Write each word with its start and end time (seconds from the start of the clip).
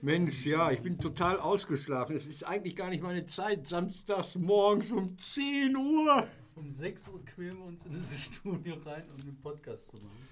Mensch, 0.00 0.46
ja, 0.46 0.70
ich 0.70 0.80
bin 0.80 0.98
total 0.98 1.40
ausgeschlafen. 1.40 2.14
Es 2.16 2.26
ist 2.26 2.44
eigentlich 2.44 2.76
gar 2.76 2.90
nicht 2.90 3.02
meine 3.02 3.24
Zeit. 3.26 3.68
Samstags 3.68 4.36
morgens 4.36 4.92
um 4.92 5.16
10 5.16 5.76
Uhr. 5.76 6.26
Um 6.54 6.70
6 6.70 7.08
Uhr 7.08 7.24
quälen 7.24 7.58
wir 7.58 7.64
uns 7.64 7.86
in 7.86 7.92
dieses 7.92 8.20
Studio 8.24 8.76
rein, 8.84 9.04
um 9.10 9.20
einen 9.20 9.40
Podcast 9.40 9.90
zu 9.90 9.96
machen. 9.96 10.28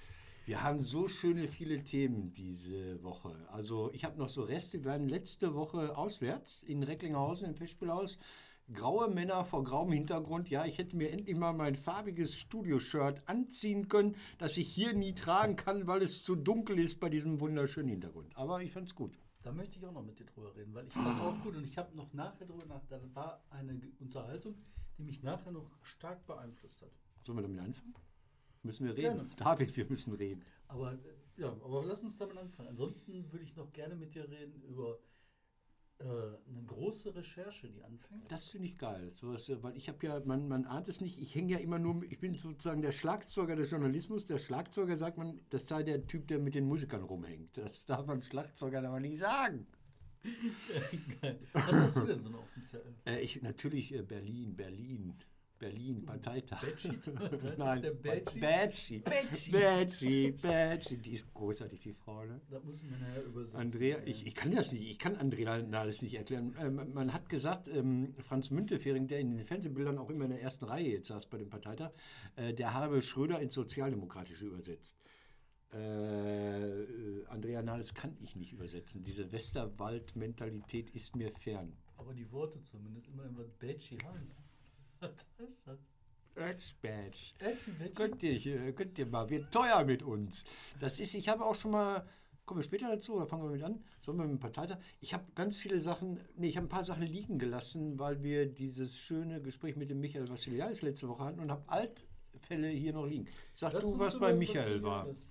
Wir 0.46 0.62
haben 0.62 0.82
so 0.82 1.06
schöne 1.06 1.48
viele 1.48 1.84
Themen 1.84 2.32
diese 2.32 3.02
Woche. 3.02 3.34
Also 3.52 3.90
ich 3.92 4.04
habe 4.04 4.18
noch 4.18 4.28
so 4.28 4.42
Reste. 4.42 4.84
Wir 4.84 4.90
waren 4.90 5.08
letzte 5.08 5.54
Woche 5.54 5.96
auswärts 5.96 6.62
in 6.64 6.82
Recklinghausen 6.82 7.46
im 7.46 7.54
Festspielhaus 7.54 8.18
graue 8.72 9.08
Männer 9.08 9.44
vor 9.44 9.64
grauem 9.64 9.92
Hintergrund. 9.92 10.48
Ja, 10.48 10.64
ich 10.64 10.78
hätte 10.78 10.96
mir 10.96 11.10
endlich 11.10 11.36
mal 11.36 11.52
mein 11.52 11.74
farbiges 11.74 12.36
Studio-Shirt 12.36 13.22
anziehen 13.26 13.88
können, 13.88 14.16
das 14.38 14.56
ich 14.56 14.72
hier 14.72 14.92
nie 14.92 15.14
tragen 15.14 15.56
kann, 15.56 15.86
weil 15.86 16.02
es 16.02 16.24
zu 16.24 16.36
dunkel 16.36 16.78
ist 16.78 17.00
bei 17.00 17.08
diesem 17.08 17.40
wunderschönen 17.40 17.88
Hintergrund. 17.88 18.36
Aber 18.36 18.62
ich 18.62 18.72
fand 18.72 18.88
es 18.88 18.94
gut. 18.94 19.18
Da 19.42 19.52
möchte 19.52 19.78
ich 19.78 19.86
auch 19.86 19.92
noch 19.92 20.04
mit 20.04 20.18
dir 20.18 20.26
drüber 20.26 20.54
reden, 20.54 20.74
weil 20.74 20.86
ich 20.86 20.92
fand 20.92 21.20
auch 21.20 21.42
gut 21.42 21.56
und 21.56 21.64
ich 21.64 21.78
habe 21.78 21.96
noch 21.96 22.12
nachher 22.12 22.46
drüber 22.46 22.66
nachgedacht. 22.66 23.02
Da 23.04 23.14
war 23.14 23.44
eine 23.50 23.80
Unterhaltung, 23.98 24.54
die 24.98 25.02
mich 25.02 25.22
nachher 25.22 25.50
noch 25.50 25.70
stark 25.82 26.26
beeinflusst 26.26 26.82
hat. 26.82 26.90
Sollen 27.24 27.38
wir 27.38 27.42
damit 27.42 27.60
anfangen? 27.60 27.94
Müssen 28.62 28.86
wir 28.86 28.96
reden? 28.96 29.16
Gerne. 29.16 29.30
David, 29.36 29.76
wir 29.76 29.86
müssen 29.86 30.12
reden. 30.14 30.42
Aber 30.68 30.98
ja, 31.36 31.48
aber 31.48 31.84
lass 31.84 32.02
uns 32.02 32.18
damit 32.18 32.36
anfangen. 32.36 32.68
Ansonsten 32.68 33.32
würde 33.32 33.44
ich 33.44 33.56
noch 33.56 33.72
gerne 33.72 33.96
mit 33.96 34.14
dir 34.14 34.28
reden 34.28 34.62
über 34.62 34.98
eine 36.00 36.64
große 36.66 37.14
Recherche, 37.14 37.68
die 37.68 37.82
anfängt. 37.82 38.30
Das 38.30 38.48
finde 38.48 38.68
ich 38.68 38.78
geil. 38.78 39.12
Sowas, 39.14 39.48
äh, 39.48 39.62
weil 39.62 39.76
ich 39.76 39.88
habe 39.88 40.06
ja, 40.06 40.20
man, 40.24 40.48
man 40.48 40.64
ahnt 40.64 40.88
es 40.88 41.00
nicht, 41.00 41.20
ich 41.20 41.34
hänge 41.34 41.52
ja 41.52 41.58
immer 41.58 41.78
nur, 41.78 42.02
ich 42.04 42.18
bin 42.18 42.34
sozusagen 42.34 42.82
der 42.82 42.92
Schlagzeuger 42.92 43.56
des 43.56 43.70
Journalismus. 43.70 44.26
Der 44.26 44.38
Schlagzeuger 44.38 44.96
sagt 44.96 45.18
man, 45.18 45.40
das 45.50 45.68
sei 45.68 45.82
der 45.82 46.06
Typ, 46.06 46.26
der 46.28 46.38
mit 46.38 46.54
den 46.54 46.66
Musikern 46.66 47.02
rumhängt. 47.02 47.56
Das 47.56 47.84
darf 47.84 48.06
man 48.06 48.22
Schlagzeuger 48.22 48.82
aber 48.82 49.00
nicht 49.00 49.18
sagen. 49.18 49.66
Was 51.52 51.72
hast 51.72 51.96
du 51.96 52.04
denn 52.04 52.20
so 52.20 52.28
auf 52.28 52.52
dem 52.52 52.62
Zettel? 52.62 52.94
Äh, 53.06 53.20
ich, 53.20 53.42
natürlich 53.42 53.94
äh, 53.94 54.02
Berlin, 54.02 54.54
Berlin. 54.56 55.14
Berlin, 55.60 56.02
Parteitag. 56.06 56.62
Bedsheet? 56.62 57.10
Nein, 57.58 57.82
der 57.82 57.90
Bedsheet. 57.90 59.04
Bedsheet. 59.04 60.42
Bedsheet. 60.42 61.04
Die 61.04 61.12
ist 61.12 61.32
großartig, 61.34 61.80
die 61.80 61.92
Frau. 61.92 62.24
Ne? 62.24 62.40
Da 62.50 62.58
muss 62.60 62.82
man 62.82 62.98
ja 63.14 63.22
übersetzen. 63.22 63.60
Andrea, 63.60 63.98
ich, 64.06 64.26
ich 64.26 64.34
kann 64.34 64.52
das 64.52 64.72
nicht, 64.72 64.90
ich 64.90 64.98
kann 64.98 65.16
Andrea 65.16 65.62
alles 65.72 66.00
nicht 66.00 66.14
erklären. 66.14 66.56
Ähm, 66.58 66.92
man 66.94 67.12
hat 67.12 67.28
gesagt, 67.28 67.68
ähm, 67.68 68.14
Franz 68.20 68.50
Müntefering, 68.50 69.06
der 69.06 69.20
in 69.20 69.36
den 69.36 69.44
Fernsehbildern 69.44 69.98
auch 69.98 70.08
immer 70.08 70.24
in 70.24 70.30
der 70.30 70.40
ersten 70.40 70.64
Reihe 70.64 70.88
jetzt 70.88 71.08
saß 71.08 71.26
bei 71.26 71.36
dem 71.36 71.50
Parteitag, 71.50 71.90
äh, 72.36 72.54
der 72.54 72.72
habe 72.72 73.02
Schröder 73.02 73.38
ins 73.40 73.52
Sozialdemokratische 73.52 74.46
übersetzt. 74.46 74.96
Äh, 75.74 77.26
Andrea 77.26 77.62
Nahles 77.62 77.92
kann 77.92 78.16
ich 78.18 78.34
nicht 78.34 78.54
übersetzen. 78.54 79.04
Diese 79.04 79.30
Westerwald-Mentalität 79.30 80.88
ist 80.90 81.14
mir 81.14 81.30
fern. 81.32 81.76
Aber 81.98 82.14
die 82.14 82.32
Worte 82.32 82.62
zumindest, 82.62 83.08
immer 83.08 83.24
was 83.36 83.50
Bedschi 83.58 83.98
heißt. 83.98 84.36
Was 85.00 85.26
ist 85.38 85.66
das? 85.66 85.78
Edge 86.36 86.64
Badge. 86.80 87.90
Könnt 87.94 88.22
ihr, 88.22 88.72
könnt 88.72 88.98
ihr 88.98 89.06
mal, 89.06 89.28
wird 89.28 89.52
teuer 89.52 89.84
mit 89.84 90.02
uns. 90.02 90.44
Das 90.78 91.00
ist, 91.00 91.14
ich 91.14 91.28
habe 91.28 91.44
auch 91.44 91.54
schon 91.54 91.72
mal, 91.72 92.06
kommen 92.46 92.60
wir 92.60 92.64
später 92.64 92.88
dazu 92.88 93.14
oder 93.14 93.26
fangen 93.26 93.44
wir 93.44 93.50
mit 93.50 93.62
an? 93.62 93.82
Sollen 94.00 94.18
wir 94.18 94.24
mit 94.24 94.32
dem 94.32 94.40
Parteitag? 94.40 94.78
Ich 95.00 95.12
habe 95.12 95.24
ganz 95.34 95.58
viele 95.58 95.80
Sachen, 95.80 96.20
nee, 96.36 96.48
ich 96.48 96.56
habe 96.56 96.66
ein 96.66 96.70
paar 96.70 96.82
Sachen 96.82 97.02
liegen 97.02 97.38
gelassen, 97.38 97.98
weil 97.98 98.22
wir 98.22 98.46
dieses 98.46 98.98
schöne 98.98 99.40
Gespräch 99.42 99.76
mit 99.76 99.90
dem 99.90 100.00
Michael 100.00 100.28
Vassiliadis 100.28 100.82
letzte 100.82 101.08
Woche 101.08 101.24
hatten 101.24 101.40
und 101.40 101.50
habe 101.50 101.68
Altfälle 101.68 102.68
hier 102.68 102.92
noch 102.92 103.06
liegen. 103.06 103.26
Sag 103.52 103.72
Lass 103.72 103.84
du, 103.84 103.98
was 103.98 104.18
bei 104.18 104.32
Michael 104.32 104.82
war. 104.82 105.06
Das. 105.06 105.29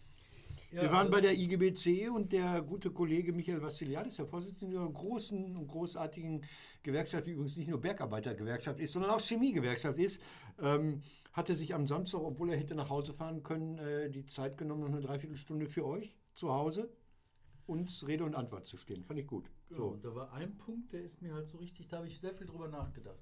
Ja, 0.71 0.83
wir 0.83 0.91
waren 0.91 1.07
also 1.07 1.11
bei 1.11 1.21
der 1.21 1.33
IGBC 1.33 2.09
und 2.09 2.31
der 2.31 2.61
gute 2.61 2.91
Kollege 2.91 3.33
Michael 3.33 3.61
Vassiliadis, 3.61 4.17
der 4.17 4.27
Vorsitzende 4.27 4.77
der 4.77 4.87
großen 4.87 5.57
und 5.57 5.67
großartigen 5.67 6.45
Gewerkschaft, 6.83 7.25
die 7.25 7.31
übrigens 7.31 7.57
nicht 7.57 7.69
nur 7.69 7.81
Bergarbeitergewerkschaft 7.81 8.79
ist, 8.79 8.93
sondern 8.93 9.11
auch 9.11 9.19
Chemiegewerkschaft 9.19 9.97
ist, 9.97 10.21
ähm, 10.59 11.01
hatte 11.33 11.55
sich 11.55 11.73
am 11.73 11.87
Samstag, 11.87 12.21
obwohl 12.21 12.51
er 12.51 12.57
hätte 12.57 12.75
nach 12.75 12.89
Hause 12.89 13.13
fahren 13.13 13.41
können, 13.41 13.79
äh, 13.79 14.11
die 14.11 14.25
Zeit 14.25 14.57
genommen, 14.57 14.81
noch 14.81 14.89
eine 14.89 15.01
Dreiviertelstunde 15.01 15.65
für 15.65 15.85
euch 15.85 16.17
zu 16.33 16.53
Hause 16.53 16.89
uns 17.65 18.07
Rede 18.07 18.23
und 18.23 18.35
Antwort 18.35 18.65
zu 18.65 18.77
stehen. 18.77 19.03
Fand 19.03 19.19
ich 19.19 19.27
gut. 19.27 19.51
Genau, 19.69 19.81
so. 19.81 19.87
und 19.89 20.03
da 20.03 20.15
war 20.15 20.33
ein 20.33 20.57
Punkt, 20.57 20.91
der 20.91 21.03
ist 21.03 21.21
mir 21.21 21.33
halt 21.35 21.47
so 21.47 21.59
richtig, 21.59 21.87
da 21.87 21.97
habe 21.97 22.07
ich 22.07 22.19
sehr 22.19 22.33
viel 22.33 22.47
drüber 22.47 22.67
nachgedacht. 22.67 23.19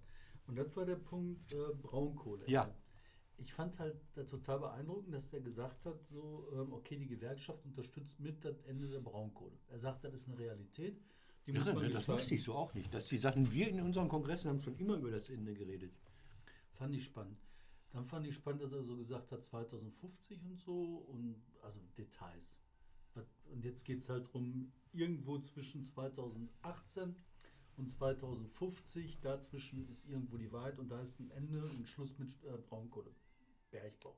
Und 0.48 0.58
das 0.58 0.74
war 0.78 0.86
der 0.86 0.96
Punkt 0.96 1.54
äh, 1.54 1.58
Braunkohle. 1.82 2.46
Ja 2.48 2.74
ich 3.38 3.54
fand 3.54 3.78
halt 3.80 3.96
total 4.30 4.60
beeindruckend, 4.60 5.14
dass 5.14 5.30
der 5.30 5.42
gesagt 5.42 5.86
hat, 5.86 6.04
so, 6.08 6.48
ähm, 6.54 6.74
okay, 6.74 6.98
die 6.98 7.08
Gewerkschaft 7.08 7.64
unterstützt 7.66 8.20
mit 8.20 8.44
das 8.44 8.62
Ende 8.62 8.88
der 8.88 9.00
Braunkohle. 9.00 9.58
Er 9.70 9.80
sagt, 9.80 10.04
das 10.04 10.14
ist 10.14 10.28
eine 10.28 10.38
Realität. 10.38 11.00
Die 11.46 11.54
man 11.54 11.64
ne, 11.64 11.90
das 11.90 12.10
wusste 12.10 12.36
ich 12.36 12.44
so 12.44 12.56
auch 12.56 12.74
nicht. 12.74 12.94
Dass 12.94 13.08
die 13.08 13.18
Sachen, 13.18 13.52
wir 13.52 13.70
in 13.70 13.80
unseren 13.82 14.10
Kongressen 14.10 14.50
haben 14.50 14.60
schon 14.60 14.76
immer 14.78 14.96
über 14.96 15.12
das 15.12 15.30
Ende 15.30 15.54
geredet. 15.54 15.94
Fand 16.74 16.94
ich 16.94 17.06
spannend. 17.06 17.38
Dann 17.92 18.04
fand 18.04 18.28
ich 18.28 18.36
spannend, 18.36 18.62
dass 18.62 18.74
er 18.74 18.84
so 18.84 18.98
gesagt 18.98 19.32
hat, 19.32 19.44
2050 19.44 20.44
und 20.44 20.60
so 20.60 21.06
und 21.08 21.42
also 21.62 21.80
Details. 21.98 22.58
Und 23.52 23.64
jetzt 23.64 23.86
geht 23.86 24.02
es 24.02 24.10
halt 24.10 24.28
darum, 24.28 24.72
irgendwo 24.92 25.40
zwischen 25.40 25.82
2018 25.82 27.16
und 27.78 27.90
2050, 27.90 29.20
dazwischen 29.22 29.88
ist 29.88 30.06
irgendwo 30.08 30.38
die 30.38 30.52
Wahrheit 30.52 30.80
und 30.80 30.90
da 30.90 31.02
ist 31.02 31.20
ein 31.20 31.32
Ende 31.32 31.64
und 31.66 31.88
Schluss 31.88 32.18
mit 32.20 32.30
äh, 32.44 32.58
Braunkohle. 32.58 33.12
Bergbau. 33.70 34.18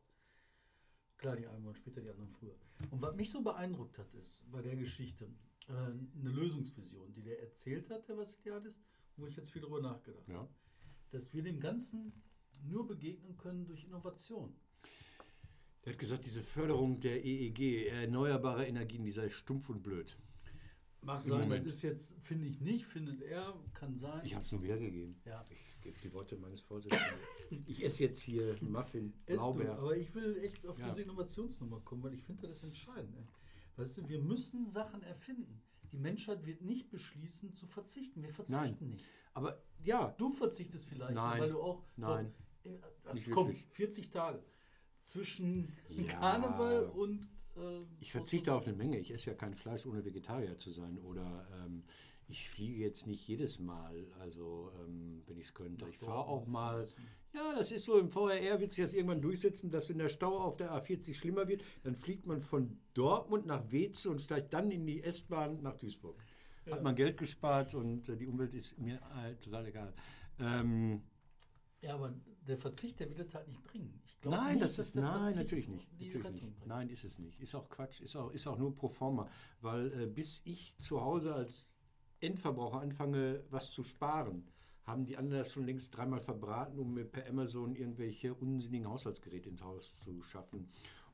Klar, 1.17 1.35
die 1.35 1.47
einen 1.47 1.65
wollen 1.65 1.75
später, 1.75 2.01
die 2.01 2.09
anderen 2.09 2.29
früher. 2.29 2.55
Und 2.91 3.01
was 3.01 3.15
mich 3.15 3.29
so 3.29 3.41
beeindruckt 3.41 3.97
hat, 3.97 4.13
ist 4.13 4.49
bei 4.51 4.61
der 4.61 4.75
Geschichte 4.75 5.25
äh, 5.67 5.73
eine 5.73 6.29
Lösungsvision, 6.29 7.13
die 7.13 7.21
der 7.21 7.41
erzählt 7.41 7.89
hat, 7.89 8.07
der 8.07 8.17
Vassiliadis, 8.17 8.79
wo 9.17 9.27
ich 9.27 9.35
jetzt 9.35 9.51
viel 9.51 9.61
drüber 9.61 9.81
nachgedacht 9.81 10.27
ja. 10.27 10.35
habe. 10.35 10.49
Dass 11.11 11.33
wir 11.33 11.43
dem 11.43 11.59
Ganzen 11.59 12.13
nur 12.63 12.87
begegnen 12.87 13.35
können 13.37 13.65
durch 13.65 13.83
Innovation. 13.83 14.55
Er 15.81 15.93
hat 15.93 15.99
gesagt, 15.99 16.25
diese 16.25 16.43
Förderung 16.43 16.99
der 16.99 17.23
EEG, 17.25 17.87
erneuerbare 17.87 18.67
Energien, 18.67 19.03
die 19.03 19.11
sei 19.11 19.29
stumpf 19.29 19.69
und 19.69 19.81
blöd. 19.81 20.17
Mag 21.01 21.21
sein, 21.21 21.49
das 21.49 21.65
ist 21.65 21.81
jetzt, 21.81 22.13
finde 22.19 22.47
ich 22.47 22.59
nicht, 22.59 22.85
findet 22.85 23.21
er, 23.21 23.55
kann 23.73 23.95
sein. 23.95 24.21
Ich 24.25 24.33
habe 24.33 24.43
es 24.43 24.51
nur 24.51 24.61
wiedergegeben. 24.61 25.15
Ja. 25.25 25.45
Ich 25.49 25.81
gebe 25.81 25.97
die 26.01 26.11
Worte 26.13 26.35
meines 26.35 26.59
Vorsitzenden. 26.59 27.19
ich 27.67 27.83
esse 27.83 28.03
jetzt 28.03 28.21
hier 28.21 28.57
Muffin, 28.61 29.13
Blaubeer. 29.25 29.77
aber 29.77 29.95
ich 29.95 30.13
will 30.13 30.37
echt 30.43 30.67
auf 30.67 30.77
ja. 30.77 30.87
diese 30.87 31.03
Innovationsnummer 31.03 31.79
kommen, 31.81 32.03
weil 32.03 32.13
ich 32.13 32.23
finde 32.23 32.47
das 32.47 32.63
entscheidend. 32.63 33.15
Weißt 33.77 33.97
du, 33.97 34.09
wir 34.09 34.19
müssen 34.19 34.67
Sachen 34.67 35.01
erfinden. 35.03 35.61
Die 35.91 35.97
Menschheit 35.97 36.45
wird 36.45 36.61
nicht 36.61 36.89
beschließen 36.89 37.53
zu 37.53 37.66
verzichten. 37.66 38.21
Wir 38.21 38.29
verzichten 38.29 38.87
Nein. 38.87 38.89
nicht. 38.89 39.05
Aber 39.33 39.63
ja. 39.83 40.13
Du 40.17 40.31
verzichtest 40.31 40.87
vielleicht, 40.87 41.13
Nein. 41.13 41.41
weil 41.41 41.49
du 41.51 41.61
auch. 41.61 41.85
Nein. 41.95 42.33
Doch, 42.63 43.16
äh, 43.16 43.21
komm, 43.31 43.47
wirklich. 43.47 43.66
40 43.67 44.11
Tage 44.11 44.43
zwischen 45.03 45.73
ja. 45.89 46.19
Karneval 46.19 46.85
und 46.87 47.27
äh, 47.55 47.81
ich 47.99 48.11
verzichte 48.11 48.53
auf 48.53 48.67
eine 48.67 48.75
Menge. 48.75 48.99
Ich 48.99 49.11
esse 49.11 49.31
ja 49.31 49.35
kein 49.35 49.53
Fleisch, 49.53 49.85
ohne 49.85 50.03
Vegetarier 50.05 50.57
zu 50.57 50.71
sein. 50.71 50.97
Oder 50.99 51.47
ähm, 51.63 51.83
ich 52.29 52.49
fliege 52.49 52.83
jetzt 52.83 53.07
nicht 53.07 53.27
jedes 53.27 53.59
Mal, 53.59 54.05
also 54.19 54.71
ähm, 54.79 55.23
wenn 55.25 55.37
ich 55.37 55.47
es 55.47 55.53
könnte. 55.53 55.87
ich 55.89 55.97
fahre 55.97 56.27
auch 56.27 56.45
mal. 56.45 56.87
Ja, 57.33 57.55
das 57.55 57.71
ist 57.71 57.85
so 57.85 57.97
im 57.97 58.09
VRR, 58.09 58.59
wird 58.59 58.73
sich 58.73 58.83
das 58.83 58.93
irgendwann 58.93 59.21
durchsetzen, 59.21 59.69
dass 59.71 59.89
wenn 59.89 59.97
der 59.97 60.09
Stau 60.09 60.39
auf 60.39 60.57
der 60.57 60.71
A40 60.71 61.13
schlimmer 61.15 61.47
wird, 61.47 61.63
dann 61.83 61.95
fliegt 61.95 62.25
man 62.25 62.41
von 62.41 62.79
Dortmund 62.93 63.45
nach 63.45 63.71
Weze 63.71 64.09
und 64.09 64.21
steigt 64.21 64.53
dann 64.53 64.71
in 64.71 64.85
die 64.85 65.03
S-Bahn 65.03 65.61
nach 65.61 65.75
Duisburg. 65.75 66.23
Ja. 66.66 66.75
Hat 66.75 66.84
man 66.84 66.95
Geld 66.95 67.17
gespart 67.17 67.73
und 67.73 68.09
äh, 68.09 68.16
die 68.16 68.28
Umwelt 68.28 68.53
ist 68.53 68.78
mir 68.78 68.99
äh, 69.25 69.35
total 69.35 69.66
egal. 69.67 69.93
Ähm, 70.40 71.02
ja, 71.81 71.95
aber 71.95 72.13
der 72.47 72.57
Verzicht, 72.57 72.99
der 72.99 73.09
will 73.09 73.17
das 73.17 73.34
halt 73.34 73.47
nicht 73.47 73.63
bringen. 73.63 74.02
Glaub, 74.21 74.35
nein, 74.35 74.53
nicht, 74.55 74.63
das 74.63 74.79
ist, 74.79 74.95
nein, 74.95 75.05
Verzicht 75.05 75.37
natürlich 75.37 75.67
nicht. 75.69 75.87
Natürlich 75.99 76.43
nicht. 76.43 76.67
Nein, 76.67 76.89
ist 76.89 77.03
es 77.05 77.19
nicht. 77.19 77.39
Ist 77.39 77.55
auch 77.55 77.69
Quatsch. 77.69 78.01
Ist 78.01 78.16
auch, 78.17 78.31
ist 78.31 78.47
auch 78.47 78.57
nur 78.57 78.75
pro 78.75 78.89
forma. 78.89 79.29
Weil 79.61 79.93
äh, 79.93 80.05
bis 80.07 80.41
ich 80.43 80.75
zu 80.79 81.01
Hause 81.01 81.33
als 81.33 81.69
Endverbraucher 82.19 82.81
anfange, 82.81 83.43
was 83.49 83.71
zu 83.71 83.83
sparen, 83.83 84.43
haben 84.83 85.05
die 85.05 85.16
anderen 85.16 85.45
schon 85.45 85.66
längst 85.66 85.95
dreimal 85.95 86.19
verbraten, 86.19 86.79
um 86.79 86.93
mir 86.93 87.05
per 87.05 87.27
Amazon 87.27 87.75
irgendwelche 87.75 88.33
unsinnigen 88.33 88.89
Haushaltsgeräte 88.89 89.49
ins 89.49 89.63
Haus 89.63 89.97
zu 89.97 90.21
schaffen. 90.21 90.69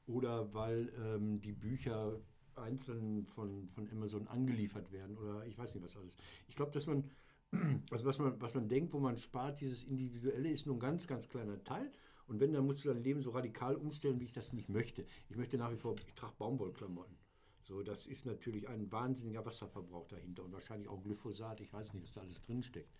Oder 0.07 0.53
weil 0.53 0.91
ähm, 1.03 1.41
die 1.41 1.51
Bücher 1.51 2.19
einzeln 2.55 3.25
von, 3.25 3.67
von 3.69 3.89
Amazon 3.91 4.27
angeliefert 4.27 4.91
werden 4.91 5.17
oder 5.17 5.45
ich 5.45 5.57
weiß 5.57 5.75
nicht 5.75 5.83
was 5.83 5.97
alles. 5.97 6.15
Ich 6.47 6.55
glaube, 6.55 6.71
dass 6.71 6.87
man 6.87 7.03
also 7.91 8.05
was 8.05 8.19
man, 8.19 8.39
was 8.41 8.53
man 8.53 8.67
denkt, 8.67 8.93
wo 8.93 8.99
man 8.99 9.17
spart, 9.17 9.59
dieses 9.61 9.83
Individuelle 9.83 10.49
ist 10.49 10.65
nur 10.65 10.75
ein 10.75 10.79
ganz, 10.79 11.07
ganz 11.07 11.29
kleiner 11.29 11.63
Teil. 11.63 11.91
Und 12.27 12.39
wenn, 12.39 12.53
dann 12.53 12.65
musst 12.65 12.83
du 12.83 12.89
dein 12.89 13.03
Leben 13.03 13.21
so 13.21 13.31
radikal 13.31 13.75
umstellen, 13.75 14.19
wie 14.19 14.25
ich 14.25 14.33
das 14.33 14.53
nicht 14.53 14.69
möchte. 14.69 15.05
Ich 15.29 15.35
möchte 15.35 15.57
nach 15.57 15.71
wie 15.71 15.77
vor, 15.77 15.95
ich 16.07 16.13
trage 16.15 16.33
Baumwollklamotten. 16.37 17.17
So, 17.61 17.81
das 17.81 18.05
ist 18.05 18.25
natürlich 18.25 18.67
ein 18.67 18.91
wahnsinniger 18.91 19.45
Wasserverbrauch 19.45 20.07
dahinter 20.07 20.43
und 20.43 20.53
wahrscheinlich 20.53 20.87
auch 20.87 21.01
Glyphosat. 21.01 21.61
Ich 21.61 21.73
weiß 21.73 21.93
nicht, 21.93 22.03
was 22.03 22.11
da 22.11 22.21
alles 22.21 22.41
drinsteckt. 22.41 22.95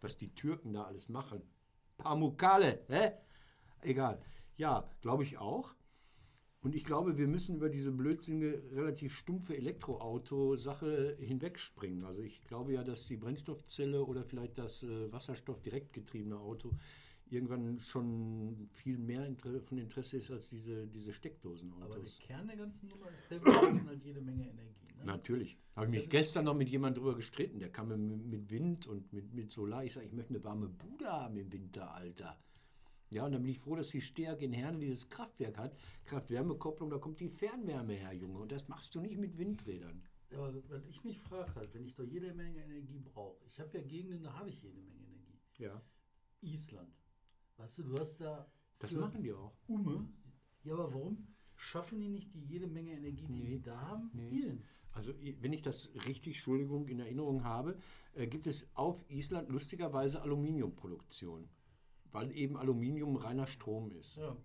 Was 0.00 0.16
die 0.16 0.34
Türken 0.34 0.72
da 0.72 0.84
alles 0.84 1.08
machen. 1.08 1.42
Pamukale, 1.98 2.84
hä? 2.88 3.12
Egal. 3.82 4.20
Ja, 4.56 4.90
glaube 5.00 5.22
ich 5.22 5.38
auch. 5.38 5.74
Und 6.60 6.74
ich 6.74 6.84
glaube, 6.84 7.16
wir 7.16 7.28
müssen 7.28 7.56
über 7.56 7.68
diese 7.68 7.92
blödsinnige, 7.92 8.60
relativ 8.72 9.16
stumpfe 9.16 9.56
Elektroauto-Sache 9.56 11.16
hinwegspringen. 11.20 12.04
Also 12.04 12.22
ich 12.22 12.42
glaube 12.42 12.72
ja, 12.72 12.82
dass 12.82 13.06
die 13.06 13.16
Brennstoffzelle 13.16 14.04
oder 14.04 14.24
vielleicht 14.24 14.58
das 14.58 14.82
äh, 14.82 15.12
wasserstoffdirektgetriebene 15.12 16.36
Auto 16.36 16.72
irgendwann 17.32 17.78
schon 17.80 18.68
viel 18.72 18.98
mehr 18.98 19.26
Inter 19.26 19.60
von 19.60 19.78
Interesse 19.78 20.18
ist 20.18 20.30
als 20.30 20.48
diese, 20.48 20.86
diese 20.86 21.12
Steckdosenautos. 21.12 21.84
Aber 21.84 21.98
der 21.98 22.26
Kern 22.26 22.46
der 22.46 22.56
ganzen 22.56 22.88
Nummer 22.88 23.10
ist, 23.10 23.30
der 23.30 23.38
braucht 23.38 23.86
halt 23.86 24.04
jede 24.04 24.20
Menge 24.20 24.48
Energie. 24.48 24.86
Ne? 24.98 25.04
Natürlich. 25.04 25.58
Habe 25.76 25.86
ich 25.86 25.92
mich 25.92 26.08
gestern 26.08 26.44
noch 26.44 26.54
mit 26.54 26.68
jemandem 26.68 27.02
drüber 27.02 27.16
gestritten. 27.16 27.60
Der 27.60 27.70
kam 27.70 27.88
mit, 27.88 28.26
mit 28.26 28.50
Wind 28.50 28.86
und 28.86 29.12
mit, 29.12 29.32
mit 29.32 29.52
Solar. 29.52 29.84
Ich 29.84 29.92
sage, 29.92 30.06
ich 30.06 30.12
möchte 30.12 30.34
eine 30.34 30.44
warme 30.44 30.68
Bude 30.68 31.06
haben 31.06 31.36
im 31.36 31.52
Winter, 31.52 31.94
Alter. 31.94 32.38
Ja, 33.10 33.24
und 33.24 33.32
dann 33.32 33.42
bin 33.42 33.52
ich 33.52 33.58
froh, 33.58 33.74
dass 33.74 33.88
die 33.88 34.02
Stärke 34.02 34.44
in 34.44 34.52
Herne 34.52 34.78
dieses 34.78 35.08
Kraftwerk 35.08 35.56
hat. 35.56 35.76
Kraft-Wärme-Kopplung, 36.04 36.90
da 36.90 36.98
kommt 36.98 37.20
die 37.20 37.28
Fernwärme 37.28 37.94
her, 37.94 38.12
Junge. 38.12 38.38
Und 38.40 38.52
das 38.52 38.68
machst 38.68 38.94
du 38.94 39.00
nicht 39.00 39.18
mit 39.18 39.38
Windrädern. 39.38 40.02
Aber 40.34 40.52
was 40.68 40.84
ich 40.84 41.02
mich 41.04 41.18
frage 41.20 41.54
halt, 41.54 41.72
wenn 41.72 41.84
ich 41.84 41.94
doch 41.94 42.04
jede 42.04 42.34
Menge 42.34 42.62
Energie 42.62 42.98
brauche, 42.98 43.42
ich 43.46 43.58
habe 43.58 43.78
ja 43.78 43.84
Gegenden, 43.84 44.22
da 44.22 44.34
habe 44.34 44.50
ich 44.50 44.62
jede 44.62 44.78
Menge 44.80 45.06
Energie. 45.06 45.38
Ja. 45.56 45.82
Island. 46.42 46.94
Weißt 47.58 47.78
du, 47.78 47.82
du 47.84 47.98
hast 47.98 48.20
da. 48.20 48.50
Das 48.78 48.92
machen 48.94 49.22
die 49.22 49.32
auch. 49.32 49.54
Ume. 49.66 50.08
Ja, 50.64 50.74
aber 50.74 50.92
warum 50.94 51.28
schaffen 51.56 52.00
die 52.00 52.08
nicht 52.08 52.32
die 52.32 52.44
jede 52.44 52.66
Menge 52.66 52.92
Energie, 52.92 53.26
die 53.26 53.42
nee. 53.42 53.56
die 53.56 53.62
da 53.62 53.80
haben? 53.80 54.10
Nee. 54.14 54.30
Hier. 54.30 54.58
Also, 54.92 55.12
wenn 55.40 55.52
ich 55.52 55.62
das 55.62 55.92
richtig, 56.06 56.36
Entschuldigung, 56.36 56.88
in 56.88 56.98
Erinnerung 56.98 57.44
habe, 57.44 57.78
äh, 58.14 58.26
gibt 58.26 58.46
es 58.46 58.74
auf 58.74 59.04
Island 59.10 59.48
lustigerweise 59.50 60.22
Aluminiumproduktion 60.22 61.48
weil 62.12 62.32
eben 62.32 62.56
Aluminium 62.56 63.16
reiner 63.16 63.46
Strom 63.46 63.90
ist. 63.92 64.16
Ja. 64.16 64.36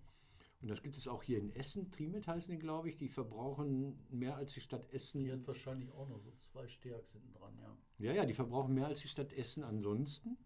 Und 0.62 0.70
das 0.70 0.82
gibt 0.82 0.96
es 0.96 1.08
auch 1.08 1.24
hier 1.24 1.40
in 1.40 1.50
Essen. 1.50 1.92
Trimet 1.92 2.26
heißen 2.26 2.52
die, 2.52 2.60
glaube 2.60 2.88
ich. 2.88 2.98
Die 2.98 3.10
verbrauchen 3.10 4.00
mehr 4.10 4.38
als 4.38 4.54
die 4.54 4.62
Stadt 4.62 4.90
Essen. 4.94 5.24
Die 5.24 5.32
hat 5.32 5.46
wahrscheinlich 5.46 5.92
auch 5.92 6.08
noch 6.08 6.20
so 6.20 6.32
zwei 6.38 6.68
Stärks 6.68 7.12
hinten 7.12 7.34
dran, 7.34 7.58
ja. 7.58 7.78
Ja, 8.00 8.14
ja, 8.14 8.26
die 8.26 8.34
verbrauchen 8.34 8.74
mehr 8.74 8.88
als 8.88 9.02
die 9.02 9.10
Stadt 9.10 9.34
Essen 9.34 9.64
ansonsten. 9.64 10.38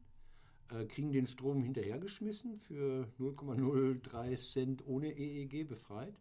Äh, 0.69 0.85
kriegen 0.85 1.11
den 1.13 1.27
Strom 1.27 1.61
hinterhergeschmissen 1.61 2.57
für 2.57 3.07
0,03 3.19 4.37
Cent 4.37 4.85
ohne 4.85 5.17
EEG 5.17 5.65
befreit. 5.65 6.19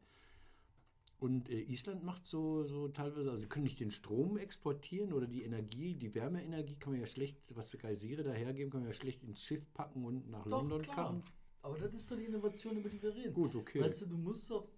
Und 1.18 1.48
äh, 1.48 1.62
Island 1.62 2.04
macht 2.04 2.26
so, 2.26 2.62
so 2.62 2.88
teilweise, 2.88 3.30
also 3.30 3.42
sie 3.42 3.48
können 3.48 3.64
nicht 3.64 3.80
den 3.80 3.90
Strom 3.90 4.36
exportieren 4.36 5.12
oder 5.12 5.26
die 5.26 5.42
Energie, 5.42 5.94
die 5.94 6.14
Wärmeenergie 6.14 6.76
kann 6.76 6.92
man 6.92 7.00
ja 7.00 7.06
schlecht, 7.06 7.38
was 7.56 7.70
die 7.70 7.78
Geysire 7.78 8.22
dahergeben, 8.22 8.70
kann 8.70 8.80
man 8.80 8.90
ja 8.90 8.94
schlecht 8.94 9.24
ins 9.24 9.42
Schiff 9.42 9.64
packen 9.72 10.04
und 10.04 10.30
nach 10.30 10.44
doch, 10.44 10.62
London. 10.62 10.82
Karren. 10.82 11.22
Aber 11.62 11.78
das 11.78 11.94
ist 11.94 12.10
doch 12.10 12.16
die 12.16 12.26
Innovation, 12.26 12.76
über 12.76 12.88
die 12.88 13.02
wir 13.02 13.14
reden. 13.14 13.34
Gut, 13.34 13.54
okay. 13.56 13.80
Weißt 13.80 14.02
du, 14.02 14.06
du 14.06 14.16
musst 14.16 14.48
doch, 14.50 14.68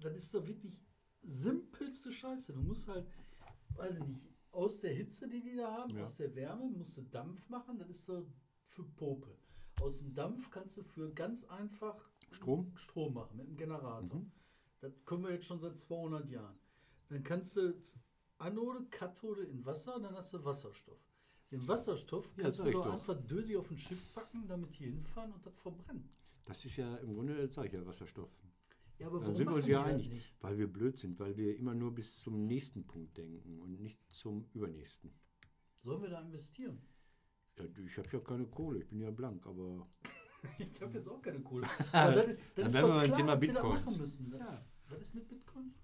das 0.00 0.16
ist 0.16 0.34
doch 0.34 0.44
wirklich 0.44 0.80
simpelste 1.22 2.10
Scheiße. 2.10 2.54
Du 2.54 2.62
musst 2.62 2.88
halt, 2.88 3.06
weiß 3.76 3.98
ich 3.98 4.04
nicht, 4.04 4.20
aus 4.50 4.80
der 4.80 4.94
Hitze, 4.94 5.28
die 5.28 5.42
die 5.42 5.54
da 5.54 5.70
haben, 5.70 5.94
ja. 5.94 6.02
aus 6.02 6.16
der 6.16 6.34
Wärme, 6.34 6.68
musst 6.70 6.96
du 6.96 7.02
Dampf 7.02 7.48
machen, 7.48 7.78
das 7.78 7.90
ist 7.90 8.06
so 8.06 8.26
für 8.70 8.84
Popel. 8.84 9.36
Aus 9.80 9.98
dem 9.98 10.14
Dampf 10.14 10.50
kannst 10.50 10.76
du 10.76 10.82
für 10.82 11.12
ganz 11.12 11.44
einfach 11.44 12.08
Strom, 12.30 12.72
Strom 12.76 13.14
machen 13.14 13.36
mit 13.36 13.48
dem 13.48 13.56
Generator. 13.56 14.20
Mhm. 14.20 14.30
Das 14.80 14.92
können 15.04 15.24
wir 15.24 15.32
jetzt 15.32 15.46
schon 15.46 15.58
seit 15.58 15.78
200 15.78 16.28
Jahren. 16.30 16.58
Dann 17.08 17.22
kannst 17.22 17.56
du 17.56 17.74
Anode, 18.38 18.86
Kathode 18.90 19.42
in 19.42 19.64
Wasser, 19.66 19.98
dann 20.00 20.14
hast 20.14 20.32
du 20.32 20.44
Wasserstoff. 20.44 20.98
Den 21.50 21.66
Wasserstoff 21.66 22.32
ja, 22.36 22.44
kannst 22.44 22.60
du 22.60 22.70
doch 22.70 22.86
einfach 22.86 23.20
Dösi 23.26 23.56
auf 23.56 23.70
ein 23.70 23.76
Schiff 23.76 24.14
packen, 24.14 24.46
damit 24.46 24.72
hier 24.74 24.88
hinfahren 24.88 25.32
und 25.32 25.44
das 25.44 25.58
verbrennen. 25.58 26.08
Das 26.44 26.64
ist 26.64 26.76
ja 26.76 26.96
im 26.96 27.14
Grunde, 27.14 27.48
sage 27.48 27.68
ich 27.68 27.74
ja, 27.74 27.84
Wasserstoff. 27.84 28.30
Ja, 28.98 29.06
aber 29.06 29.20
Dann 29.20 29.34
sind 29.34 29.48
wir 29.48 29.56
uns 29.56 29.66
ja 29.66 29.82
einig, 29.82 30.08
nicht? 30.10 30.34
weil 30.40 30.58
wir 30.58 30.70
blöd 30.70 30.98
sind, 30.98 31.18
weil 31.18 31.36
wir 31.36 31.56
immer 31.56 31.74
nur 31.74 31.94
bis 31.94 32.18
zum 32.20 32.46
nächsten 32.46 32.86
Punkt 32.86 33.16
denken 33.16 33.58
und 33.58 33.80
nicht 33.80 33.98
zum 34.12 34.46
übernächsten. 34.52 35.10
Sollen 35.82 36.02
wir 36.02 36.10
da 36.10 36.20
investieren? 36.20 36.80
Ich 37.86 37.98
habe 37.98 38.08
ja 38.12 38.20
keine 38.20 38.46
Kohle, 38.46 38.80
ich 38.80 38.88
bin 38.88 39.00
ja 39.00 39.10
blank, 39.10 39.46
aber 39.46 39.86
ich 40.58 40.80
habe 40.80 40.94
jetzt 40.94 41.08
auch 41.08 41.20
keine 41.20 41.40
Kohle. 41.40 41.66
Aber 41.92 42.14
dann, 42.14 42.26
dann, 42.26 42.36
dann 42.54 42.66
ist 42.66 42.82
doch 42.82 43.02
klar, 43.04 43.16
Thema 43.16 43.36
Bitcoins. 43.36 43.84
machen 43.84 44.00
müssen. 44.00 44.34
Ja. 44.38 44.64
Was 44.88 45.00
ist 45.00 45.14
mit 45.14 45.28
Bitcoins? 45.28 45.74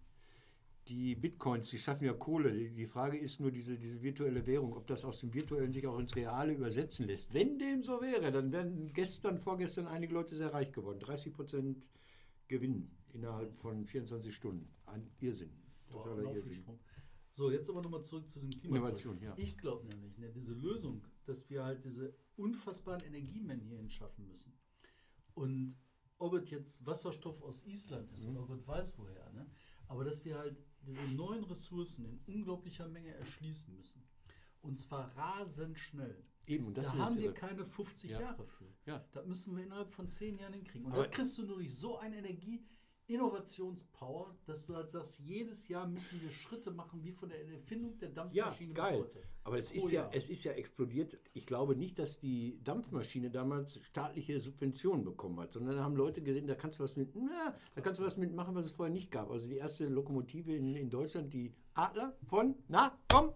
Die 0.89 1.17
Bitcoins, 1.17 1.71
die 1.71 1.79
schaffen 1.79 2.05
ja 2.05 2.13
Kohle. 2.13 2.71
Die 2.71 2.87
Frage 2.87 3.19
ist 3.19 3.41
nur 3.41 3.51
diese, 3.51 3.77
diese 3.77 4.01
virtuelle 4.03 4.47
Währung, 4.47 4.73
ob 4.73 4.87
das 4.87 5.05
aus 5.05 5.19
dem 5.19 5.35
Virtuellen 5.35 5.73
sich 5.73 5.87
auch 5.87 5.99
ins 5.99 6.15
Reale 6.15 6.55
übersetzen 6.55 7.07
lässt. 7.07 7.35
Wenn 7.35 7.59
dem 7.59 7.83
so 7.83 8.01
wäre, 8.01 8.31
dann 8.31 8.53
wären 8.53 8.93
gestern, 8.93 9.39
vorgestern 9.41 9.89
einige 9.89 10.15
Leute 10.15 10.37
sehr 10.37 10.53
reich 10.53 10.71
geworden. 10.73 11.01
30 11.01 11.33
Prozent 11.33 11.91
Gewinn 12.47 12.91
innerhalb 13.13 13.53
von 13.59 13.85
24 13.85 14.35
Stunden. 14.35 14.69
Ein 14.87 15.11
Irrsinn. 15.19 15.51
Boah, 15.91 16.19
Irrsinn. 16.21 16.65
So, 17.33 17.51
jetzt 17.51 17.69
aber 17.69 17.83
nochmal 17.83 18.03
zurück 18.03 18.31
zu 18.31 18.39
den 18.39 18.51
Klimazonen. 18.51 19.23
Ja. 19.23 19.35
Ich 19.37 19.59
glaube 19.59 19.87
nämlich, 19.89 20.17
ne, 20.19 20.31
diese 20.31 20.55
Lösung, 20.55 21.03
dass 21.27 21.49
wir 21.51 21.65
halt 21.65 21.85
diese 21.85 22.15
unfassbaren 22.37 23.03
Energiemengen 23.03 23.67
hierhin 23.67 23.91
schaffen 23.91 24.27
müssen. 24.27 24.59
Und 25.35 25.77
ob 26.19 26.35
es 26.35 26.51
jetzt 26.51 26.87
Wasserstoff 26.87 27.43
aus 27.43 27.65
Island 27.65 28.11
ist 28.13 28.25
mhm. 28.25 28.37
oder 28.37 28.47
Gott 28.47 28.67
weiß 28.67 28.99
woher, 28.99 29.31
ne? 29.33 29.51
aber 29.89 30.05
dass 30.05 30.25
wir 30.25 30.39
halt 30.39 30.57
diese 30.81 31.03
neuen 31.03 31.45
Ressourcen 31.45 32.05
in 32.05 32.21
unglaublicher 32.27 32.89
Menge 32.89 33.13
erschließen 33.15 33.75
müssen. 33.75 34.03
Und 34.63 34.81
zwar 34.81 35.15
rasend 35.17 35.79
schnell. 35.79 36.25
Eben, 36.47 36.73
da 36.75 36.93
haben 36.95 37.19
wir 37.19 37.33
keine 37.35 37.65
50 37.65 38.11
ja. 38.11 38.21
Jahre 38.21 38.47
für. 38.47 38.73
Ja. 38.85 39.05
Das 39.13 39.27
müssen 39.27 39.57
wir 39.57 39.65
innerhalb 39.65 39.91
von 39.91 40.09
10 40.09 40.39
Jahren 40.39 40.55
hinkriegen. 40.55 40.87
Und 40.87 40.93
aber 40.93 41.03
das 41.03 41.13
kriegst 41.13 41.39
du 41.39 41.43
nur 41.43 41.57
durch 41.57 41.77
so 41.77 41.99
eine 41.99 42.19
Energie, 42.19 42.65
Innovationspower, 43.09 44.35
dass 44.47 44.67
du 44.67 44.75
halt 44.75 44.89
sagst, 44.89 45.21
jedes 45.21 45.69
Jahr 45.69 45.87
müssen 45.87 46.21
wir 46.23 46.31
Schritte 46.31 46.71
machen, 46.71 47.05
wie 47.05 47.13
von 47.13 47.29
der 47.29 47.47
Erfindung 47.49 47.99
der 47.99 48.09
Dampfmaschine 48.09 48.75
ja, 48.75 48.83
geil. 48.83 49.03
bis 49.03 49.15
heute. 49.15 49.23
Aber 49.45 49.59
es 49.59 49.71
ist, 49.71 49.93
ja, 49.93 50.11
es 50.13 50.29
ist 50.29 50.43
ja 50.43 50.53
explodiert. 50.53 51.17
Ich 51.33 51.47
glaube 51.47 51.77
nicht, 51.77 52.01
dass 52.01 52.19
die 52.19 52.59
Dampfmaschine 52.65 53.31
damals 53.31 53.79
staatliche 53.85 54.41
Subventionen 54.41 55.05
bekommen 55.05 55.39
hat, 55.39 55.53
sondern 55.53 55.77
da 55.77 55.85
haben 55.85 55.95
Leute 55.95 56.21
gesehen, 56.21 56.49
da 56.49 56.57
kannst 56.57 56.81
du 56.81 56.83
was 56.83 56.97
mit, 56.97 57.15
na, 57.15 57.55
da 57.77 57.81
kannst 57.81 58.01
du 58.01 58.05
was 58.05 58.17
mitmachen, 58.17 58.57
was 58.57 58.65
es 58.65 58.73
vorher 58.73 58.93
nicht 58.93 59.13
gab. 59.13 59.31
Also 59.31 59.49
die 59.49 59.57
erste 59.57 59.87
Lokomotive 59.87 60.53
in, 60.53 60.75
in 60.75 60.91
Deutschland, 60.91 61.33
die 61.33 61.55
Adler 61.75 62.17
von, 62.25 62.57
na, 62.67 62.99
komm! 63.09 63.33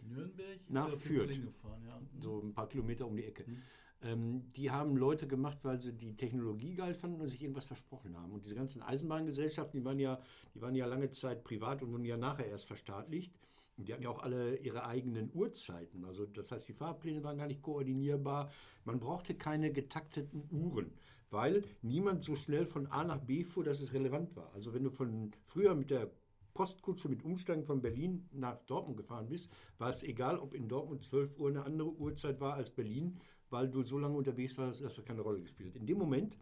Nürnberg 0.00 0.60
nach 0.68 0.96
Fürth. 0.96 1.42
Gefahren, 1.42 1.82
ja. 1.84 2.00
So 2.20 2.40
ein 2.40 2.54
paar 2.54 2.68
Kilometer 2.68 3.06
um 3.06 3.16
die 3.16 3.24
Ecke. 3.24 3.44
Mhm. 3.48 3.62
Ähm, 4.02 4.52
die 4.52 4.70
haben 4.70 4.96
Leute 4.96 5.26
gemacht, 5.26 5.58
weil 5.62 5.80
sie 5.80 5.92
die 5.92 6.16
Technologie 6.16 6.74
geil 6.74 6.94
fanden 6.94 7.20
und 7.20 7.28
sich 7.28 7.42
irgendwas 7.42 7.64
versprochen 7.64 8.16
haben. 8.16 8.32
Und 8.32 8.44
diese 8.44 8.54
ganzen 8.54 8.82
Eisenbahngesellschaften, 8.82 9.80
die 9.80 9.84
waren 9.84 9.98
ja, 9.98 10.20
die 10.54 10.60
waren 10.60 10.74
ja 10.74 10.86
lange 10.86 11.10
Zeit 11.10 11.42
privat 11.42 11.82
und 11.82 11.92
wurden 11.92 12.04
ja 12.04 12.16
nachher 12.16 12.46
erst 12.46 12.66
verstaatlicht. 12.66 13.34
Und 13.76 13.88
die 13.88 13.92
hatten 13.92 14.02
ja 14.02 14.10
auch 14.10 14.22
alle 14.22 14.56
ihre 14.56 14.84
eigenen 14.84 15.30
Uhrzeiten. 15.32 16.04
Also 16.04 16.26
das 16.26 16.50
heißt, 16.50 16.68
die 16.68 16.72
Fahrpläne 16.72 17.22
waren 17.22 17.38
gar 17.38 17.46
nicht 17.46 17.62
koordinierbar. 17.62 18.50
Man 18.84 18.98
brauchte 19.00 19.34
keine 19.34 19.72
getakteten 19.72 20.48
Uhren, 20.50 20.92
weil 21.30 21.64
niemand 21.82 22.22
so 22.22 22.34
schnell 22.34 22.66
von 22.66 22.86
A 22.88 23.04
nach 23.04 23.20
B 23.20 23.44
fuhr, 23.44 23.64
dass 23.64 23.80
es 23.80 23.92
relevant 23.92 24.34
war. 24.36 24.52
Also 24.52 24.74
wenn 24.74 24.84
du 24.84 24.90
von 24.90 25.30
früher 25.46 25.74
mit 25.74 25.90
der 25.90 26.10
Postkutsche 26.54 27.08
mit 27.08 27.24
Umsteigen 27.24 27.62
von 27.62 27.80
Berlin 27.80 28.28
nach 28.32 28.58
Dortmund 28.66 28.96
gefahren 28.96 29.28
bist, 29.28 29.48
war 29.78 29.90
es 29.90 30.02
egal, 30.02 30.40
ob 30.40 30.54
in 30.54 30.68
Dortmund 30.68 31.04
12 31.04 31.38
Uhr 31.38 31.50
eine 31.50 31.64
andere 31.64 31.90
Uhrzeit 31.90 32.40
war 32.40 32.54
als 32.54 32.70
Berlin 32.70 33.20
weil 33.50 33.68
du 33.68 33.82
so 33.82 33.98
lange 33.98 34.16
unterwegs 34.16 34.56
warst, 34.58 34.82
dass 34.82 34.96
das 34.96 35.04
keine 35.04 35.22
Rolle 35.22 35.40
gespielt. 35.40 35.76
In 35.76 35.86
dem 35.86 35.98
Moment, 35.98 36.36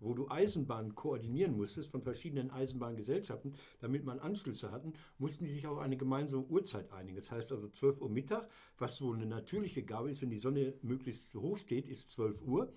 wo 0.00 0.14
du 0.14 0.28
Eisenbahnen 0.28 0.94
koordinieren 0.94 1.56
musstest 1.56 1.90
von 1.90 2.02
verschiedenen 2.02 2.50
Eisenbahngesellschaften, 2.50 3.54
damit 3.80 4.04
man 4.04 4.20
Anschlüsse 4.20 4.70
hatten, 4.70 4.92
mussten 5.18 5.44
die 5.44 5.50
sich 5.50 5.66
auf 5.66 5.78
eine 5.78 5.96
gemeinsame 5.96 6.44
Uhrzeit 6.44 6.92
einigen. 6.92 7.16
Das 7.16 7.30
heißt 7.30 7.52
also 7.52 7.68
12 7.68 8.00
Uhr 8.00 8.08
Mittag, 8.08 8.48
was 8.78 8.96
so 8.96 9.12
eine 9.12 9.26
natürliche 9.26 9.82
Gabe 9.82 10.10
ist, 10.10 10.22
wenn 10.22 10.30
die 10.30 10.38
Sonne 10.38 10.74
möglichst 10.82 11.34
hoch 11.34 11.58
steht, 11.58 11.88
ist 11.88 12.10
12 12.12 12.42
Uhr. 12.42 12.72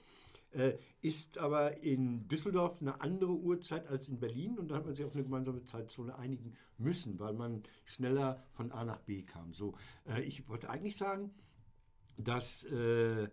Äh, 0.54 0.74
ist 1.02 1.38
aber 1.38 1.82
in 1.82 2.28
Düsseldorf 2.28 2.82
eine 2.82 3.00
andere 3.00 3.32
Uhrzeit 3.32 3.88
als 3.88 4.10
in 4.10 4.20
Berlin 4.20 4.60
und 4.60 4.70
da 4.70 4.76
hat 4.76 4.86
man 4.86 4.94
sich 4.94 5.06
auf 5.06 5.14
eine 5.14 5.24
gemeinsame 5.24 5.64
Zeitzone 5.64 6.18
einigen 6.18 6.58
müssen, 6.78 7.20
weil 7.20 7.34
man 7.34 7.64
schneller 7.86 8.44
von 8.52 8.70
A 8.74 8.84
nach 8.84 9.00
B 9.00 9.22
kam. 9.22 9.54
So, 9.54 9.76
äh, 10.06 10.22
ich 10.24 10.50
wollte 10.50 10.70
eigentlich 10.70 10.98
sagen, 10.98 11.32
dass 12.18 12.66
äh, 12.66 13.30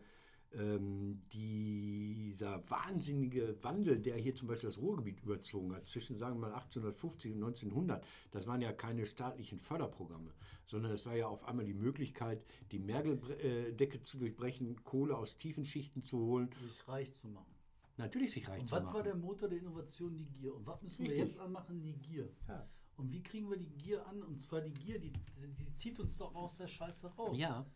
ähm, 0.53 1.21
dieser 1.33 2.69
wahnsinnige 2.71 3.63
Wandel, 3.63 3.99
der 3.99 4.17
hier 4.17 4.35
zum 4.35 4.49
Beispiel 4.49 4.69
das 4.69 4.79
Ruhrgebiet 4.79 5.21
überzogen 5.21 5.75
hat, 5.75 5.87
zwischen 5.87 6.17
sagen 6.17 6.37
wir 6.37 6.49
mal 6.49 6.55
1850 6.55 7.33
und 7.33 7.45
1900, 7.45 8.05
das 8.31 8.47
waren 8.47 8.63
ja 8.63 8.73
keine 8.73 9.05
staatlichen 9.05 9.59
Förderprogramme, 9.59 10.33
sondern 10.65 10.93
es 10.93 11.05
war 11.05 11.15
ja 11.17 11.27
auf 11.27 11.45
einmal 11.45 11.67
die 11.67 11.75
Möglichkeit, 11.75 12.45
die 12.73 12.79
Mergeldecke 12.79 14.03
zu 14.03 14.19
durchbrechen, 14.19 14.83
Kohle 14.85 15.17
aus 15.17 15.37
tiefen 15.37 15.65
Schichten 15.65 16.03
zu 16.03 16.19
holen. 16.19 16.51
Sich 16.63 16.89
reich 16.89 17.13
zu 17.13 17.29
machen. 17.29 17.55
Natürlich 17.99 18.33
sich 18.33 18.49
reich 18.49 18.61
und 18.61 18.69
zu 18.69 18.75
machen. 18.77 18.87
Was 18.87 18.95
war 18.95 19.03
der 19.03 19.17
Motor 19.17 19.49
der 19.49 19.59
Innovation? 19.59 20.17
Die 20.17 20.27
Gier. 20.27 20.55
Und 20.55 20.67
was 20.67 20.81
müssen 20.83 21.03
Richtig. 21.03 21.19
wir 21.19 21.25
jetzt 21.25 21.39
anmachen? 21.39 21.81
Die 21.81 21.95
Gier. 21.95 22.31
Ja. 22.47 22.67
Und 22.97 23.13
wie 23.13 23.23
kriegen 23.23 23.51
wir 23.51 23.57
die 23.57 23.71
Gier 23.71 24.07
an? 24.07 24.23
Und 24.23 24.41
zwar 24.41 24.61
die 24.61 24.73
Gier, 24.73 24.99
die, 24.99 25.13
die 25.13 25.73
zieht 25.75 26.01
uns 26.01 26.17
doch 26.17 26.35
aus 26.35 26.57
der 26.57 26.69
Scheiße 26.69 27.09
raus. 27.09 27.37
Ja 27.39 27.67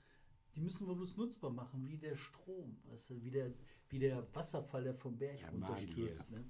die 0.54 0.61
müssen 0.61 0.87
wir 0.87 0.94
bloß 0.94 1.16
nutzbar 1.16 1.50
machen, 1.50 1.87
wie 1.88 1.97
der 1.97 2.14
Strom, 2.16 2.76
weißt 2.85 3.11
du, 3.11 3.23
wie, 3.23 3.30
der, 3.30 3.52
wie 3.88 3.99
der 3.99 4.26
Wasserfall, 4.35 4.85
der 4.85 4.94
vom 4.94 5.16
Berg 5.16 5.40
Ja, 5.40 5.49
runterstürzt. 5.49 6.30
Ne? 6.30 6.44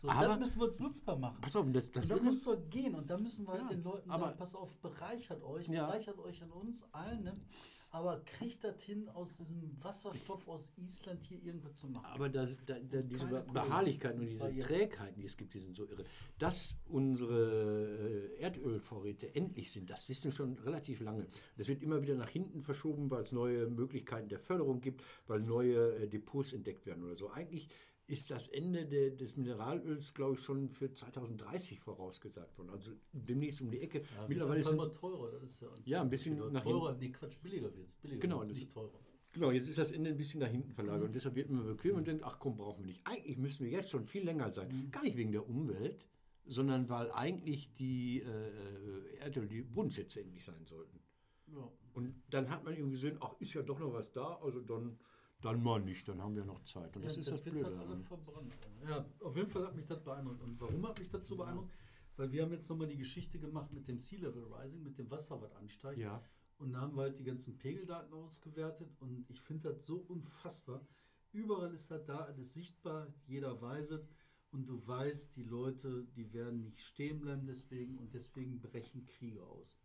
So, 0.00 0.08
Aber- 0.08 0.26
das 0.28 0.38
müssen 0.38 0.60
wir 0.60 0.66
uns 0.66 0.80
nutzbar 0.80 1.16
machen. 1.18 1.40
Pass 1.40 1.56
auf, 1.56 1.66
das, 1.72 1.90
das 1.90 2.04
und 2.04 2.10
da 2.10 2.16
ist 2.16 2.22
muss 2.24 2.44
doch 2.44 2.70
gehen 2.70 2.94
und 2.94 3.10
da 3.10 3.18
müssen 3.18 3.46
wir 3.46 3.52
halt 3.52 3.62
Ja, 3.62 3.68
den 3.70 3.82
Leuten 3.82 4.08
sagen, 4.10 4.36
pass 4.38 4.54
auf, 4.54 4.76
bereichert 4.78 5.42
euch, 5.42 5.66
Ja. 5.68 5.86
bereichert 5.86 6.18
euch 6.18 6.42
an 6.42 6.50
uns 6.52 6.82
allen, 6.92 7.22
ne? 7.24 7.40
Aber 7.90 8.20
kriegt 8.24 8.64
das 8.64 8.82
hin, 8.82 9.08
aus 9.08 9.36
diesem 9.36 9.76
Wasserstoff 9.82 10.46
aus 10.48 10.70
Island 10.76 11.22
hier 11.24 11.42
irgendwas 11.42 11.74
zu 11.74 11.88
machen. 11.88 12.04
Aber 12.04 12.28
das, 12.28 12.56
da, 12.66 12.78
da, 12.78 13.00
diese 13.00 13.26
Beharrlichkeiten 13.26 14.20
und 14.20 14.28
diese 14.28 14.54
Trägheiten, 14.56 15.20
die 15.20 15.26
es 15.26 15.36
gibt, 15.36 15.54
die 15.54 15.58
sind 15.58 15.74
so 15.76 15.84
irre. 15.86 16.04
Dass 16.38 16.76
unsere 16.86 18.34
äh, 18.36 18.42
Erdölvorräte 18.42 19.34
endlich 19.34 19.72
sind, 19.72 19.88
das 19.88 20.08
wissen 20.08 20.24
wir 20.24 20.32
schon 20.32 20.58
relativ 20.58 21.00
lange. 21.00 21.26
Das 21.56 21.68
wird 21.68 21.82
immer 21.82 22.02
wieder 22.02 22.14
nach 22.14 22.28
hinten 22.28 22.62
verschoben, 22.62 23.10
weil 23.10 23.22
es 23.22 23.32
neue 23.32 23.68
Möglichkeiten 23.68 24.28
der 24.28 24.38
Förderung 24.38 24.80
gibt, 24.80 25.02
weil 25.26 25.40
neue 25.40 25.96
äh, 25.96 26.08
Depots 26.08 26.52
entdeckt 26.52 26.84
werden 26.84 27.04
oder 27.04 27.16
so. 27.16 27.30
Eigentlich 27.30 27.68
ist 28.08 28.30
das 28.30 28.48
Ende 28.48 28.86
der, 28.86 29.10
des 29.10 29.36
Mineralöls, 29.36 30.14
glaube 30.14 30.34
ich, 30.34 30.40
schon 30.40 30.70
für 30.70 30.92
2030 30.92 31.78
vorausgesagt 31.78 32.56
worden. 32.58 32.70
Also 32.70 32.92
demnächst 33.12 33.60
um 33.60 33.70
die 33.70 33.80
Ecke. 33.80 33.98
Ja, 33.98 34.26
Mittlerweile 34.26 34.60
ist 34.60 34.66
sind 34.66 34.74
immer 34.76 34.90
teurer, 34.90 35.30
das 35.30 35.42
ist 35.42 35.60
ja, 35.60 35.68
Ja, 35.84 36.00
ein 36.02 36.08
bisschen 36.08 36.52
nach 36.52 36.62
teurer. 36.62 36.96
Nee, 36.98 37.10
Quatsch, 37.10 37.38
billiger 37.42 37.72
wird 37.76 37.86
es. 37.86 37.94
Billiger 37.96 38.20
Genau, 38.20 38.40
wird's, 38.40 38.58
nicht 38.58 38.72
teurer. 38.72 38.98
Genau, 39.32 39.50
jetzt 39.50 39.68
ist 39.68 39.76
das 39.76 39.92
Ende 39.92 40.10
ein 40.10 40.16
bisschen 40.16 40.40
nach 40.40 40.48
hinten 40.48 40.72
verlagert 40.72 41.08
und 41.08 41.14
deshalb 41.14 41.36
wird 41.36 41.50
man 41.50 41.66
bequem 41.66 41.96
und 41.96 42.06
denkt, 42.06 42.24
ach 42.24 42.38
komm, 42.38 42.56
brauchen 42.56 42.80
wir 42.80 42.86
nicht. 42.86 43.02
Eigentlich 43.04 43.36
müssten 43.36 43.64
wir 43.64 43.70
jetzt 43.70 43.90
schon 43.90 44.06
viel 44.06 44.24
länger 44.24 44.50
sein. 44.50 44.88
Gar 44.90 45.02
nicht 45.02 45.18
wegen 45.18 45.32
der 45.32 45.46
Umwelt, 45.46 46.06
sondern 46.46 46.88
weil 46.88 47.12
eigentlich 47.12 47.74
die 47.74 48.22
äh, 48.22 49.18
Erdöl, 49.18 49.46
die 49.46 49.62
Bodenschätze 49.62 50.22
endlich 50.22 50.46
sein 50.46 50.64
sollten. 50.64 50.98
Ja. 51.46 51.70
Und 51.92 52.14
dann 52.30 52.48
hat 52.48 52.64
man 52.64 52.72
irgendwie 52.72 52.92
gesehen, 52.92 53.18
ach, 53.20 53.34
ist 53.38 53.52
ja 53.52 53.62
doch 53.62 53.78
noch 53.78 53.92
was 53.92 54.10
da, 54.12 54.38
also 54.42 54.60
dann, 54.60 54.98
dann 55.40 55.62
mal 55.62 55.80
nicht, 55.80 56.08
dann 56.08 56.20
haben 56.20 56.34
wir 56.34 56.44
noch 56.44 56.62
Zeit. 56.64 56.96
Und 56.96 57.04
das 57.04 57.14
ja, 57.14 57.20
ist 57.20 57.30
das 57.30 57.44
wird 57.44 57.54
Blöde. 57.54 57.78
halt 57.78 57.88
alle 57.88 57.96
verbrannt. 57.96 58.52
Ja, 58.82 59.04
auf 59.20 59.36
jeden 59.36 59.48
Fall 59.48 59.66
hat 59.66 59.76
mich 59.76 59.86
das 59.86 60.02
beeindruckt. 60.02 60.42
Und 60.42 60.60
warum 60.60 60.88
hat 60.88 60.98
mich 60.98 61.08
das 61.08 61.26
so 61.26 61.36
beeindruckt? 61.36 61.72
Weil 62.16 62.32
wir 62.32 62.42
haben 62.42 62.52
jetzt 62.52 62.68
nochmal 62.68 62.88
die 62.88 62.96
Geschichte 62.96 63.38
gemacht 63.38 63.72
mit 63.72 63.86
dem 63.86 63.98
Sea 63.98 64.18
Level 64.20 64.52
Rising, 64.52 64.82
mit 64.82 64.98
dem 64.98 65.08
Wasser, 65.10 65.40
was 65.40 65.54
ansteigt. 65.54 65.98
Ja, 66.00 66.20
Und 66.58 66.72
da 66.72 66.80
haben 66.80 66.96
wir 66.96 67.02
halt 67.02 67.18
die 67.20 67.24
ganzen 67.24 67.56
Pegeldaten 67.56 68.12
ausgewertet 68.12 68.90
und 68.98 69.24
ich 69.30 69.40
finde 69.40 69.72
das 69.72 69.86
so 69.86 69.98
unfassbar. 70.08 70.84
Überall 71.32 71.72
ist 71.72 71.90
das 71.90 72.04
da, 72.04 72.18
alles 72.18 72.54
sichtbar, 72.54 73.06
jeder 73.26 73.60
weiß 73.60 73.90
es 73.90 74.08
und 74.50 74.66
du 74.68 74.84
weißt, 74.84 75.36
die 75.36 75.44
Leute, 75.44 76.06
die 76.16 76.32
werden 76.32 76.62
nicht 76.62 76.80
stehen 76.80 77.20
bleiben 77.20 77.46
deswegen 77.46 77.98
und 77.98 78.14
deswegen 78.14 78.60
brechen 78.60 79.04
Kriege 79.04 79.42
aus. 79.44 79.78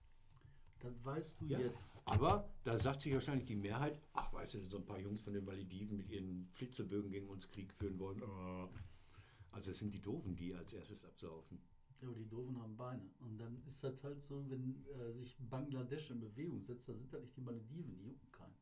Das 0.83 1.05
weißt 1.05 1.41
du 1.41 1.45
ja. 1.47 1.59
jetzt. 1.59 1.89
Aber 2.05 2.49
da 2.65 2.77
sagt 2.77 3.01
sich 3.01 3.13
wahrscheinlich 3.13 3.45
die 3.45 3.55
Mehrheit, 3.55 3.97
ach, 4.13 4.31
weißt 4.33 4.55
du, 4.55 4.63
so 4.63 4.77
ein 4.77 4.85
paar 4.85 4.99
Jungs 4.99 5.21
von 5.21 5.33
den 5.33 5.45
Malediven 5.45 5.97
mit 5.97 6.09
ihren 6.09 6.49
Flitzebögen 6.51 7.09
gegen 7.09 7.29
uns 7.29 7.49
Krieg 7.49 7.73
führen 7.73 7.97
wollen. 7.99 8.21
äh. 8.21 8.67
Also 9.51 9.71
es 9.71 9.77
sind 9.77 9.93
die 9.93 10.01
Doofen, 10.01 10.35
die 10.35 10.53
als 10.53 10.73
erstes 10.73 11.05
absaufen. 11.05 11.59
Ja, 12.01 12.07
aber 12.09 12.17
die 12.17 12.27
Doofen 12.27 12.59
haben 12.61 12.75
Beine. 12.75 13.09
Und 13.21 13.37
dann 13.37 13.61
ist 13.65 13.83
das 13.83 14.03
halt 14.03 14.21
so, 14.21 14.43
wenn 14.49 14.83
äh, 14.87 15.13
sich 15.13 15.37
Bangladesch 15.37 16.09
in 16.09 16.19
Bewegung 16.19 16.59
setzt, 16.59 16.89
da 16.89 16.93
sind 16.93 17.13
das 17.13 17.21
nicht 17.21 17.37
die 17.37 17.41
Malediven, 17.41 17.95
die 17.95 18.03
jucken 18.03 18.31
keinen. 18.31 18.55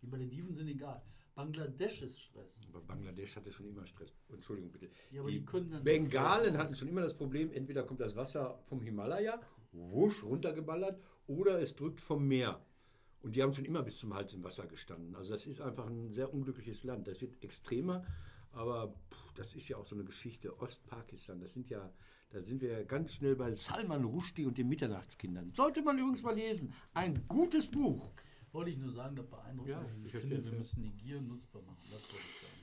Die 0.00 0.06
Malediven 0.06 0.54
sind 0.54 0.68
egal. 0.68 1.02
Bangladesch 1.34 2.00
ist 2.00 2.18
Stress. 2.18 2.58
Aber 2.70 2.80
Bangladesch 2.80 3.36
hatte 3.36 3.52
schon 3.52 3.66
immer 3.66 3.84
Stress. 3.84 4.14
Entschuldigung 4.30 4.72
bitte. 4.72 4.88
Ja, 5.10 5.22
die 5.24 5.40
die 5.40 5.80
Bengalen 5.82 6.56
hatten 6.56 6.74
schon 6.74 6.88
immer 6.88 7.02
das 7.02 7.14
Problem, 7.14 7.52
entweder 7.52 7.82
kommt 7.82 8.00
das 8.00 8.16
Wasser 8.16 8.58
vom 8.64 8.80
Himalaya, 8.80 9.38
wusch, 9.76 10.22
runtergeballert, 10.24 11.00
oder 11.26 11.60
es 11.60 11.74
drückt 11.76 12.00
vom 12.00 12.26
Meer. 12.26 12.64
Und 13.22 13.34
die 13.34 13.42
haben 13.42 13.52
schon 13.52 13.64
immer 13.64 13.82
bis 13.82 13.98
zum 13.98 14.14
Hals 14.14 14.34
im 14.34 14.44
Wasser 14.44 14.66
gestanden. 14.66 15.16
Also 15.16 15.32
das 15.32 15.46
ist 15.46 15.60
einfach 15.60 15.86
ein 15.86 16.10
sehr 16.10 16.32
unglückliches 16.32 16.84
Land. 16.84 17.08
Das 17.08 17.20
wird 17.20 17.42
extremer, 17.42 18.04
aber 18.52 18.94
pff, 19.10 19.32
das 19.34 19.54
ist 19.54 19.68
ja 19.68 19.76
auch 19.76 19.86
so 19.86 19.96
eine 19.96 20.04
Geschichte. 20.04 20.58
Ostpakistan, 20.60 21.40
das 21.40 21.52
sind 21.52 21.68
ja, 21.68 21.92
da 22.30 22.40
sind 22.42 22.60
wir 22.60 22.70
ja 22.70 22.82
ganz 22.84 23.14
schnell 23.14 23.34
bei 23.34 23.52
Salman 23.54 24.04
Rushdie 24.04 24.46
und 24.46 24.56
den 24.58 24.68
Mitternachtskindern. 24.68 25.52
Sollte 25.54 25.82
man 25.82 25.98
übrigens 25.98 26.22
mal 26.22 26.34
lesen. 26.34 26.72
Ein 26.94 27.26
gutes 27.26 27.68
Buch. 27.70 28.12
Wollte 28.52 28.70
ich 28.70 28.78
nur 28.78 28.92
sagen, 28.92 29.16
das 29.16 29.26
beeindruckt 29.26 29.68
Ja, 29.68 29.80
mich. 29.80 29.90
ich 29.98 30.04
Ich 30.06 30.10
verstehe 30.12 30.36
finde, 30.36 30.50
wir 30.52 30.58
müssen 30.58 30.82
die 30.82 30.92
Gier 30.92 31.20
nutzbar 31.20 31.62
machen. 31.62 31.82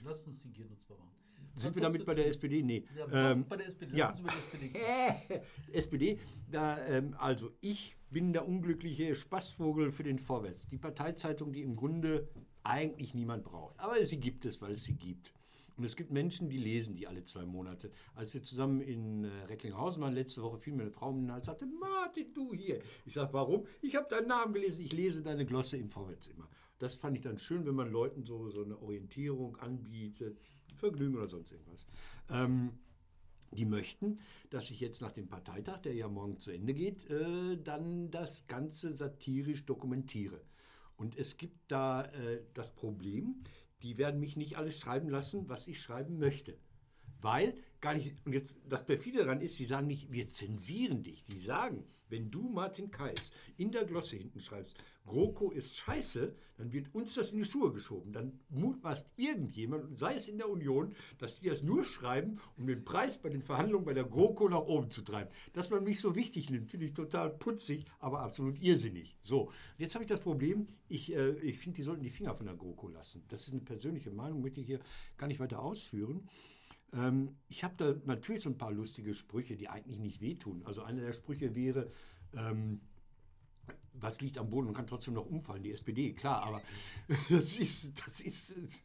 Lasst 0.04 0.28
uns 0.28 0.42
die 0.44 0.52
Gier 0.52 0.66
nutzbar 0.66 0.98
machen. 0.98 1.23
Sind 1.56 1.76
wir 1.76 1.82
damit 1.84 2.06
bei 2.06 2.16
der 2.16 2.28
SPD? 2.28 2.64
Nee. 2.64 2.86
Ja, 2.98 3.32
Ähm, 3.32 3.46
bei 3.48 3.58
der 3.58 3.68
SPD. 3.68 3.96
Ja. 3.96 4.14
über 4.20 4.30
die 4.32 4.38
SPD. 4.40 5.42
SPD, 5.72 6.20
da, 6.52 6.84
ähm, 6.88 7.16
also 7.20 7.52
ich 7.62 7.96
bin 8.10 8.34
der 8.34 8.48
unglückliche 8.48 9.16
Spaßvogel 9.16 9.92
für 9.92 10.04
den 10.04 10.20
Vorwärts. 10.20 10.68
Die 10.68 10.78
Parteizeitung, 10.78 11.52
die 11.54 11.62
im 11.62 11.76
Grunde 11.76 12.28
eigentlich 12.64 13.14
niemand 13.14 13.44
braucht. 13.44 13.80
Aber 13.80 14.04
sie 14.06 14.18
gibt 14.20 14.46
es, 14.46 14.62
weil 14.62 14.74
es 14.74 14.84
sie 14.84 14.96
gibt. 14.96 15.34
Und 15.76 15.84
es 15.86 15.96
gibt 15.96 16.12
Menschen, 16.12 16.50
die 16.50 16.58
lesen 16.58 16.96
die 16.96 17.08
alle 17.08 17.24
zwei 17.24 17.46
Monate. 17.46 17.90
Als 18.14 18.34
wir 18.34 18.44
zusammen 18.44 18.82
in 18.82 19.24
äh, 19.24 19.30
Recklinghausen 19.48 20.02
waren, 20.04 20.14
letzte 20.14 20.44
Woche 20.44 20.60
fiel 20.60 20.74
mir 20.74 20.84
eine 20.84 20.92
Frau 20.92 21.10
um 21.10 21.22
den 21.22 21.32
Hals 21.32 21.48
sagte, 21.48 21.66
Martin, 21.66 22.32
du 22.34 22.54
hier. 22.54 22.80
Ich 23.06 23.14
sage, 23.14 23.34
warum? 23.34 23.66
Ich 23.82 23.96
habe 23.96 24.08
deinen 24.08 24.28
Namen 24.28 24.54
gelesen, 24.54 24.82
ich 24.82 24.94
lese 24.94 25.24
deine 25.24 25.46
Glosse 25.46 25.78
im 25.78 25.90
Vorwärts 25.90 26.28
immer. 26.28 26.48
Das 26.78 26.96
fand 26.96 27.18
ich 27.18 27.24
dann 27.24 27.40
schön, 27.40 27.66
wenn 27.66 27.76
man 27.76 27.92
Leuten 27.92 28.24
so, 28.24 28.50
so 28.50 28.64
eine 28.64 28.78
Orientierung 28.80 29.56
anbietet, 29.58 30.40
Vergnügen 30.76 31.16
oder 31.16 31.28
sonst 31.28 31.52
irgendwas. 31.52 31.88
Ähm, 32.30 32.72
die 33.52 33.66
möchten, 33.66 34.20
dass 34.50 34.72
ich 34.72 34.80
jetzt 34.80 35.02
nach 35.02 35.12
dem 35.12 35.28
Parteitag, 35.28 35.80
der 35.82 35.94
ja 35.94 36.08
morgen 36.08 36.40
zu 36.40 36.52
Ende 36.52 36.74
geht, 36.74 37.10
äh, 37.10 37.58
dann 37.58 38.10
das 38.10 38.48
Ganze 38.48 38.94
satirisch 38.94 39.66
dokumentiere. 39.66 40.42
Und 40.96 41.18
es 41.18 41.38
gibt 41.38 41.72
da 41.72 42.06
äh, 42.06 42.44
das 42.54 42.74
Problem, 42.74 43.44
die 43.82 43.98
werden 43.98 44.20
mich 44.20 44.38
nicht 44.38 44.58
alles 44.58 44.80
schreiben 44.80 45.10
lassen, 45.10 45.50
was 45.50 45.68
ich 45.68 45.82
schreiben 45.82 46.18
möchte. 46.18 46.58
Weil 47.22 47.56
gar 47.84 47.94
nicht, 47.94 48.16
und 48.26 48.32
jetzt 48.32 48.58
das 48.68 48.86
perfide 48.86 49.20
daran 49.20 49.42
ist, 49.42 49.58
sie 49.58 49.66
sagen 49.66 49.88
nicht, 49.88 50.12
wir 50.12 50.30
zensieren 50.30 51.04
dich. 51.04 51.26
Die 51.26 51.38
sagen, 51.38 51.84
wenn 52.08 52.32
du 52.32 52.48
Martin 52.48 52.92
Kais 52.92 53.34
in 53.58 53.72
der 53.72 53.84
Glosse 53.84 54.16
hinten 54.16 54.40
schreibst, 54.40 54.78
GroKo 55.06 55.52
ist 55.52 55.76
scheiße, 55.76 56.34
dann 56.56 56.72
wird 56.72 56.96
uns 56.96 57.16
das 57.16 57.34
in 57.34 57.40
die 57.40 57.46
Schuhe 57.46 57.74
geschoben. 57.74 58.14
Dann 58.14 58.40
mutmaßt 58.50 59.10
irgendjemand, 59.18 60.00
sei 60.00 60.16
es 60.16 60.30
in 60.30 60.38
der 60.38 60.50
Union, 60.50 60.96
dass 61.18 61.42
die 61.42 61.50
das 61.50 61.62
nur 61.62 61.84
schreiben, 61.84 62.40
um 62.56 62.68
den 62.68 62.86
Preis 62.86 63.18
bei 63.18 63.28
den 63.28 63.42
Verhandlungen 63.42 63.84
bei 63.84 63.94
der 63.94 64.06
GroKo 64.06 64.48
nach 64.48 64.62
oben 64.62 64.90
zu 64.90 65.02
treiben. 65.02 65.30
Dass 65.52 65.70
man 65.70 65.84
mich 65.84 66.00
so 66.00 66.16
wichtig 66.16 66.50
nimmt, 66.50 66.70
finde 66.70 66.86
ich 66.86 66.94
total 66.94 67.32
putzig, 67.32 67.84
aber 68.00 68.22
absolut 68.22 68.62
irrsinnig. 68.62 69.18
So, 69.22 69.52
jetzt 69.78 69.96
habe 69.96 70.06
ich 70.06 70.10
das 70.10 70.22
Problem, 70.22 70.68
ich, 70.88 71.14
äh, 71.14 71.32
ich 71.40 71.58
finde, 71.60 71.76
die 71.78 71.84
sollten 71.84 72.04
die 72.04 72.12
Finger 72.12 72.34
von 72.34 72.46
der 72.46 72.56
GroKo 72.56 72.88
lassen. 72.88 73.26
Das 73.28 73.46
ist 73.46 73.52
eine 73.52 73.62
persönliche 73.62 74.12
Meinung, 74.12 74.42
möchte 74.42 74.62
ich 74.62 74.68
hier 74.68 74.80
gar 75.18 75.28
nicht 75.28 75.42
weiter 75.42 75.62
ausführen. 75.62 76.30
Ähm, 76.94 77.38
ich 77.50 77.64
habe 77.64 77.76
da 77.78 77.96
natürlich 78.06 78.42
so 78.42 78.50
ein 78.50 78.58
paar 78.58 78.72
lustige 78.72 79.14
Sprüche, 79.14 79.56
die 79.56 79.70
eigentlich 79.70 80.00
nicht 80.00 80.22
wehtun. 80.22 80.62
Also 80.66 80.84
einer 80.84 81.02
der 81.02 81.14
Sprüche 81.14 81.56
wäre, 81.56 81.92
ähm, 82.36 82.82
was 83.96 84.22
liegt 84.22 84.38
am 84.38 84.50
Boden 84.50 84.68
und 84.68 84.74
kann 84.74 84.88
trotzdem 84.88 85.14
noch 85.14 85.26
umfallen? 85.26 85.64
Die 85.64 85.72
SPD, 85.72 86.14
klar, 86.14 86.44
aber 86.44 86.62
das 87.30 87.58
ist, 87.58 88.00
das 88.06 88.22
ist, 88.22 88.84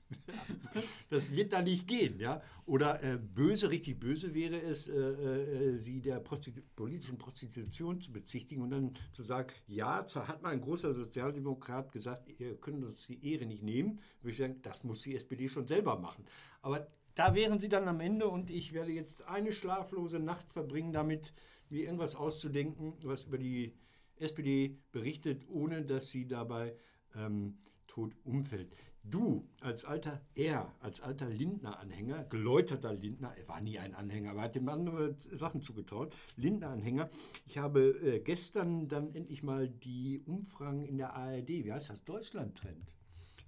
das 1.11 1.33
wird 1.33 1.53
da 1.53 1.63
nicht 1.63 1.87
gehen, 1.87 2.21
ja. 2.21 2.43
Oder 2.67 3.03
äh, 3.03 3.19
böse, 3.19 3.71
richtig 3.71 3.99
böse 3.99 4.35
wäre 4.35 4.61
es, 4.61 4.89
äh, 4.89 4.95
äh, 4.95 5.77
sie 5.77 6.01
der 6.01 6.21
Prostitu 6.21 6.61
politischen 6.77 7.19
Prostitution 7.19 8.01
zu 8.01 8.13
bezichtigen 8.13 8.63
und 8.63 8.71
dann 8.71 8.95
zu 9.13 9.23
sagen, 9.23 9.53
ja, 9.67 10.07
zwar 10.07 10.29
hat 10.29 10.43
mal 10.43 10.51
ein 10.51 10.61
großer 10.61 10.93
Sozialdemokrat 10.93 11.91
gesagt, 11.93 12.29
ihr 12.39 12.57
könnt 12.57 12.85
uns 12.85 13.07
die 13.07 13.33
Ehre 13.33 13.47
nicht 13.47 13.63
nehmen, 13.63 14.01
würde 14.21 14.33
ich 14.33 14.37
sagen, 14.37 14.61
das 14.63 14.85
muss 14.85 15.03
die 15.03 15.17
SPD 15.17 15.49
schon 15.49 15.67
selber 15.67 15.99
machen. 15.99 16.25
Aber 16.61 16.87
da 17.19 17.35
wären 17.35 17.59
sie 17.59 17.69
dann 17.69 17.89
am 17.89 17.99
Ende 17.99 18.29
und 18.29 18.49
ich 18.49 18.73
werde 18.73 18.93
jetzt 18.93 19.23
eine 19.23 19.51
schlaflose 19.51 20.21
Nacht 20.21 20.53
verbringen, 20.53 20.93
damit 20.93 21.33
mir 21.69 21.83
irgendwas 21.83 22.15
auszudenken, 22.15 22.95
was 23.03 23.25
über 23.25 23.39
die 23.39 23.75
SPD 24.19 24.79
berichtet, 24.93 25.43
ohne 25.49 25.85
dass 25.85 26.11
sie 26.11 26.29
dabei 26.29 26.77
ähm, 27.17 27.59
tot 27.89 28.15
umfällt. 28.23 28.73
Du 29.03 29.49
als 29.61 29.85
alter, 29.85 30.21
er 30.37 30.73
als 30.79 31.01
alter 31.01 31.29
Lindner-Anhänger, 31.29 32.23
geläuterter 32.25 32.93
Lindner, 32.93 33.35
er 33.37 33.49
war 33.49 33.61
nie 33.61 33.81
ein 33.81 33.97
Anhänger, 33.97 34.31
aber 34.31 34.41
er 34.41 34.45
hat 34.45 34.57
ihm 34.57 34.69
andere 34.69 35.17
Sachen 35.33 35.61
zugetraut, 35.61 36.15
Lindner-Anhänger. 36.37 37.11
Ich 37.47 37.59
habe 37.59 37.81
äh, 38.01 38.21
gestern 38.21 38.87
dann 38.87 39.13
endlich 39.13 39.43
mal 39.43 39.69
die 39.69 40.23
Umfragen 40.25 40.85
in 40.85 40.99
der 40.99 41.15
ARD, 41.15 41.49
wie 41.49 41.73
heißt 41.73 41.91
das, 41.91 42.05
Deutschland-Trend. 42.05 42.95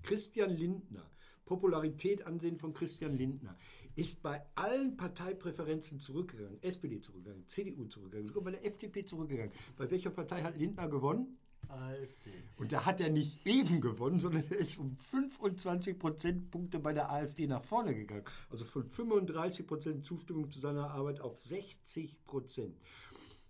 Christian 0.03 0.51
Lindner, 0.51 1.09
Popularität, 1.51 2.25
Ansehen 2.29 2.57
von 2.59 2.73
Christian 2.73 3.17
Lindner, 3.17 3.57
ist 3.97 4.23
bei 4.23 4.41
allen 4.55 4.97
Parteipräferenzen 4.97 5.99
zurückgegangen. 5.99 6.63
SPD 6.63 7.01
zurückgegangen, 7.01 7.45
CDU 7.49 7.87
zurückgegangen, 7.87 8.29
sogar 8.29 8.45
bei 8.45 8.51
der 8.53 8.65
FDP 8.65 9.05
zurückgegangen. 9.05 9.51
Bei 9.77 9.91
welcher 9.91 10.11
Partei 10.11 10.43
hat 10.43 10.57
Lindner 10.57 10.89
gewonnen? 10.89 11.39
AfD. 11.69 12.31
Und 12.57 12.73
da 12.73 12.87
hat 12.87 13.01
er 13.01 13.11
nicht 13.11 13.45
eben 13.45 13.81
gewonnen, 13.81 14.21
sondern 14.21 14.45
er 14.49 14.59
ist 14.59 14.79
um 14.79 14.95
25 14.95 15.99
Prozentpunkte 15.99 16.79
bei 16.79 16.93
der 16.93 17.11
AfD 17.11 17.49
nach 17.49 17.65
vorne 17.65 17.97
gegangen. 17.97 18.25
Also 18.49 18.65
von 18.65 18.85
35 18.85 19.67
Prozent 19.67 20.05
Zustimmung 20.05 20.53
zu 20.53 20.61
seiner 20.61 20.91
Arbeit 20.91 21.21
auf 21.21 21.41
60 21.41 22.25
Prozent. 22.27 22.77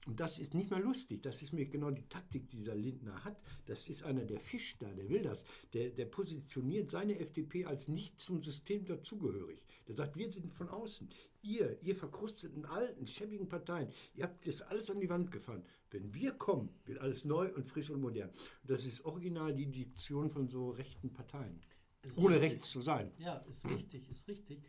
Und 0.06 0.18
das 0.18 0.38
ist 0.38 0.54
nicht 0.54 0.70
mehr 0.70 0.80
lustig. 0.80 1.22
Das 1.22 1.42
ist 1.42 1.52
mir 1.52 1.66
genau 1.66 1.90
die 1.90 2.08
Taktik, 2.08 2.48
die 2.48 2.56
dieser 2.56 2.74
Lindner 2.74 3.22
hat. 3.22 3.42
Das 3.66 3.88
ist 3.88 4.02
einer, 4.02 4.24
der 4.24 4.40
fischt 4.40 4.80
da, 4.80 4.90
der 4.92 5.08
will 5.10 5.22
das. 5.22 5.44
Der, 5.74 5.90
der 5.90 6.06
positioniert 6.06 6.90
seine 6.90 7.18
FDP 7.18 7.66
als 7.66 7.88
nicht 7.88 8.20
zum 8.20 8.42
System 8.42 8.86
dazugehörig. 8.86 9.62
Der 9.86 9.94
sagt, 9.94 10.16
wir 10.16 10.30
sind 10.32 10.52
von 10.54 10.68
außen. 10.68 11.10
Ihr, 11.42 11.78
ihr 11.82 11.94
verkrusteten, 11.94 12.64
alten, 12.64 13.06
schäbigen 13.06 13.48
Parteien, 13.48 13.90
ihr 14.14 14.24
habt 14.24 14.46
das 14.46 14.62
alles 14.62 14.90
an 14.90 15.00
die 15.00 15.08
Wand 15.08 15.30
gefahren. 15.30 15.64
Wenn 15.90 16.12
wir 16.14 16.32
kommen, 16.32 16.70
wird 16.84 16.98
alles 16.98 17.24
neu 17.24 17.52
und 17.54 17.66
frisch 17.66 17.90
und 17.90 18.00
modern. 18.00 18.30
Und 18.30 18.70
das 18.70 18.84
ist 18.84 19.04
original 19.04 19.54
die 19.54 19.66
Diktion 19.66 20.30
von 20.30 20.48
so 20.48 20.70
rechten 20.70 21.12
Parteien. 21.12 21.58
Ist 22.02 22.16
ohne 22.16 22.36
richtig. 22.36 22.52
rechts 22.52 22.70
zu 22.70 22.80
sein. 22.80 23.12
Ja, 23.18 23.36
ist 23.50 23.68
richtig, 23.68 24.08
ist 24.10 24.28
richtig. 24.28 24.62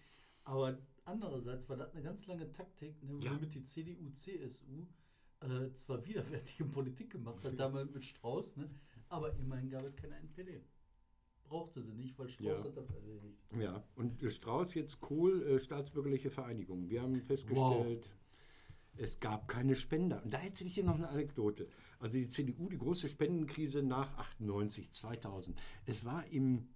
Aber 0.43 0.77
andererseits 1.05 1.69
war 1.69 1.77
das 1.77 1.91
eine 1.93 2.01
ganz 2.01 2.25
lange 2.25 2.51
Taktik, 2.51 3.01
ne, 3.03 3.19
ja. 3.23 3.33
womit 3.33 3.53
die 3.53 3.63
CDU, 3.63 4.09
CSU 4.09 4.87
äh, 5.41 5.73
zwar 5.73 6.05
widerwärtige 6.05 6.65
Politik 6.65 7.11
gemacht 7.11 7.43
hat, 7.43 7.59
damals 7.59 7.91
mit 7.91 8.03
Strauß, 8.03 8.57
ne, 8.57 8.69
aber 9.09 9.35
immerhin 9.37 9.69
gab 9.69 9.83
es 9.83 9.95
keine 9.95 10.15
NPD. 10.17 10.63
Brauchte 11.43 11.81
sie 11.81 11.93
nicht, 11.93 12.17
weil 12.17 12.29
Strauß 12.29 12.59
ja. 12.59 12.63
hat 12.63 12.77
das 12.77 12.89
erledigt. 12.91 13.37
Ja, 13.59 13.83
und 13.95 14.23
äh, 14.23 14.29
Strauß 14.29 14.73
jetzt 14.75 15.01
Kohl, 15.01 15.43
äh, 15.43 15.59
staatsbürgerliche 15.59 16.29
Vereinigung. 16.29 16.89
Wir 16.89 17.01
haben 17.01 17.19
festgestellt, 17.21 18.09
wow. 18.09 18.97
es 18.97 19.19
gab 19.19 19.47
keine 19.47 19.75
Spender. 19.75 20.23
Und 20.23 20.33
da 20.33 20.39
erzähle 20.39 20.69
ich 20.69 20.75
hier 20.75 20.85
noch 20.85 20.95
eine 20.95 21.09
Anekdote. 21.09 21.67
Also 21.99 22.17
die 22.17 22.27
CDU, 22.27 22.69
die 22.69 22.77
große 22.77 23.09
Spendenkrise 23.09 23.83
nach 23.83 24.17
98, 24.17 24.91
2000. 24.91 25.59
Es 25.85 26.05
war 26.05 26.25
im 26.27 26.69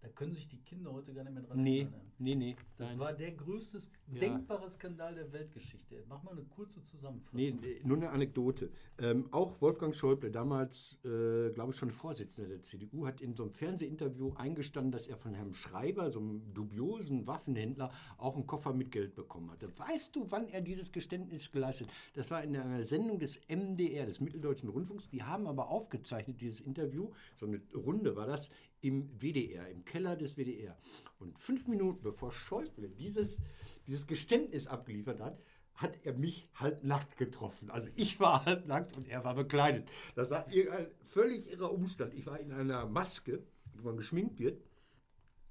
da 0.00 0.08
können 0.08 0.32
sich 0.32 0.48
die 0.48 0.58
Kinder 0.58 0.92
heute 0.92 1.12
gar 1.12 1.24
nicht 1.24 1.34
mehr 1.34 1.42
dran 1.42 1.62
nee, 1.62 1.80
erinnern. 1.80 2.12
Nee, 2.18 2.34
nee. 2.34 2.56
Das 2.76 2.88
nein. 2.88 2.98
war 2.98 3.12
der 3.12 3.32
größte 3.32 3.78
ja. 4.12 4.20
denkbare 4.20 4.68
Skandal 4.68 5.14
der 5.14 5.30
Weltgeschichte. 5.32 6.04
Mach 6.08 6.22
mal 6.22 6.32
eine 6.32 6.44
kurze 6.44 6.82
Zusammenfassung. 6.82 7.38
Nee, 7.38 7.80
nur 7.84 7.98
eine 7.98 8.10
Anekdote. 8.10 8.70
Ähm, 8.98 9.28
auch 9.30 9.60
Wolfgang 9.60 9.94
Schäuble, 9.94 10.30
damals, 10.30 10.98
äh, 11.04 11.50
glaube 11.50 11.72
ich, 11.72 11.76
schon 11.76 11.90
Vorsitzender 11.90 12.48
der 12.48 12.62
CDU, 12.62 13.06
hat 13.06 13.20
in 13.20 13.34
so 13.34 13.44
einem 13.44 13.52
Fernsehinterview 13.52 14.32
eingestanden, 14.34 14.90
dass 14.90 15.06
er 15.06 15.18
von 15.18 15.34
Herrn 15.34 15.52
Schreiber, 15.52 16.10
so 16.10 16.20
einem 16.20 16.54
dubiosen 16.54 17.26
Waffenhändler, 17.26 17.90
auch 18.16 18.36
einen 18.36 18.46
Koffer 18.46 18.72
mit 18.72 18.90
Geld 18.90 19.14
bekommen 19.14 19.50
hatte. 19.50 19.70
Weißt 19.78 20.16
du, 20.16 20.30
wann 20.30 20.48
er 20.48 20.62
dieses 20.62 20.92
Geständnis 20.92 21.52
geleistet 21.52 21.88
hat? 21.88 21.94
Das 22.14 22.30
war 22.30 22.42
in 22.42 22.56
einer 22.56 22.82
Sendung 22.82 23.18
des 23.18 23.40
MDR, 23.48 24.06
des 24.06 24.20
Mitteldeutschen 24.20 24.70
Rundfunks. 24.70 25.08
Die 25.10 25.22
haben 25.22 25.46
aber 25.46 25.68
aufgezeichnet, 25.68 26.40
dieses 26.40 26.60
Interview, 26.60 27.10
so 27.36 27.46
eine 27.46 27.60
Runde 27.74 28.16
war 28.16 28.26
das, 28.26 28.50
im 28.80 29.08
WDR, 29.20 29.68
im 29.68 29.84
Keller 29.84 30.16
des 30.16 30.36
WDR. 30.36 30.76
Und 31.18 31.38
fünf 31.38 31.68
Minuten 31.68 32.02
bevor 32.02 32.32
Schäuble 32.32 32.88
dieses, 32.88 33.38
dieses 33.86 34.06
Geständnis 34.06 34.66
abgeliefert 34.66 35.20
hat, 35.20 35.38
hat 35.74 35.98
er 36.04 36.12
mich 36.12 36.48
halbnackt 36.54 37.16
getroffen. 37.16 37.70
Also 37.70 37.88
ich 37.96 38.20
war 38.20 38.44
halbnackt 38.44 38.96
und 38.96 39.08
er 39.08 39.24
war 39.24 39.34
bekleidet. 39.34 39.88
Das 40.14 40.30
war 40.30 40.46
ein 40.46 40.86
völlig 41.08 41.50
irrer 41.50 41.72
Umstand. 41.72 42.14
Ich 42.14 42.26
war 42.26 42.38
in 42.38 42.52
einer 42.52 42.86
Maske, 42.86 43.42
wo 43.74 43.88
man 43.88 43.96
geschminkt 43.96 44.38
wird, 44.38 44.60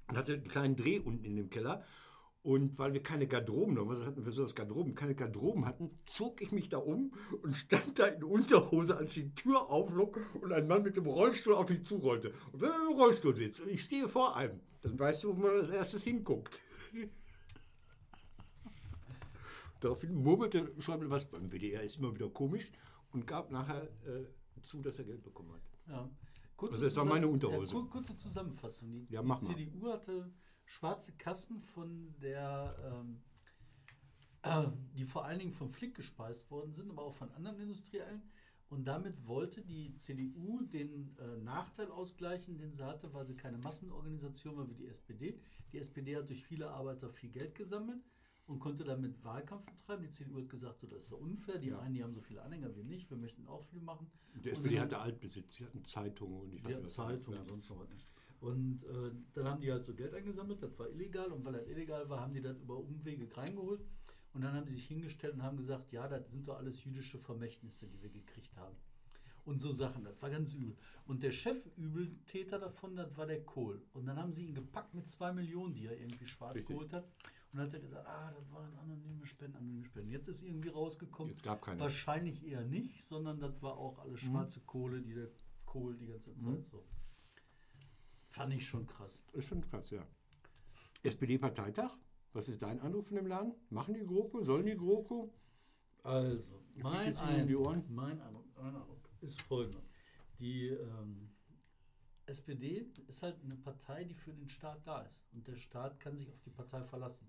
und 0.08 0.16
hatte 0.16 0.34
einen 0.34 0.48
kleinen 0.48 0.76
Dreh 0.76 0.98
unten 0.98 1.24
in 1.24 1.36
dem 1.36 1.50
Keller 1.50 1.84
und 2.42 2.78
weil 2.78 2.94
wir 2.94 3.02
keine 3.02 3.26
Garderoben, 3.26 3.76
was 3.86 4.04
hatten 4.04 4.24
wir 4.24 4.32
so 4.32 4.42
das 4.42 4.54
Garderoben, 4.54 4.94
keine 4.94 5.14
Garderoben 5.14 5.66
hatten, 5.66 5.90
zog 6.04 6.40
ich 6.40 6.52
mich 6.52 6.70
da 6.70 6.78
um 6.78 7.12
und 7.42 7.54
stand 7.54 7.98
da 7.98 8.06
in 8.06 8.24
Unterhose, 8.24 8.96
als 8.96 9.12
die 9.12 9.34
Tür 9.34 9.68
auflog 9.68 10.18
und 10.40 10.52
ein 10.52 10.66
Mann 10.66 10.82
mit 10.82 10.96
dem 10.96 11.06
Rollstuhl 11.06 11.54
auf 11.54 11.68
mich 11.68 11.84
zurollte. 11.84 12.32
Und 12.52 12.62
wenn 12.62 12.70
man 12.70 12.92
im 12.92 12.96
Rollstuhl 12.98 13.36
sitzt 13.36 13.60
und 13.60 13.68
ich 13.68 13.82
stehe 13.82 14.08
vor 14.08 14.36
einem, 14.36 14.60
dann 14.80 14.98
weißt 14.98 15.24
du, 15.24 15.36
wo 15.36 15.40
man 15.40 15.50
als 15.50 15.68
erstes 15.68 16.02
hinguckt. 16.04 16.62
Daraufhin 19.80 20.14
murmelte 20.14 20.72
Schäuble 20.78 21.10
was 21.10 21.30
beim 21.30 21.50
WDR, 21.50 21.82
ist 21.82 21.96
immer 21.96 22.14
wieder 22.14 22.30
komisch 22.30 22.70
und 23.12 23.26
gab 23.26 23.50
nachher 23.50 23.82
äh, 24.06 24.24
zu, 24.62 24.80
dass 24.80 24.98
er 24.98 25.04
Geld 25.04 25.22
bekommen 25.22 25.52
hat. 25.52 25.62
Ja. 25.88 26.10
Kurze 26.56 26.74
also 26.74 26.84
das 26.84 26.96
war 26.96 27.04
meine 27.04 27.26
Unterhose. 27.26 27.74
Ja, 27.74 27.82
kurze 27.90 28.16
Zusammenfassung. 28.16 28.90
Die, 28.90 29.06
ja, 29.10 29.22
die 29.22 29.36
CDU 29.36 29.88
hatte 29.88 30.30
schwarze 30.70 31.12
Kassen 31.16 31.60
von 31.60 32.14
der, 32.22 32.76
ähm, 32.84 33.20
äh, 34.42 34.68
die 34.96 35.04
vor 35.04 35.24
allen 35.24 35.40
Dingen 35.40 35.52
von 35.52 35.68
Flick 35.68 35.96
gespeist 35.96 36.48
worden 36.50 36.72
sind, 36.72 36.90
aber 36.90 37.02
auch 37.02 37.14
von 37.14 37.30
anderen 37.32 37.58
Industriellen. 37.58 38.22
Und 38.68 38.84
damit 38.84 39.26
wollte 39.26 39.62
die 39.62 39.96
CDU 39.96 40.60
den 40.62 41.16
äh, 41.18 41.38
Nachteil 41.38 41.90
ausgleichen, 41.90 42.56
den 42.56 42.72
sie 42.72 42.86
hatte, 42.86 43.12
weil 43.12 43.26
sie 43.26 43.34
keine 43.34 43.58
Massenorganisation 43.58 44.56
war 44.56 44.68
wie 44.70 44.74
die 44.74 44.86
SPD. 44.86 45.40
Die 45.72 45.78
SPD 45.78 46.16
hat 46.16 46.28
durch 46.28 46.44
viele 46.44 46.70
Arbeiter 46.70 47.10
viel 47.10 47.30
Geld 47.30 47.56
gesammelt 47.56 48.04
und 48.46 48.60
konnte 48.60 48.84
damit 48.84 49.24
Wahlkampf 49.24 49.66
betreiben. 49.66 50.04
Die 50.04 50.10
CDU 50.10 50.38
hat 50.38 50.48
gesagt, 50.48 50.80
so, 50.80 50.86
das 50.86 51.02
ist 51.02 51.12
unfair. 51.12 51.58
Die 51.58 51.70
ja. 51.70 51.80
einen, 51.80 51.94
die 51.94 52.04
haben 52.04 52.12
so 52.12 52.20
viele 52.20 52.42
Anhänger 52.42 52.76
wie 52.76 52.84
nicht. 52.84 53.10
Wir 53.10 53.16
möchten 53.16 53.44
auch 53.48 53.64
viel 53.64 53.80
machen. 53.80 54.08
Die 54.36 54.50
SPD 54.50 54.78
hatte 54.78 54.98
Altbesitz, 54.98 55.56
sie 55.56 55.64
hatten 55.64 55.84
Zeitungen 55.84 56.40
und 56.40 56.54
ich 56.54 56.64
weiß 56.64 56.76
nicht, 56.76 56.84
was 56.84 56.94
Zeitungen 56.94 57.40
und 57.40 57.64
sonst 57.64 57.70
was. 57.70 58.06
Und 58.40 58.84
äh, 58.84 59.12
dann 59.34 59.44
haben 59.44 59.60
die 59.60 59.70
halt 59.70 59.84
so 59.84 59.94
Geld 59.94 60.14
eingesammelt, 60.14 60.62
das 60.62 60.78
war 60.78 60.88
illegal 60.88 61.30
und 61.30 61.44
weil 61.44 61.52
das 61.52 61.66
illegal 61.68 62.08
war, 62.08 62.20
haben 62.20 62.32
die 62.32 62.40
das 62.40 62.58
über 62.58 62.78
Umwege 62.78 63.28
reingeholt. 63.36 63.84
Und 64.32 64.42
dann 64.42 64.54
haben 64.54 64.66
sie 64.66 64.74
sich 64.74 64.86
hingestellt 64.86 65.34
und 65.34 65.42
haben 65.42 65.56
gesagt, 65.56 65.92
ja, 65.92 66.08
das 66.08 66.30
sind 66.30 66.48
doch 66.48 66.56
alles 66.56 66.84
jüdische 66.84 67.18
Vermächtnisse, 67.18 67.88
die 67.88 68.00
wir 68.00 68.10
gekriegt 68.10 68.56
haben. 68.56 68.76
Und 69.44 69.60
so 69.60 69.72
Sachen, 69.72 70.04
das 70.04 70.20
war 70.22 70.30
ganz 70.30 70.54
übel. 70.54 70.76
Und 71.06 71.22
der 71.22 71.32
Chefübeltäter 71.32 72.58
davon, 72.58 72.94
das 72.96 73.16
war 73.16 73.26
der 73.26 73.44
Kohl. 73.44 73.82
Und 73.92 74.06
dann 74.06 74.16
haben 74.16 74.32
sie 74.32 74.44
ihn 74.44 74.54
gepackt 74.54 74.94
mit 74.94 75.08
zwei 75.08 75.32
Millionen, 75.32 75.74
die 75.74 75.86
er 75.86 75.98
irgendwie 75.98 76.26
schwarz 76.26 76.56
Richtig. 76.56 76.68
geholt 76.68 76.92
hat. 76.92 77.04
Und 77.04 77.58
dann 77.58 77.66
hat 77.66 77.74
er 77.74 77.80
gesagt, 77.80 78.06
ah, 78.06 78.32
das 78.32 78.52
waren 78.52 78.72
anonyme 78.78 79.26
Spenden, 79.26 79.56
anonyme 79.56 79.84
Spenden. 79.84 80.10
Jetzt 80.10 80.28
ist 80.28 80.42
irgendwie 80.42 80.68
rausgekommen. 80.68 81.32
Jetzt 81.32 81.42
gab 81.42 81.62
keine. 81.62 81.80
Wahrscheinlich 81.80 82.44
eher 82.46 82.64
nicht, 82.64 83.04
sondern 83.04 83.40
das 83.40 83.60
war 83.60 83.76
auch 83.76 83.98
alles 83.98 84.22
mhm. 84.22 84.28
schwarze 84.28 84.60
mhm. 84.60 84.66
Kohle, 84.66 85.02
die 85.02 85.14
der 85.14 85.28
Kohl 85.66 85.96
die 85.96 86.06
ganze 86.06 86.34
Zeit 86.36 86.58
mhm. 86.58 86.64
so. 86.64 86.84
Fand 88.30 88.54
ich 88.54 88.66
schon 88.66 88.86
krass. 88.86 89.22
Ist 89.32 89.46
schon 89.46 89.60
krass, 89.60 89.90
ja. 89.90 90.06
SPD-Parteitag, 91.02 91.96
was 92.32 92.48
ist 92.48 92.62
dein 92.62 92.80
Eindruck 92.80 93.08
von 93.08 93.16
dem 93.16 93.26
Laden? 93.26 93.54
Machen 93.70 93.94
die 93.94 94.06
GroKo? 94.06 94.44
Sollen 94.44 94.66
die 94.66 94.76
GroKo? 94.76 95.34
Also, 96.04 96.62
mein 96.76 97.16
Eindruck, 97.16 97.88
mein 97.90 98.20
Eindruck, 98.20 98.46
mein 98.56 98.76
Eindruck 98.76 99.08
ist 99.20 99.42
folgender. 99.42 99.82
Die 100.38 100.68
ähm, 100.68 101.30
SPD 102.26 102.86
ist 103.08 103.22
halt 103.22 103.42
eine 103.42 103.56
Partei, 103.56 104.04
die 104.04 104.14
für 104.14 104.32
den 104.32 104.48
Staat 104.48 104.86
da 104.86 105.02
ist. 105.02 105.26
Und 105.32 105.46
der 105.48 105.56
Staat 105.56 105.98
kann 105.98 106.16
sich 106.16 106.30
auf 106.30 106.40
die 106.40 106.50
Partei 106.50 106.84
verlassen. 106.84 107.28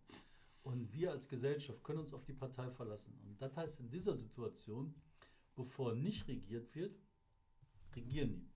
Und 0.62 0.94
wir 0.94 1.12
als 1.12 1.28
Gesellschaft 1.28 1.84
können 1.84 2.00
uns 2.00 2.14
auf 2.14 2.24
die 2.24 2.34
Partei 2.34 2.70
verlassen. 2.70 3.20
Und 3.26 3.42
das 3.42 3.56
heißt 3.56 3.80
in 3.80 3.90
dieser 3.90 4.16
Situation, 4.16 4.94
bevor 5.56 5.96
nicht 5.96 6.28
regiert 6.28 6.74
wird, 6.76 6.96
regieren 7.96 8.36
die 8.36 8.51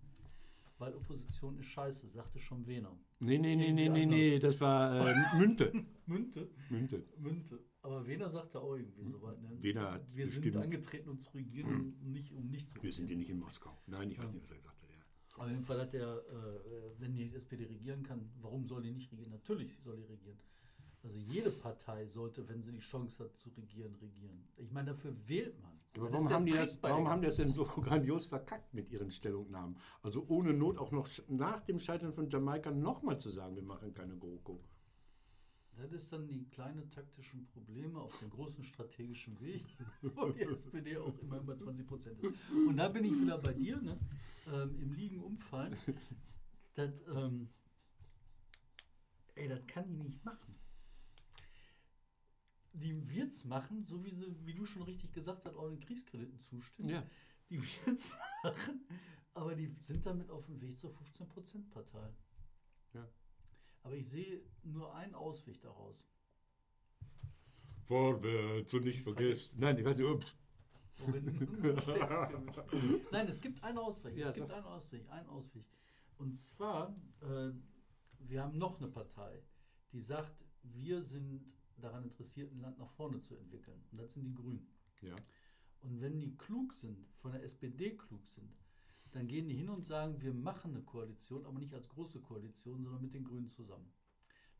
weil 0.78 0.94
Opposition 0.94 1.58
ist 1.58 1.68
scheiße, 1.68 2.08
sagte 2.08 2.40
schon 2.40 2.66
Wehner. 2.68 2.98
Nee, 3.20 3.38
nee, 3.38 3.56
nee, 3.56 3.72
nee, 3.72 3.90
nee, 3.90 4.06
nee, 4.06 4.40
das 4.40 4.60
war 4.60 5.08
äh, 5.08 5.38
Münte. 5.38 5.72
Münte? 6.06 6.50
Münte. 6.70 7.04
Münte. 7.18 7.60
Aber 7.82 8.06
Wehner 8.06 8.30
sagte 8.30 8.60
auch 8.60 8.76
irgendwie 8.76 9.04
so 9.04 9.22
weit. 9.22 9.42
Ne? 9.42 9.62
Wehner 9.62 9.92
hat 9.94 10.16
Wir 10.16 10.28
sind 10.28 10.56
angetreten, 10.56 11.10
um 11.10 11.20
zu 11.20 11.30
regieren, 11.34 11.96
um 12.02 12.12
nicht, 12.12 12.32
um 12.34 12.50
nicht 12.50 12.70
zu 12.70 12.76
regieren. 12.76 12.84
Wir 12.84 12.92
sind 12.92 13.08
hier 13.08 13.18
nicht 13.18 13.30
in 13.30 13.40
Moskau. 13.40 13.78
Nein, 13.88 14.12
ich 14.12 14.18
weiß 14.18 14.32
nicht, 14.34 14.42
was 14.42 14.52
er 14.52 14.58
gesagt 14.58 14.82
hat. 14.82 14.90
Ja. 14.90 15.44
Auf 15.44 15.50
jeden 15.50 15.64
Fall 15.64 15.80
hat 15.82 15.94
er, 15.94 16.18
äh, 16.18 17.00
wenn 17.00 17.14
die 17.14 17.34
SPD 17.34 17.66
regieren 17.66 18.04
kann, 18.04 18.30
warum 18.42 18.66
soll 18.66 18.82
die 18.82 18.92
nicht 18.92 19.12
regieren? 19.12 19.32
Natürlich 19.32 19.78
soll 19.84 19.98
die 19.98 20.06
regieren. 20.06 20.38
Also 21.06 21.20
jede 21.20 21.52
Partei 21.52 22.08
sollte, 22.08 22.50
wenn 22.50 22.64
sie 22.64 22.72
die 22.72 22.80
Chance 22.80 23.24
hat 23.24 23.38
zu 23.38 23.50
regieren, 23.50 23.94
regieren. 24.02 24.44
Ich 24.58 24.72
meine, 24.72 24.88
dafür 24.88 25.16
wählt 25.28 25.62
man. 25.62 25.80
Aber 25.96 26.12
warum, 26.12 26.30
haben 26.32 26.46
die, 26.48 26.54
das, 26.54 26.82
warum 26.82 27.08
haben 27.08 27.22
die 27.22 27.28
das 27.28 27.36
denn 27.36 27.54
so 27.54 27.64
grandios 27.64 28.26
verkackt 28.26 28.74
mit 28.74 28.90
ihren 28.90 29.12
Stellungnahmen? 29.12 29.78
Also 30.02 30.26
ohne 30.28 30.52
Not 30.52 30.80
auch 30.80 30.92
noch 30.92 31.08
nach 31.28 31.62
dem 31.62 31.78
Scheitern 31.78 32.12
von 32.12 32.28
Jamaika 32.28 32.72
nochmal 32.72 33.20
zu 33.20 33.30
sagen, 33.30 33.56
wir 33.56 33.62
machen 33.62 33.94
keine 33.94 34.18
GroKo. 34.18 34.60
Das 35.78 35.92
ist 35.92 36.12
dann 36.12 36.28
die 36.28 36.46
kleinen 36.46 36.90
taktischen 36.90 37.46
Probleme 37.46 38.00
auf 38.00 38.18
dem 38.18 38.32
großen 38.32 38.64
strategischen 38.64 39.40
Weg, 39.40 39.64
wo 40.02 40.30
die 40.30 40.42
SPD 40.42 40.98
auch 40.98 41.16
immer 41.20 41.38
über 41.38 41.56
20 41.56 41.86
Prozent 41.86 42.20
ist. 42.20 42.34
Und 42.68 42.78
da 42.78 42.90
bin 42.90 43.06
ich 43.06 43.22
wieder 43.22 43.38
bei 43.38 43.54
dir, 43.54 43.80
ne? 43.80 44.00
ähm, 44.52 44.76
im 44.82 44.92
Liegen 44.94 45.20
umfallen. 45.20 45.78
Das, 46.74 46.92
ähm, 47.16 47.48
ey, 49.36 49.48
das 49.48 49.66
kann 49.68 49.88
die 49.88 49.98
nicht 49.98 50.26
machen 50.26 50.56
die 52.76 53.10
wird 53.10 53.32
es 53.32 53.46
machen, 53.46 53.84
so 53.84 54.04
wie 54.04 54.12
sie, 54.12 54.36
wie 54.46 54.54
du 54.54 54.66
schon 54.66 54.84
richtig 54.84 55.12
gesagt 55.12 55.46
hast, 55.46 55.56
auch 55.56 55.70
den 55.70 55.80
Kriegskrediten 55.80 56.40
zustimmen. 56.40 56.90
Ja. 56.90 57.04
Die 57.50 57.62
wird 57.62 57.98
es 57.98 58.14
machen, 58.44 58.86
aber 59.34 59.56
die 59.56 59.76
sind 59.84 60.06
damit 60.06 60.30
auf 60.30 60.46
dem 60.46 60.60
Weg 60.62 60.78
zur 60.78 60.92
15%-Partei. 60.92 62.14
Ja. 62.94 63.10
Aber 63.84 63.96
ich 63.96 64.10
sehe 64.10 64.42
nur 64.64 64.94
einen 64.96 65.16
Ausweg 65.16 65.62
daraus. 65.62 66.06
Vorwärts 67.86 68.74
und 68.74 68.86
nicht 68.86 69.04
vergessen. 69.04 69.62
Nein, 69.62 69.78
ich 69.78 69.86
weiß 69.86 69.98
nicht, 69.98 70.10
ups. 70.10 70.36
Nein, 73.12 73.28
es 73.28 73.40
gibt 73.40 73.64
einen 73.64 73.78
Ausweg. 73.78 74.18
Ja, 74.18 74.30
es 74.30 74.34
gibt 74.34 74.52
einen 74.52 74.66
Ausweg, 74.66 75.10
einen 75.10 75.28
Ausweg. 75.28 75.66
Und 76.18 76.38
zwar, 76.38 76.96
äh, 77.22 77.52
wir 78.20 78.44
haben 78.44 78.58
noch 78.58 78.80
eine 78.80 78.88
Partei, 78.88 79.44
die 79.92 80.00
sagt, 80.00 80.46
wir 80.64 81.04
sind 81.04 81.55
daran 81.82 82.04
interessiert, 82.04 82.52
ein 82.52 82.62
Land 82.62 82.78
nach 82.78 82.90
vorne 82.90 83.22
zu 83.22 83.36
entwickeln. 83.36 83.84
Und 83.92 84.00
das 84.00 84.14
sind 84.14 84.24
die 84.24 84.34
Grünen. 84.34 84.68
Ja. 85.02 85.16
Und 85.82 86.02
wenn 86.02 86.20
die 86.20 86.36
klug 86.36 86.74
sind, 86.74 87.06
von 87.18 87.32
der 87.32 87.44
SPD 87.44 87.96
klug 87.96 88.26
sind, 88.28 88.56
dann 89.12 89.28
gehen 89.28 89.48
die 89.48 89.56
hin 89.56 89.70
und 89.70 89.86
sagen, 89.86 90.22
wir 90.22 90.34
machen 90.34 90.72
eine 90.72 90.84
Koalition, 90.84 91.46
aber 91.46 91.60
nicht 91.60 91.74
als 91.74 91.88
große 91.90 92.20
Koalition, 92.20 92.84
sondern 92.84 93.02
mit 93.02 93.14
den 93.14 93.24
Grünen 93.24 93.48
zusammen. 93.48 93.94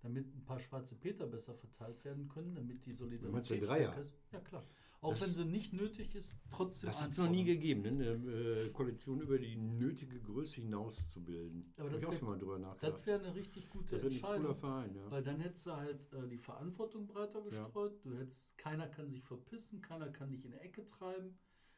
Damit 0.02 0.34
ein 0.36 0.46
paar 0.46 0.60
schwarze 0.60 0.96
Peter 0.96 1.26
besser 1.26 1.56
verteilt 1.56 2.06
werden 2.06 2.28
können, 2.30 2.56
damit 2.56 2.86
die 2.86 2.94
Solidarität 2.94 3.66
stärker 3.66 4.00
ist. 4.00 4.16
Ja, 4.32 4.40
klar. 4.40 4.66
Auch 5.06 5.12
das, 5.12 5.28
wenn 5.28 5.36
sie 5.36 5.46
nicht 5.46 5.74
nötig 5.74 6.16
ist, 6.16 6.38
trotzdem 6.52 6.88
Das 6.88 7.02
hat 7.02 7.12
es 7.12 7.18
noch 7.18 7.30
nie 7.30 7.44
gegeben, 7.44 7.84
ne? 7.84 7.90
eine 7.90 8.12
äh, 8.12 8.70
Koalition 8.70 9.22
über 9.22 9.38
die 9.38 9.56
nötige 9.56 10.20
Größe 10.20 10.62
hinaus 10.62 11.08
zu 11.08 11.24
bilden. 11.24 11.74
Aber 11.78 11.90
da 11.90 11.96
habe 11.96 12.04
ich 12.04 12.08
auch 12.08 12.14
schon 12.14 12.28
mal 12.30 12.38
drüber 12.40 12.58
nachgedacht. 12.58 12.94
Das 12.94 13.06
wäre 13.06 13.20
eine 13.20 13.36
richtig 13.36 13.70
gute 13.70 13.96
das 13.96 14.04
Entscheidung. 14.04 14.48
Ein 14.48 14.56
Verein, 14.56 14.96
ja. 14.96 15.12
Weil 15.12 15.24
dann 15.24 15.40
hättest 15.40 15.68
du 15.68 15.72
halt 15.76 16.12
äh, 16.14 16.28
die 16.28 16.38
Verantwortung 16.38 17.06
breiter 17.08 17.42
gestreut. 17.42 17.94
Ja. 18.04 18.12
Du 18.12 18.18
hättest, 18.18 18.58
keiner 18.58 18.88
kann 18.88 19.10
sich 19.10 19.24
verpissen, 19.24 19.82
keiner 19.82 20.10
kann 20.10 20.32
dich 20.32 20.44
in 20.44 20.52
die 20.52 20.58
Ecke 20.58 20.86
treiben. 20.86 21.38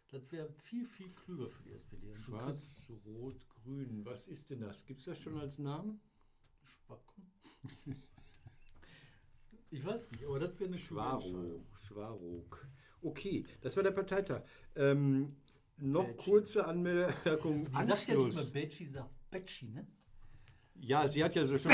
Das 0.09 0.31
wäre 0.31 0.49
viel, 0.53 0.85
viel 0.85 1.09
klüger 1.13 1.47
für 1.47 1.63
die 1.63 1.73
SPD. 1.73 2.09
Und 2.09 2.19
Schwarz, 2.19 2.87
Rot, 3.05 3.45
Grün. 3.49 4.05
Was 4.05 4.27
ist 4.27 4.49
denn 4.49 4.61
das? 4.61 4.85
Gibt 4.85 5.01
es 5.01 5.07
das 5.07 5.19
schon 5.19 5.37
als 5.37 5.59
Namen? 5.59 5.99
Spacko. 6.63 7.21
ich 9.69 9.85
weiß 9.85 10.11
nicht, 10.11 10.25
aber 10.25 10.39
das 10.39 10.57
wäre 10.59 10.69
eine 10.69 10.77
Schwaro. 10.77 11.61
Schwarok. 11.81 12.67
Okay, 13.01 13.45
das 13.61 13.75
war 13.75 13.83
der 13.83 13.91
Parteitag. 13.91 14.43
Ähm, 14.75 15.35
noch 15.77 16.05
Betschi. 16.05 16.29
kurze 16.29 16.65
Anmerkung. 16.65 17.65
Die 17.65 17.85
sagt 17.85 18.07
ja 18.07 18.15
nicht 18.15 18.35
mal 18.35 18.45
Betschi, 18.45 18.85
sagt 18.85 19.29
Betschi, 19.29 19.69
ne? 19.69 19.87
Ja, 20.79 21.07
sie 21.07 21.23
hat 21.23 21.33
ja 21.33 21.45
so 21.45 21.57
schon 21.57 21.71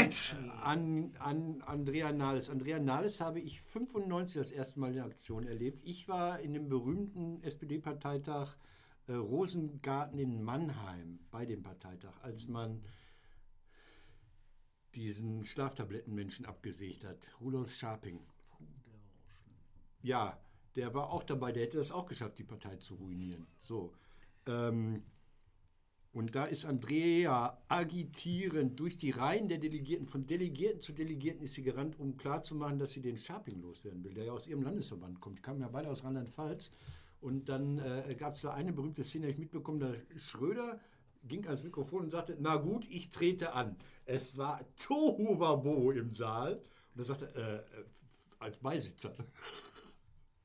an, 0.61 1.13
an 1.19 1.61
Andrea 1.61 2.11
Nahles. 2.13 2.49
Andrea 2.49 2.79
Nahles 2.79 3.19
habe 3.19 3.39
ich 3.41 3.61
95 3.61 4.35
das 4.35 4.51
erste 4.51 4.79
Mal 4.79 4.93
in 4.93 5.01
Aktion 5.01 5.45
erlebt. 5.45 5.81
Ich 5.83 6.07
war 6.07 6.39
in 6.39 6.53
dem 6.53 6.69
berühmten 6.69 7.41
SPD-Parteitag 7.43 8.55
äh, 9.07 9.13
Rosengarten 9.13 10.19
in 10.19 10.41
Mannheim 10.41 11.19
bei 11.31 11.45
dem 11.45 11.63
Parteitag, 11.63 12.13
als 12.21 12.47
man 12.47 12.81
diesen 14.95 15.43
Schlaftablettenmenschen 15.43 16.45
abgesägt 16.45 17.03
hat, 17.03 17.29
Rudolf 17.41 17.73
Scharping. 17.73 18.19
Ja, 20.01 20.39
der 20.75 20.93
war 20.93 21.11
auch 21.11 21.23
dabei, 21.23 21.51
der 21.51 21.63
hätte 21.63 21.77
das 21.77 21.91
auch 21.91 22.05
geschafft, 22.05 22.37
die 22.39 22.43
Partei 22.43 22.77
zu 22.77 22.95
ruinieren. 22.95 23.47
So. 23.59 23.93
Ähm, 24.47 25.03
und 26.11 26.35
da 26.35 26.43
ist 26.43 26.65
Andrea 26.65 27.57
agitierend 27.67 28.79
durch 28.79 28.97
die 28.97 29.09
Reihen 29.09 29.47
der 29.47 29.57
Delegierten, 29.57 30.05
von 30.05 30.27
Delegierten 30.27 30.79
zu 30.79 30.93
Delegierten 30.93 31.41
ist 31.41 31.55
sie 31.55 31.63
gerannt, 31.63 31.99
um 31.99 32.17
klarzumachen, 32.17 32.77
dass 32.77 32.91
sie 32.91 33.01
den 33.01 33.17
Scharping 33.17 33.61
loswerden 33.61 34.03
will, 34.03 34.13
der 34.13 34.25
ja 34.25 34.31
aus 34.31 34.47
ihrem 34.47 34.61
Landesverband 34.61 35.19
kommt. 35.19 35.39
Die 35.39 35.41
kamen 35.41 35.61
ja 35.61 35.69
beide 35.69 35.89
aus 35.89 36.03
Rheinland-Pfalz. 36.03 36.71
Und 37.19 37.49
dann 37.49 37.79
äh, 37.79 38.13
gab 38.19 38.35
es 38.35 38.41
da 38.41 38.53
eine 38.53 38.73
berühmte 38.73 39.03
Szene, 39.03 39.27
die 39.27 39.31
ich 39.31 39.39
mitbekommen, 39.39 39.79
da 39.79 39.93
Schröder 40.17 40.79
ging 41.23 41.45
ans 41.45 41.63
Mikrofon 41.63 42.03
und 42.03 42.11
sagte, 42.11 42.37
na 42.39 42.57
gut, 42.57 42.85
ich 42.89 43.09
trete 43.09 43.53
an. 43.53 43.77
Es 44.05 44.37
war 44.37 44.59
Tohuwabo 44.75 45.91
im 45.91 46.11
Saal. 46.11 46.61
Und 46.93 46.99
er 46.99 47.05
sagte, 47.05 47.33
äh, 47.35 47.79
äh 47.79 47.85
als 48.39 48.57
Beisitzer. 48.57 49.13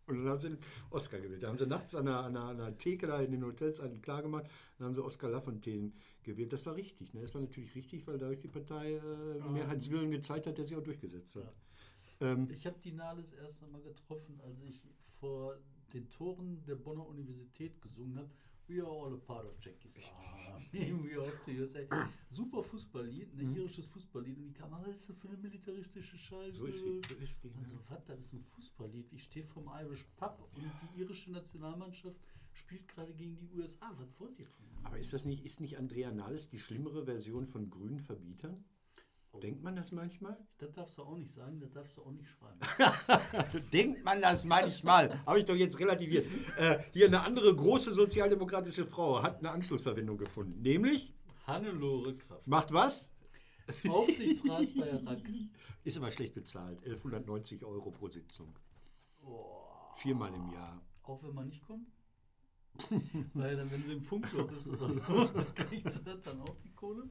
Und 0.09 0.25
dann 0.25 0.29
haben 0.29 0.41
sie 0.41 0.49
den 0.51 0.59
Oscar 0.91 1.19
gewählt. 1.21 1.43
Da 1.43 1.49
haben 1.49 1.59
sie 1.59 1.67
nachts 1.67 1.95
an 1.95 2.09
einer, 2.09 2.21
an 2.21 2.37
einer, 2.37 2.47
an 2.47 2.61
einer 2.61 2.77
Theke 2.77 3.07
da 3.07 3.21
in 3.21 3.31
den 3.31 3.45
Hotels 3.45 3.81
einen 3.81 4.01
klargemacht. 4.01 4.47
Dann 4.79 4.89
haben 4.89 4.95
sie 4.95 5.05
Oscar 5.05 5.29
Lafontaine 5.29 5.93
gewählt. 6.23 6.53
Das 6.53 6.65
war 6.67 6.75
richtig. 6.75 7.15
Ne? 7.15 7.21
Das 7.21 7.35
war 7.35 7.43
natürlich 7.43 7.75
richtig, 7.75 8.07
weil 8.07 8.19
dadurch 8.19 8.41
die 8.41 8.49
Partei 8.49 8.95
äh, 8.95 9.51
Mehrheitswillen 9.51 10.11
gezeigt 10.11 10.47
hat, 10.47 10.57
der 10.59 10.65
sich 10.65 10.77
auch 10.77 10.83
durchgesetzt 10.83 11.37
hat. 11.37 11.45
Ja. 12.21 12.33
Ähm, 12.33 12.49
ich 12.51 12.67
habe 12.67 12.79
die 12.83 12.93
Nahles 12.93 13.33
erst 13.33 13.63
einmal 13.63 13.83
getroffen, 13.83 14.41
als 14.45 14.63
ich 14.63 14.83
vor 15.21 15.57
den 15.93 16.09
Toren 16.11 16.65
der 16.67 16.77
Bonner 16.77 17.07
Universität 17.07 17.81
gesungen 17.81 18.19
habe. 18.19 18.31
We 18.69 18.81
are 18.81 18.87
all 18.87 19.15
a 19.15 19.17
part 19.17 19.47
of 19.47 19.59
Jackie's 19.59 19.97
Army. 20.53 20.93
We 20.93 21.15
are 21.15 21.23
off 21.23 21.41
the 21.47 21.53
USA. 21.53 21.81
Super 22.31 22.63
Fußballlied, 22.63 23.33
ein 23.39 23.51
mhm. 23.51 23.57
irisches 23.57 23.87
Fußballlied. 23.87 24.37
Und 24.37 24.45
die 24.45 24.53
kam, 24.53 24.71
was 24.73 24.95
ist 24.95 25.09
das 25.09 25.19
für 25.19 25.29
eine 25.29 25.39
militaristische 25.39 26.19
Scheiße? 26.19 26.59
So 26.59 26.67
ist 26.67 26.81
sie. 26.81 27.01
So 27.09 27.15
ist 27.15 27.43
die, 27.43 27.49
und 27.49 27.67
so, 27.67 27.79
was, 27.89 28.05
das 28.05 28.19
ist 28.19 28.35
ein 28.35 28.43
Fußballlied. 28.43 29.11
Ich 29.13 29.23
stehe 29.23 29.45
vom 29.45 29.71
Irish 29.81 30.05
Pub 30.17 30.51
und 30.55 30.63
die 30.63 31.01
irische 31.01 31.33
Nationalmannschaft 31.33 32.21
spielt 32.53 32.87
gerade 32.89 33.15
gegen 33.15 33.39
die 33.39 33.49
USA. 33.55 33.91
Was 33.97 34.21
wollt 34.21 34.39
ihr 34.39 34.47
von 34.47 34.67
mir? 34.69 34.85
Aber 34.85 34.99
ist 34.99 35.15
das 35.15 35.25
nicht, 35.25 35.47
ist 35.47 35.61
nicht 35.61 35.79
Andrea 35.79 36.13
Nahles 36.13 36.51
die 36.51 36.59
schlimmere 36.59 37.07
Version 37.07 37.47
von 37.47 37.71
grünen 37.71 38.01
Verbietern? 38.01 38.65
Denkt 39.43 39.63
man 39.63 39.77
das 39.77 39.93
manchmal? 39.93 40.37
Das 40.59 40.73
darfst 40.73 40.99
du 40.99 41.03
auch 41.03 41.17
nicht 41.17 41.33
sagen, 41.33 41.61
das 41.61 41.71
darfst 41.71 41.97
du 41.97 42.03
auch 42.03 42.11
nicht 42.11 42.29
schreiben. 42.29 42.59
Denkt 43.73 44.05
man 44.05 44.21
das 44.21 44.45
manchmal? 44.45 45.25
Habe 45.27 45.39
ich 45.39 45.45
doch 45.45 45.55
jetzt 45.55 45.79
relativiert. 45.79 46.27
Äh, 46.59 46.79
hier 46.93 47.07
eine 47.07 47.21
andere 47.21 47.55
große 47.55 47.93
sozialdemokratische 47.93 48.85
Frau 48.85 49.23
hat 49.23 49.39
eine 49.39 49.51
Anschlussverwendung 49.51 50.19
gefunden, 50.19 50.61
nämlich 50.63 51.15
Hannelore 51.47 52.17
Kraft. 52.17 52.47
Macht 52.47 52.73
was? 52.73 53.15
Aufsichtsrat 53.89 54.75
bei 54.75 54.91
RAK. 54.91 55.29
Ist 55.85 55.97
aber 55.97 56.11
schlecht 56.11 56.35
bezahlt. 56.35 56.79
1190 56.85 57.65
Euro 57.65 57.91
pro 57.91 58.09
Sitzung. 58.09 58.55
Oh. 59.25 59.95
Viermal 59.97 60.35
im 60.35 60.51
Jahr. 60.53 60.83
Auch 61.03 61.23
wenn 61.23 61.35
man 61.35 61.49
nicht 61.49 61.63
kommt? 61.67 61.89
Weil 63.35 63.57
dann, 63.57 63.71
wenn 63.71 63.83
sie 63.83 63.93
im 63.93 64.03
Funkloch 64.03 64.51
ist 64.53 64.69
oder 64.69 64.93
so, 64.93 65.25
dann 65.25 65.55
kriegt 65.55 65.91
sie 65.91 66.03
das 66.03 66.21
dann 66.21 66.41
auch 66.43 66.57
die 66.63 66.73
Kohle. 66.75 67.09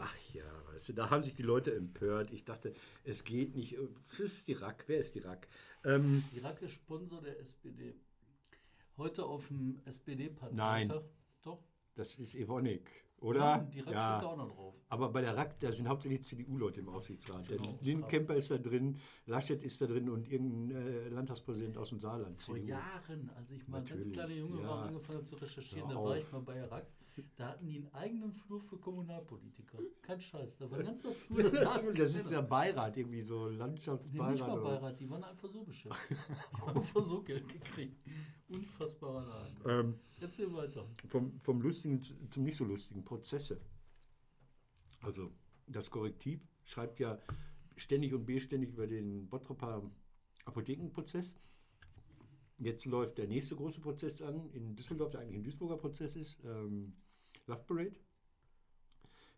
Ach 0.00 0.16
ja, 0.32 0.44
weißt 0.72 0.90
du, 0.90 0.92
da 0.92 1.10
haben 1.10 1.22
sich 1.22 1.34
die 1.34 1.42
Leute 1.42 1.74
empört. 1.74 2.30
Ich 2.30 2.44
dachte, 2.44 2.72
es 3.04 3.24
geht 3.24 3.56
nicht. 3.56 3.76
Was 4.08 4.20
ist 4.20 4.46
die 4.48 4.52
RAK? 4.52 4.84
Wer 4.86 5.00
ist 5.00 5.14
die 5.14 5.20
RAK? 5.20 5.48
Ähm, 5.84 6.24
die 6.32 6.38
RAK 6.38 6.62
ist 6.62 6.72
Sponsor 6.72 7.20
der 7.20 7.38
SPD. 7.40 7.94
Heute 8.96 9.24
auf 9.24 9.48
dem 9.48 9.80
SPD-Parteitag. 9.84 10.56
Nein. 10.56 10.88
Doch. 11.42 11.58
Das 11.98 12.14
ist 12.14 12.36
Evonik, 12.36 12.88
oder? 13.18 13.40
Ja, 13.40 13.58
die 13.58 13.80
RAK 13.80 13.92
ja. 13.92 14.18
steht 14.18 14.28
auch 14.28 14.36
noch 14.36 14.54
drauf. 14.54 14.74
Aber 14.88 15.08
bei 15.08 15.20
der 15.20 15.36
RAK, 15.36 15.58
da 15.58 15.72
sind 15.72 15.88
hauptsächlich 15.88 16.24
CDU-Leute 16.24 16.78
im 16.78 16.88
Aufsichtsrat. 16.88 17.48
Genau. 17.48 17.76
Lindenkemper 17.80 18.36
ist 18.36 18.52
da 18.52 18.58
drin, 18.58 19.00
Laschet 19.26 19.60
ist 19.64 19.80
da 19.80 19.86
drin 19.86 20.08
und 20.08 20.30
irgendein 20.30 20.76
äh, 20.76 21.08
Landtagspräsident 21.08 21.76
aus 21.76 21.88
dem 21.88 21.98
Saarland. 21.98 22.36
Vor 22.36 22.54
CDU. 22.54 22.68
Jahren, 22.68 23.30
als 23.34 23.50
ich 23.50 23.66
mal 23.66 23.80
Natürlich. 23.80 24.04
ganz 24.04 24.14
kleiner 24.14 24.34
Junge 24.34 24.62
ja. 24.62 24.68
war, 24.68 24.82
angefangen 24.84 25.18
habe 25.18 25.26
zu 25.26 25.34
recherchieren, 25.34 25.88
da 25.88 25.96
war 25.96 26.16
ich 26.16 26.30
mal 26.30 26.42
bei 26.42 26.54
der 26.54 26.70
RAK. 26.70 26.86
Da 27.36 27.48
hatten 27.48 27.66
die 27.66 27.76
einen 27.76 27.92
eigenen 27.94 28.32
Flur 28.32 28.60
für 28.60 28.78
Kommunalpolitiker. 28.78 29.78
Kein 30.02 30.20
Scheiß. 30.20 30.58
Da 30.58 30.70
war 30.70 30.78
ein 30.78 30.84
ganzer 30.84 31.12
Flur. 31.12 31.42
Das, 31.42 31.60
das, 31.60 31.92
das 31.92 32.14
ist 32.14 32.30
ja 32.30 32.40
Beirat, 32.40 32.96
irgendwie 32.96 33.20
so 33.20 33.48
Landschaftsbeirat. 33.48 34.26
Nee, 34.26 34.32
nicht 34.32 34.46
mal 34.46 34.60
Beirat, 34.60 35.00
die 35.00 35.10
waren 35.10 35.24
einfach 35.24 35.48
so 35.48 35.62
beschäftigt. 35.64 36.20
Die 36.52 36.60
haben 36.60 36.76
einfach 36.76 37.02
so 37.02 37.22
Geld 37.22 37.48
gekriegt. 37.48 38.00
Unfassbarer 38.48 39.26
Laden. 39.26 39.56
Ähm, 39.66 39.94
Erzähl 40.20 40.52
weiter. 40.52 40.86
Vom, 41.06 41.38
vom 41.40 41.60
lustigen 41.60 42.02
zum 42.02 42.44
nicht 42.44 42.56
so 42.56 42.64
lustigen 42.64 43.04
Prozesse. 43.04 43.60
Also 45.00 45.32
das 45.66 45.90
Korrektiv 45.90 46.40
schreibt 46.64 46.98
ja 47.00 47.18
ständig 47.76 48.14
und 48.14 48.24
beständig 48.26 48.70
über 48.70 48.86
den 48.86 49.28
Bottroper 49.28 49.90
Apothekenprozess. 50.44 51.34
Jetzt 52.58 52.86
läuft 52.86 53.18
der 53.18 53.28
nächste 53.28 53.54
große 53.54 53.80
Prozess 53.80 54.20
an 54.22 54.50
in 54.50 54.74
Düsseldorf, 54.74 55.10
der 55.10 55.20
eigentlich 55.20 55.36
ein 55.36 55.44
Duisburger 55.44 55.76
Prozess 55.76 56.16
ist. 56.16 56.42
Ähm, 56.44 56.92
Love 57.48 57.64
Parade. 57.66 57.96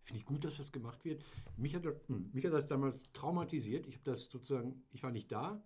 Finde 0.02 0.20
ich 0.20 0.26
gut, 0.26 0.44
dass 0.44 0.56
das 0.56 0.72
gemacht 0.72 1.04
wird. 1.04 1.24
Mich 1.56 1.74
hat, 1.74 1.84
hm, 1.84 2.30
mich 2.32 2.44
hat 2.44 2.52
das 2.52 2.66
damals 2.66 3.10
traumatisiert. 3.12 3.86
Ich 3.86 3.94
habe 3.94 4.04
das 4.04 4.24
sozusagen, 4.24 4.82
ich 4.90 5.02
war 5.02 5.12
nicht 5.12 5.30
da, 5.30 5.62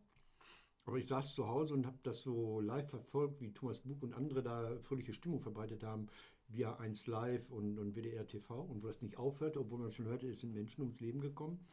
aber 0.84 0.98
ich 0.98 1.06
saß 1.06 1.34
zu 1.34 1.48
Hause 1.48 1.74
und 1.74 1.86
habe 1.86 1.98
das 2.02 2.20
so 2.20 2.60
live 2.60 2.90
verfolgt, 2.90 3.40
wie 3.40 3.52
Thomas 3.52 3.80
Buch 3.80 4.02
und 4.02 4.14
andere 4.14 4.42
da 4.42 4.78
fröhliche 4.80 5.14
Stimmung 5.14 5.40
verbreitet 5.40 5.82
haben, 5.82 6.08
via 6.48 6.76
1 6.76 7.06
Live 7.06 7.50
und, 7.50 7.78
und 7.78 7.96
WDR 7.96 8.26
TV 8.26 8.60
und 8.60 8.82
wo 8.82 8.86
das 8.88 9.00
nicht 9.00 9.16
aufhörte, 9.16 9.60
obwohl 9.60 9.78
man 9.78 9.90
schon 9.90 10.06
hörte, 10.06 10.28
es 10.28 10.40
sind 10.40 10.52
Menschen 10.52 10.82
ums 10.82 11.00
Leben 11.00 11.20
gekommen. 11.20 11.66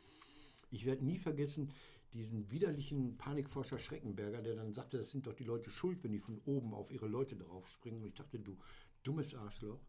Ich 0.69 0.85
werde 0.85 1.03
nie 1.03 1.17
vergessen, 1.17 1.73
diesen 2.13 2.49
widerlichen 2.51 3.17
Panikforscher 3.17 3.79
Schreckenberger, 3.79 4.41
der 4.41 4.55
dann 4.55 4.73
sagte, 4.73 4.97
das 4.97 5.11
sind 5.11 5.27
doch 5.27 5.33
die 5.33 5.43
Leute 5.43 5.69
schuld, 5.69 6.03
wenn 6.03 6.11
die 6.11 6.19
von 6.19 6.39
oben 6.45 6.73
auf 6.73 6.91
ihre 6.91 7.07
Leute 7.07 7.35
draufspringen. 7.35 8.01
Und 8.01 8.07
ich 8.07 8.15
dachte, 8.15 8.39
du 8.39 8.57
dummes 9.03 9.35
Arschloch. 9.35 9.79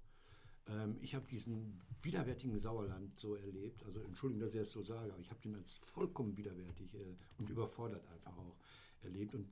Ähm, 0.69 0.97
ich 1.01 1.15
habe 1.15 1.27
diesen 1.27 1.81
widerwärtigen 2.03 2.59
Sauerland 2.59 3.19
so 3.19 3.35
erlebt. 3.35 3.85
Also 3.85 4.01
Entschuldigung, 4.01 4.41
dass 4.45 4.55
ich 4.55 4.61
das 4.61 4.71
so 4.71 4.83
sage, 4.83 5.13
aber 5.13 5.21
ich 5.21 5.31
habe 5.31 5.41
den 5.41 5.55
als 5.57 5.77
vollkommen 5.85 6.37
widerwärtig 6.37 6.95
äh, 6.95 7.17
und 7.39 7.51
überfordert 7.51 8.07
einfach 8.09 8.37
auch 8.37 8.57
erlebt. 9.03 9.35
Und 9.35 9.49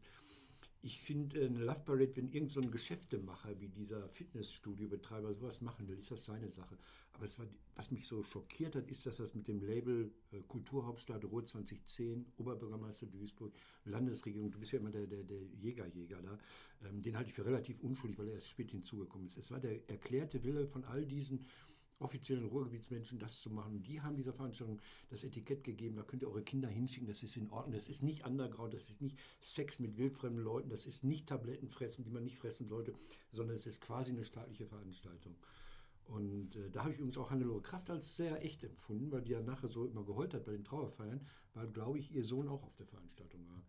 ich 0.83 0.99
finde 0.99 1.45
eine 1.45 1.59
Love 1.59 1.81
Parade, 1.85 2.17
wenn 2.17 2.31
irgendein 2.33 2.49
so 2.49 2.61
Geschäftemacher 2.63 3.61
wie 3.61 3.69
dieser 3.69 4.09
Fitnessstudio-Betreiber 4.09 5.35
sowas 5.35 5.61
machen 5.61 5.87
will, 5.89 5.99
ist 5.99 6.11
das 6.11 6.25
seine 6.25 6.49
Sache. 6.49 6.79
Aber 7.13 7.27
war, 7.39 7.47
was 7.75 7.91
mich 7.91 8.07
so 8.07 8.23
schockiert 8.23 8.75
hat, 8.77 8.89
ist, 8.89 9.05
dass 9.05 9.17
das 9.17 9.35
mit 9.35 9.47
dem 9.47 9.61
Label 9.61 10.11
äh, 10.33 10.41
Kulturhauptstadt 10.49 11.25
Ruhr 11.27 11.45
2010, 11.45 12.25
Oberbürgermeister 12.39 13.07
Duisburg, 13.07 13.53
Landesregierung, 13.85 14.51
du 14.51 14.59
bist 14.59 14.73
ja 14.73 14.79
immer 14.79 14.91
der, 14.91 15.07
der, 15.07 15.23
der 15.23 15.43
Jägerjäger 15.59 16.23
da, 16.23 16.39
ähm, 16.89 17.03
den 17.03 17.17
halte 17.17 17.29
ich 17.29 17.35
für 17.35 17.45
relativ 17.45 17.79
unschuldig, 17.81 18.19
weil 18.19 18.29
er 18.29 18.35
erst 18.35 18.49
spät 18.49 18.71
hinzugekommen 18.71 19.27
ist. 19.27 19.37
Es 19.37 19.51
war 19.51 19.61
der 19.61 19.89
erklärte 19.91 20.43
Wille 20.45 20.67
von 20.67 20.85
all 20.85 21.05
diesen 21.05 21.45
offiziellen 22.01 22.47
Ruhrgebietsmenschen 22.47 23.19
das 23.19 23.41
zu 23.41 23.51
machen. 23.51 23.83
Die 23.83 24.01
haben 24.01 24.17
dieser 24.17 24.33
Veranstaltung 24.33 24.81
das 25.09 25.23
Etikett 25.23 25.65
gegeben, 25.65 25.97
da 25.97 26.03
könnt 26.03 26.23
ihr 26.23 26.29
eure 26.29 26.43
Kinder 26.43 26.69
hinschicken, 26.69 27.07
das 27.07 27.23
ist 27.23 27.37
in 27.37 27.51
Ordnung. 27.51 27.75
Das 27.75 27.89
ist 27.89 28.03
nicht 28.03 28.27
Underground, 28.27 28.75
das 28.75 28.89
ist 28.89 29.01
nicht 29.01 29.19
Sex 29.41 29.79
mit 29.79 29.97
wildfremden 29.97 30.43
Leuten, 30.43 30.69
das 30.69 30.87
ist 30.87 31.05
nicht 31.05 31.29
Tabletten 31.29 31.69
fressen, 31.69 32.05
die 32.05 32.11
man 32.11 32.25
nicht 32.25 32.37
fressen 32.37 32.67
sollte, 32.67 32.95
sondern 33.33 33.55
es 33.57 33.67
ist 33.67 33.81
quasi 33.81 34.13
eine 34.13 34.25
staatliche 34.25 34.67
Veranstaltung. 34.67 35.37
Und 36.07 36.57
äh, 36.57 36.71
da 36.71 36.81
habe 36.81 36.91
ich 36.91 36.99
übrigens 36.99 37.19
auch 37.19 37.31
Hannelore 37.31 37.63
Kraft 37.63 37.89
als 37.89 38.17
sehr 38.17 38.45
echt 38.45 38.65
empfunden, 38.65 39.13
weil 39.13 39.23
die 39.23 39.33
ja 39.33 39.43
nachher 39.43 39.69
so 39.69 39.87
immer 39.87 40.05
geheult 40.05 40.35
hat 40.35 40.45
bei 40.45 40.53
den 40.53 40.65
Trauerfeiern, 40.65 41.25
weil, 41.55 41.69
glaube 41.69 41.99
ich, 41.99 42.13
ihr 42.13 42.25
Sohn 42.25 42.49
auch 42.49 42.65
auf 42.65 42.75
der 42.75 42.87
Veranstaltung 42.87 43.47
war. 43.47 43.65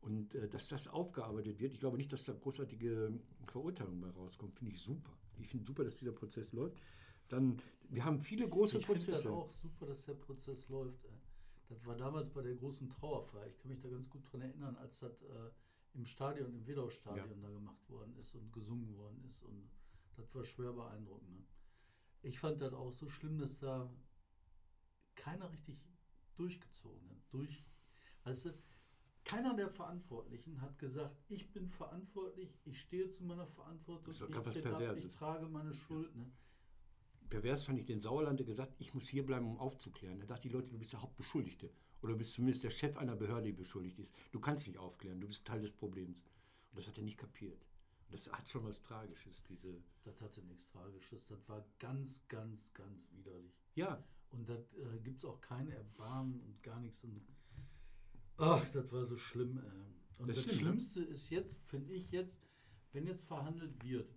Und 0.00 0.34
äh, 0.34 0.48
dass 0.48 0.68
das 0.68 0.88
aufgearbeitet 0.88 1.60
wird, 1.60 1.72
ich 1.72 1.80
glaube 1.80 1.96
nicht, 1.96 2.12
dass 2.12 2.24
da 2.24 2.34
großartige 2.34 3.18
Verurteilungen 3.46 4.00
bei 4.00 4.10
rauskommt, 4.10 4.54
finde 4.54 4.72
ich 4.72 4.80
super. 4.80 5.16
Ich 5.38 5.48
finde 5.48 5.64
super, 5.64 5.84
dass 5.84 5.94
dieser 5.94 6.12
Prozess 6.12 6.52
läuft. 6.52 6.76
Dann, 7.28 7.60
wir 7.88 8.04
haben 8.04 8.20
viele 8.20 8.48
große 8.48 8.78
ich 8.78 8.86
Prozesse. 8.86 9.12
Ich 9.12 9.18
finde 9.18 9.36
auch 9.36 9.52
super, 9.52 9.86
dass 9.86 10.04
der 10.04 10.14
Prozess 10.14 10.68
läuft. 10.68 11.04
Äh. 11.04 11.08
Das 11.68 11.84
war 11.84 11.96
damals 11.96 12.30
bei 12.30 12.42
der 12.42 12.54
großen 12.54 12.88
Trauerfeier. 12.88 13.46
Ich 13.46 13.58
kann 13.58 13.70
mich 13.70 13.80
da 13.80 13.88
ganz 13.88 14.08
gut 14.08 14.30
dran 14.32 14.40
erinnern, 14.40 14.76
als 14.76 15.00
das 15.00 15.22
äh, 15.22 15.50
im 15.94 16.06
Stadion, 16.06 16.54
im 16.54 16.66
Wedau-Stadion 16.66 17.42
ja. 17.42 17.48
da 17.48 17.50
gemacht 17.50 17.88
worden 17.90 18.16
ist 18.16 18.34
und 18.34 18.52
gesungen 18.52 18.96
worden 18.96 19.22
ist. 19.28 19.42
Und 19.42 19.68
das 20.16 20.34
war 20.34 20.44
schwer 20.44 20.72
beeindruckend. 20.72 21.30
Ne? 21.30 21.44
Ich 22.22 22.38
fand 22.38 22.60
das 22.62 22.72
auch 22.72 22.92
so 22.92 23.06
schlimm, 23.06 23.38
dass 23.38 23.58
da 23.58 23.90
keiner 25.14 25.50
richtig 25.52 25.78
durchgezogen 26.36 27.08
hat. 27.10 27.18
Durch, 27.30 27.66
weißt 28.24 28.46
du, 28.46 28.54
keiner 29.24 29.54
der 29.54 29.68
Verantwortlichen 29.68 30.60
hat 30.62 30.78
gesagt, 30.78 31.14
ich 31.28 31.52
bin 31.52 31.68
verantwortlich, 31.68 32.58
ich 32.64 32.80
stehe 32.80 33.10
zu 33.10 33.24
meiner 33.24 33.46
Verantwortung, 33.46 34.10
ich, 34.10 34.22
ab, 34.34 34.96
ich 34.96 35.08
trage 35.08 35.46
meine 35.48 35.74
Schuld. 35.74 36.14
Ja. 36.14 36.22
Ne? 36.22 36.32
Pervers 37.28 37.66
fand 37.66 37.78
ich 37.78 37.86
den 37.86 38.00
Sauerland, 38.00 38.40
der 38.40 38.46
gesagt 38.46 38.74
ich 38.78 38.94
muss 38.94 39.08
hier 39.08 39.24
bleiben, 39.24 39.46
um 39.46 39.58
aufzuklären. 39.58 40.20
Da 40.20 40.26
dachte 40.26 40.48
die 40.48 40.54
Leute, 40.54 40.70
du 40.70 40.78
bist 40.78 40.92
der 40.92 41.02
Hauptbeschuldigte. 41.02 41.70
Oder 42.00 42.12
du 42.12 42.18
bist 42.18 42.34
zumindest 42.34 42.64
der 42.64 42.70
Chef 42.70 42.96
einer 42.96 43.16
Behörde, 43.16 43.46
die 43.46 43.52
beschuldigt 43.52 43.98
ist. 43.98 44.14
Du 44.30 44.40
kannst 44.40 44.66
nicht 44.66 44.78
aufklären, 44.78 45.20
du 45.20 45.26
bist 45.26 45.46
Teil 45.46 45.60
des 45.60 45.72
Problems. 45.72 46.22
Und 46.70 46.78
das 46.78 46.88
hat 46.88 46.96
er 46.96 47.04
nicht 47.04 47.18
kapiert. 47.18 47.60
Und 48.06 48.14
das 48.14 48.30
hat 48.32 48.48
schon 48.48 48.64
was 48.64 48.82
Tragisches, 48.82 49.42
diese. 49.42 49.82
Das 50.04 50.20
hatte 50.20 50.42
nichts 50.42 50.68
Tragisches. 50.68 51.26
Das 51.26 51.48
war 51.48 51.64
ganz, 51.78 52.26
ganz, 52.28 52.72
ganz 52.72 53.10
widerlich. 53.12 53.52
Ja. 53.74 54.02
Und 54.30 54.48
da 54.48 54.54
äh, 54.54 54.98
gibt 55.02 55.18
es 55.18 55.24
auch 55.24 55.40
kein 55.40 55.70
Erbarmen 55.70 56.40
und 56.40 56.62
gar 56.62 56.80
nichts. 56.80 57.02
Und, 57.02 57.20
ach, 58.36 58.66
das 58.70 58.92
war 58.92 59.04
so 59.04 59.16
schlimm. 59.16 59.58
Äh. 59.58 60.20
Und 60.20 60.28
das, 60.28 60.36
das 60.36 60.44
schlimm, 60.44 60.56
ne? 60.56 60.60
Schlimmste 60.60 61.00
ne? 61.00 61.06
ist 61.06 61.30
jetzt, 61.30 61.58
finde 61.64 61.94
ich 61.94 62.10
jetzt, 62.10 62.40
wenn 62.92 63.06
jetzt 63.06 63.24
verhandelt 63.24 63.82
wird, 63.82 64.14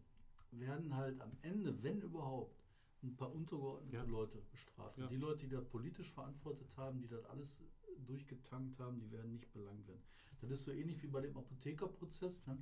werden 0.51 0.95
halt 0.95 1.19
am 1.21 1.37
Ende, 1.41 1.81
wenn 1.83 2.01
überhaupt, 2.01 2.60
ein 3.03 3.15
paar 3.15 3.33
untergeordnete 3.33 3.95
ja. 3.97 4.03
Leute 4.03 4.41
bestraft. 4.51 4.97
Ja. 4.97 5.07
Die 5.07 5.17
Leute, 5.17 5.47
die 5.47 5.55
da 5.55 5.61
politisch 5.61 6.11
verantwortet 6.11 6.75
haben, 6.77 6.99
die 7.01 7.07
das 7.07 7.25
alles 7.25 7.59
durchgetankt 8.05 8.79
haben, 8.79 8.99
die 8.99 9.11
werden 9.11 9.31
nicht 9.31 9.51
belangt 9.51 9.87
werden. 9.87 10.01
Das 10.39 10.49
ist 10.49 10.63
so 10.63 10.71
ähnlich 10.71 11.01
wie 11.03 11.07
bei 11.07 11.21
dem 11.21 11.37
Apothekerprozess, 11.37 12.45
ne? 12.47 12.57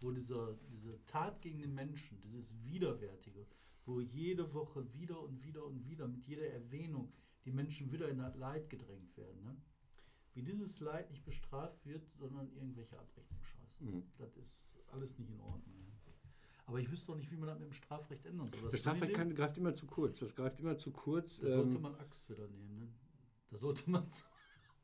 wo 0.00 0.10
dieser, 0.10 0.54
diese 0.72 1.04
Tat 1.06 1.40
gegen 1.40 1.60
den 1.60 1.74
Menschen, 1.74 2.20
dieses 2.22 2.62
Widerwärtige, 2.64 3.46
wo 3.84 4.00
jede 4.00 4.52
Woche 4.54 4.92
wieder 4.92 5.20
und 5.20 5.42
wieder 5.42 5.64
und 5.64 5.84
wieder 5.84 6.08
mit 6.08 6.26
jeder 6.26 6.46
Erwähnung 6.46 7.12
die 7.44 7.50
Menschen 7.50 7.90
wieder 7.90 8.08
in 8.08 8.18
das 8.18 8.36
Leid 8.36 8.70
gedrängt 8.70 9.16
werden. 9.16 9.42
Ne? 9.42 9.56
Wie 10.34 10.42
dieses 10.42 10.80
Leid 10.80 11.10
nicht 11.10 11.24
bestraft 11.24 11.84
wird, 11.84 12.08
sondern 12.08 12.50
irgendwelche 12.52 12.98
Abrechnungsscheiße. 12.98 13.84
Mhm. 13.84 14.04
Das 14.16 14.36
ist 14.36 14.66
alles 14.88 15.18
nicht 15.18 15.30
in 15.30 15.40
Ordnung. 15.40 15.82
Ne? 15.84 15.91
Aber 16.72 16.80
ich 16.80 16.90
wüsste 16.90 17.12
auch 17.12 17.16
nicht, 17.16 17.30
wie 17.30 17.36
man 17.36 17.50
das 17.50 17.58
mit 17.58 17.68
dem 17.68 17.74
Strafrecht 17.74 18.24
ändern 18.24 18.48
soll. 18.58 18.70
Das 18.70 18.80
Strafrecht 18.80 19.12
kann, 19.12 19.34
greift 19.34 19.58
immer 19.58 19.74
zu 19.74 19.84
kurz. 19.84 20.20
Das 20.20 20.34
greift 20.34 20.58
immer 20.58 20.78
zu 20.78 20.90
kurz. 20.90 21.38
Da 21.40 21.50
sollte 21.50 21.76
ähm, 21.76 21.82
man 21.82 21.94
Axt 21.96 22.30
wieder 22.30 22.48
nehmen. 22.48 22.78
Ne? 22.78 22.88
Da 23.50 23.58
sollte 23.58 23.90
man. 23.90 24.06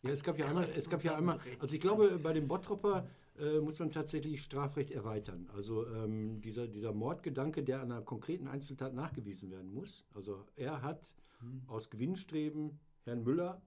Ja, 0.03 0.11
es 0.11 0.22
gab 0.22 0.38
ja 0.38 0.46
einmal, 0.46 0.68
es 0.77 0.88
gab 0.88 1.03
ja 1.03 1.16
einmal, 1.16 1.40
also 1.59 1.74
ich 1.74 1.81
glaube, 1.81 2.20
bei 2.22 2.33
dem 2.33 2.46
Bottropper 2.46 3.09
äh, 3.37 3.59
muss 3.59 3.81
man 3.81 3.90
tatsächlich 3.90 4.40
Strafrecht 4.44 4.92
erweitern. 4.92 5.51
Also 5.53 5.88
ähm, 5.88 6.40
dieser, 6.40 6.68
dieser 6.68 6.92
Mordgedanke, 6.92 7.64
der 7.64 7.81
an 7.81 7.90
einer 7.90 8.03
konkreten 8.03 8.46
Einzeltat 8.46 8.94
nachgewiesen 8.94 9.51
werden 9.51 9.74
muss. 9.74 10.07
Also 10.14 10.46
er 10.55 10.83
hat 10.83 11.16
hm. 11.40 11.62
aus 11.66 11.90
Gewinnstreben 11.90 12.79
Herrn 13.03 13.24
Müller 13.24 13.61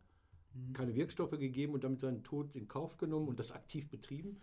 hm. 0.54 0.72
keine 0.72 0.96
Wirkstoffe 0.96 1.38
gegeben 1.38 1.74
und 1.74 1.84
damit 1.84 2.00
seinen 2.00 2.24
Tod 2.24 2.56
in 2.56 2.70
Kauf 2.70 2.96
genommen 2.96 3.28
und 3.28 3.38
das 3.38 3.52
aktiv 3.52 3.90
betrieben. 3.90 4.40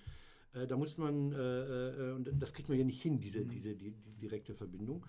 Äh, 0.53 0.67
da 0.67 0.77
muss 0.77 0.99
man, 0.99 1.33
äh, 1.33 1.37
äh, 1.37 2.13
und 2.13 2.31
das 2.39 2.53
kriegt 2.53 2.69
man 2.69 2.79
ja 2.79 2.85
nicht 2.85 3.03
hin, 3.03 3.21
diese, 3.21 3.41
mhm. 3.41 3.49
diese 3.49 3.75
die, 3.75 3.93
die 3.93 4.15
direkte 4.15 4.55
Verbindung. 4.55 5.05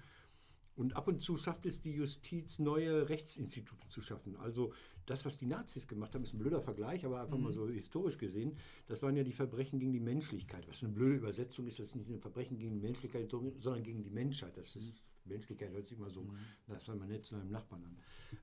Und 0.76 0.96
ab 0.96 1.10
und 1.10 1.20
zu 1.20 1.36
schafft 1.36 1.66
es 1.66 1.82
die 1.82 1.92
Justiz, 1.92 2.58
neue 2.58 3.10
Rechtsinstitute 3.10 3.90
zu 3.90 4.00
schaffen. 4.00 4.38
Also 4.38 4.72
das, 5.06 5.26
was 5.26 5.36
die 5.36 5.46
Nazis 5.46 5.88
gemacht 5.88 6.16
haben, 6.16 6.24
ist 6.24 6.34
ein 6.34 6.40
blöder 6.40 6.62
Vergleich, 6.62 7.06
aber 7.06 7.20
einfach 7.20 7.38
mhm. 7.38 7.44
mal 7.44 7.52
so 7.52 7.68
historisch 7.68 8.18
gesehen, 8.18 8.56
das 8.88 9.02
waren 9.02 9.16
ja 9.18 9.24
die 9.24 9.34
Verbrechen 9.34 9.80
gegen 9.80 9.92
die 9.92 10.00
Menschlichkeit. 10.00 10.68
Was 10.70 10.84
eine 10.84 10.94
blöde 10.94 11.16
Übersetzung 11.16 11.68
ist, 11.68 11.80
das 11.80 11.88
ist 11.88 11.96
nicht 11.96 12.10
ein 12.10 12.22
Verbrechen 12.22 12.58
gegen 12.58 12.76
die 12.76 12.80
Menschlichkeit, 12.80 13.30
sondern 13.30 13.84
gegen 13.84 14.04
die 14.04 14.10
Menschheit. 14.10 14.56
Das 14.56 14.76
ist 14.78 14.94
Menschlichkeit 15.26 15.72
hört 15.72 15.88
sich 15.88 15.98
immer 15.98 16.10
so, 16.10 16.24
mhm. 16.24 16.38
das 16.68 16.86
soll 16.86 16.96
man 16.96 17.10
nicht 17.10 17.26
zu 17.26 17.36
einem 17.36 17.52
Nachbarn 17.52 17.84
an. 17.84 17.98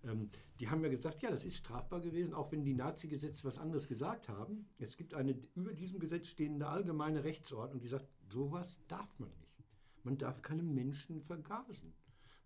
Ähm, 0.04 0.30
die 0.60 0.68
haben 0.68 0.82
ja 0.82 0.88
gesagt, 0.88 1.22
ja, 1.22 1.30
das 1.30 1.44
ist 1.44 1.56
strafbar 1.56 2.00
gewesen, 2.00 2.34
auch 2.34 2.52
wenn 2.52 2.64
die 2.64 2.74
Nazi-Gesetze 2.74 3.44
was 3.44 3.58
anderes 3.58 3.88
gesagt 3.88 4.28
haben. 4.28 4.68
Es 4.78 4.96
gibt 4.96 5.14
eine 5.14 5.36
über 5.54 5.72
diesem 5.72 5.98
Gesetz 5.98 6.28
stehende 6.28 6.68
allgemeine 6.68 7.24
Rechtsordnung, 7.24 7.80
die 7.80 7.88
sagt, 7.88 8.06
sowas 8.28 8.80
darf 8.88 9.18
man 9.18 9.30
nicht. 9.30 9.64
Man 10.04 10.18
darf 10.18 10.42
keine 10.42 10.62
Menschen 10.62 11.20
vergasen. 11.20 11.92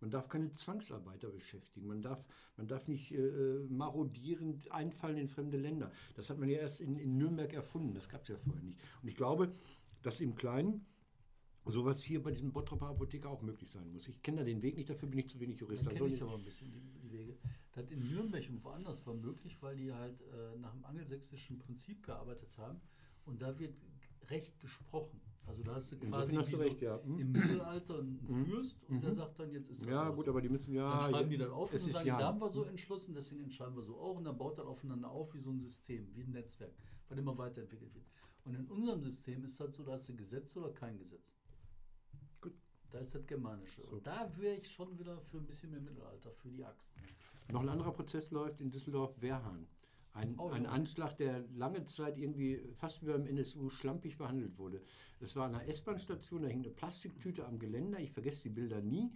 Man 0.00 0.10
darf 0.10 0.28
keine 0.28 0.50
Zwangsarbeiter 0.50 1.28
beschäftigen. 1.28 1.86
Man 1.86 2.00
darf, 2.00 2.24
man 2.56 2.66
darf 2.66 2.88
nicht 2.88 3.12
äh, 3.12 3.18
äh 3.18 3.66
marodierend 3.68 4.72
einfallen 4.72 5.18
in 5.18 5.28
fremde 5.28 5.58
Länder. 5.58 5.92
Das 6.14 6.30
hat 6.30 6.38
man 6.38 6.48
ja 6.48 6.58
erst 6.58 6.80
in, 6.80 6.98
in 6.98 7.18
Nürnberg 7.18 7.52
erfunden. 7.52 7.92
Das 7.92 8.08
gab 8.08 8.22
es 8.22 8.28
ja 8.28 8.38
vorher 8.38 8.62
nicht. 8.62 8.78
Und 9.02 9.08
ich 9.08 9.16
glaube, 9.16 9.52
dass 10.02 10.20
im 10.20 10.34
Kleinen 10.34 10.86
sowas 11.66 12.02
hier 12.02 12.22
bei 12.22 12.30
diesem 12.30 12.52
Bottropper 12.52 12.88
Apotheker 12.88 13.28
auch 13.28 13.42
möglich 13.42 13.70
sein 13.70 13.90
muss. 13.92 14.08
Ich 14.08 14.22
kenne 14.22 14.38
da 14.38 14.44
den 14.44 14.62
Weg 14.62 14.76
nicht, 14.76 14.88
dafür 14.88 15.08
bin 15.08 15.18
ich 15.20 15.28
zu 15.28 15.38
wenig 15.40 15.58
Jurist. 15.58 15.86
Da 15.86 15.92
kenne 15.92 16.14
ich 16.14 16.22
aber 16.22 16.34
ein 16.34 16.44
bisschen 16.44 16.70
die, 16.70 16.80
die, 16.80 17.12
Wege. 17.12 17.36
Das 17.72 17.90
in 17.90 18.08
Nürnberg 18.08 18.48
und 18.48 18.64
woanders 18.64 19.06
war 19.06 19.14
möglich, 19.14 19.56
weil 19.60 19.76
die 19.76 19.92
halt 19.92 20.20
äh, 20.22 20.58
nach 20.58 20.72
dem 20.72 20.84
angelsächsischen 20.84 21.58
Prinzip 21.58 22.02
gearbeitet 22.02 22.56
haben 22.58 22.80
und 23.24 23.42
da 23.42 23.58
wird 23.58 23.74
Recht 24.28 24.58
gesprochen. 24.60 25.20
Also 25.46 25.62
da 25.64 25.74
hast 25.74 25.90
du 25.90 25.98
quasi 25.98 26.36
hast 26.36 26.52
du 26.52 26.56
recht, 26.58 26.78
so 26.78 26.84
ja. 26.84 27.02
hm. 27.02 27.18
im 27.18 27.32
Mittelalter 27.32 27.98
einen 27.98 28.20
hm. 28.28 28.44
Fürst 28.44 28.76
und 28.88 28.96
mhm. 28.96 29.00
der 29.00 29.12
sagt 29.12 29.40
dann, 29.40 29.50
jetzt 29.50 29.68
ist 29.68 29.84
Ja, 29.84 30.08
gut, 30.10 30.28
aber 30.28 30.40
die 30.40 30.48
müssen 30.48 30.72
ja. 30.72 30.98
Dann 30.98 31.10
schreiben 31.10 31.30
die 31.30 31.38
dann 31.38 31.50
auf 31.50 31.72
und 31.72 31.80
sagen, 31.80 32.06
ja. 32.06 32.18
da 32.18 32.26
haben 32.26 32.40
wir 32.40 32.48
so 32.48 32.62
entschlossen, 32.64 33.14
deswegen 33.14 33.42
entscheiden 33.42 33.74
wir 33.74 33.82
so 33.82 33.98
auch 33.98 34.16
und 34.16 34.24
dann 34.24 34.38
baut 34.38 34.58
das 34.58 34.66
aufeinander 34.66 35.10
auf 35.10 35.34
wie 35.34 35.40
so 35.40 35.50
ein 35.50 35.58
System, 35.58 36.14
wie 36.14 36.22
ein 36.22 36.30
Netzwerk, 36.30 36.74
was 37.08 37.18
immer 37.18 37.36
weiterentwickelt 37.36 37.92
wird. 37.94 38.06
Und 38.44 38.54
in 38.54 38.66
unserem 38.66 39.00
System 39.00 39.44
ist 39.44 39.58
halt 39.58 39.74
so, 39.74 39.82
da 39.82 39.92
hast 39.92 40.08
du 40.08 40.14
Gesetz 40.14 40.56
oder 40.56 40.70
kein 40.70 40.98
Gesetz. 40.98 41.34
Da 42.90 42.98
ist 42.98 43.14
das 43.14 43.26
Germanische. 43.26 43.83
So. 43.83 43.96
Und 43.96 44.07
da 44.07 44.29
wäre 44.38 44.57
ich 44.57 44.68
schon 44.68 44.98
wieder 44.98 45.20
für 45.20 45.38
ein 45.38 45.46
bisschen 45.46 45.70
mehr 45.70 45.81
Mittelalter, 45.81 46.33
für 46.33 46.48
die 46.48 46.64
Axt. 46.64 46.92
Noch 47.53 47.61
ein 47.61 47.68
anderer 47.68 47.92
Prozess 47.92 48.31
läuft 48.31 48.61
in 48.61 48.70
Düsseldorf-Wehrhahn. 48.70 49.66
Ein, 50.12 50.35
oh, 50.38 50.48
ein. 50.48 50.66
Anschlag, 50.66 51.16
der 51.16 51.44
lange 51.55 51.85
Zeit 51.85 52.18
irgendwie 52.18 52.61
fast 52.74 53.03
wie 53.03 53.07
beim 53.07 53.26
NSU 53.26 53.70
schlampig 53.70 54.18
behandelt 54.18 54.59
wurde. 54.59 54.83
Es 55.20 55.37
war 55.37 55.46
an 55.46 55.55
einer 55.55 55.68
S-Bahn-Station, 55.68 56.42
da 56.42 56.48
hing 56.48 56.64
eine 56.64 56.70
Plastiktüte 56.70 57.46
am 57.46 57.61
Geländer, 57.61 58.00
ich 58.00 58.11
vergesse 58.11 58.42
die 58.42 58.48
Bilder 58.48 58.81
nie, 58.81 59.12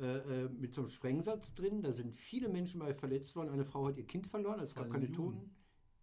äh, 0.00 0.44
äh, 0.44 0.48
mit 0.48 0.74
so 0.74 0.80
einem 0.82 0.90
Sprengsatz 0.90 1.52
drin. 1.54 1.82
Da 1.82 1.92
sind 1.92 2.14
viele 2.14 2.48
Menschen 2.48 2.80
bei 2.80 2.94
verletzt 2.94 3.36
worden. 3.36 3.50
Eine 3.50 3.66
Frau 3.66 3.86
hat 3.86 3.98
ihr 3.98 4.06
Kind 4.06 4.26
verloren, 4.26 4.60
es 4.60 4.74
gab 4.74 4.90
keine 4.90 5.12
Toten 5.12 5.50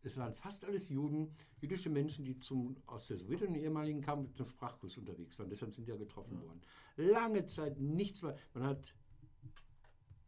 es 0.08 0.18
waren 0.18 0.34
fast 0.34 0.66
alles 0.66 0.90
Juden, 0.90 1.32
jüdische 1.62 1.90
Menschen, 1.90 2.26
die 2.26 2.40
zum, 2.40 2.78
aus 2.86 3.08
der 3.08 3.18
Sowjetunion 3.18 3.56
ehemaligen 3.56 4.02
kamen, 4.02 4.34
zum 4.34 4.46
Sprachkurs 4.46 4.98
unterwegs 4.98 5.38
waren. 5.38 5.50
Deshalb 5.50 5.76
sind 5.76 5.86
die 5.86 5.92
ja 5.92 5.98
getroffen 5.98 6.36
ja. 6.36 6.48
worden. 6.48 6.62
Lange 6.96 7.46
Zeit 7.46 7.80
nichts 7.80 8.22
mehr. 8.22 8.36
Man 8.54 8.64
hat 8.64 8.96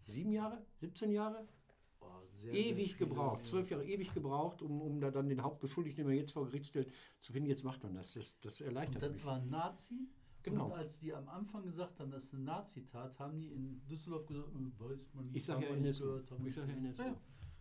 sieben 0.05 0.31
Jahre, 0.31 0.63
17 0.81 1.11
Jahre 1.11 1.47
sehr, 2.31 2.53
ewig 2.53 2.95
sehr 2.95 3.07
gebraucht, 3.07 3.45
zwölf 3.45 3.69
Jahre 3.69 3.85
ewig 3.85 4.13
gebraucht, 4.13 4.61
um, 4.61 4.81
um 4.81 5.01
da 5.01 5.11
dann 5.11 5.27
den 5.27 5.43
Hauptbeschuldigten, 5.43 6.03
den 6.03 6.07
man 6.07 6.15
jetzt 6.15 6.31
vor 6.31 6.45
Gericht 6.45 6.67
stellt, 6.67 6.91
zu 7.19 7.33
finden. 7.33 7.49
Jetzt 7.49 7.63
macht 7.63 7.83
man 7.83 7.93
das. 7.95 8.13
Das, 8.13 8.39
das 8.39 8.61
erleichtert 8.61 8.95
Und 8.95 9.01
das 9.01 9.11
mich. 9.11 9.25
war 9.25 9.35
ein 9.35 9.49
Nazi. 9.49 10.07
Genau. 10.41 10.67
Und 10.67 10.73
als 10.73 10.99
die 10.99 11.13
am 11.13 11.27
Anfang 11.27 11.63
gesagt 11.63 11.99
haben, 11.99 12.11
das 12.11 12.25
ist 12.25 12.33
eine 12.33 12.43
Nazi-Tat, 12.43 13.19
haben 13.19 13.39
die 13.39 13.51
in 13.51 13.85
Düsseldorf 13.87 14.25
gesagt, 14.25 14.53
hm, 14.53 14.71
weiß 14.77 15.13
man 15.13 15.25
nicht. 15.25 15.35
Ich 15.35 15.45
sage 15.45 15.65
ja 15.65 15.75
NSU. 15.75 16.19
Ich 16.45 16.55
sage 16.55 16.71
ja 16.71 16.77
NSU. 16.77 17.01
Ja 17.01 17.15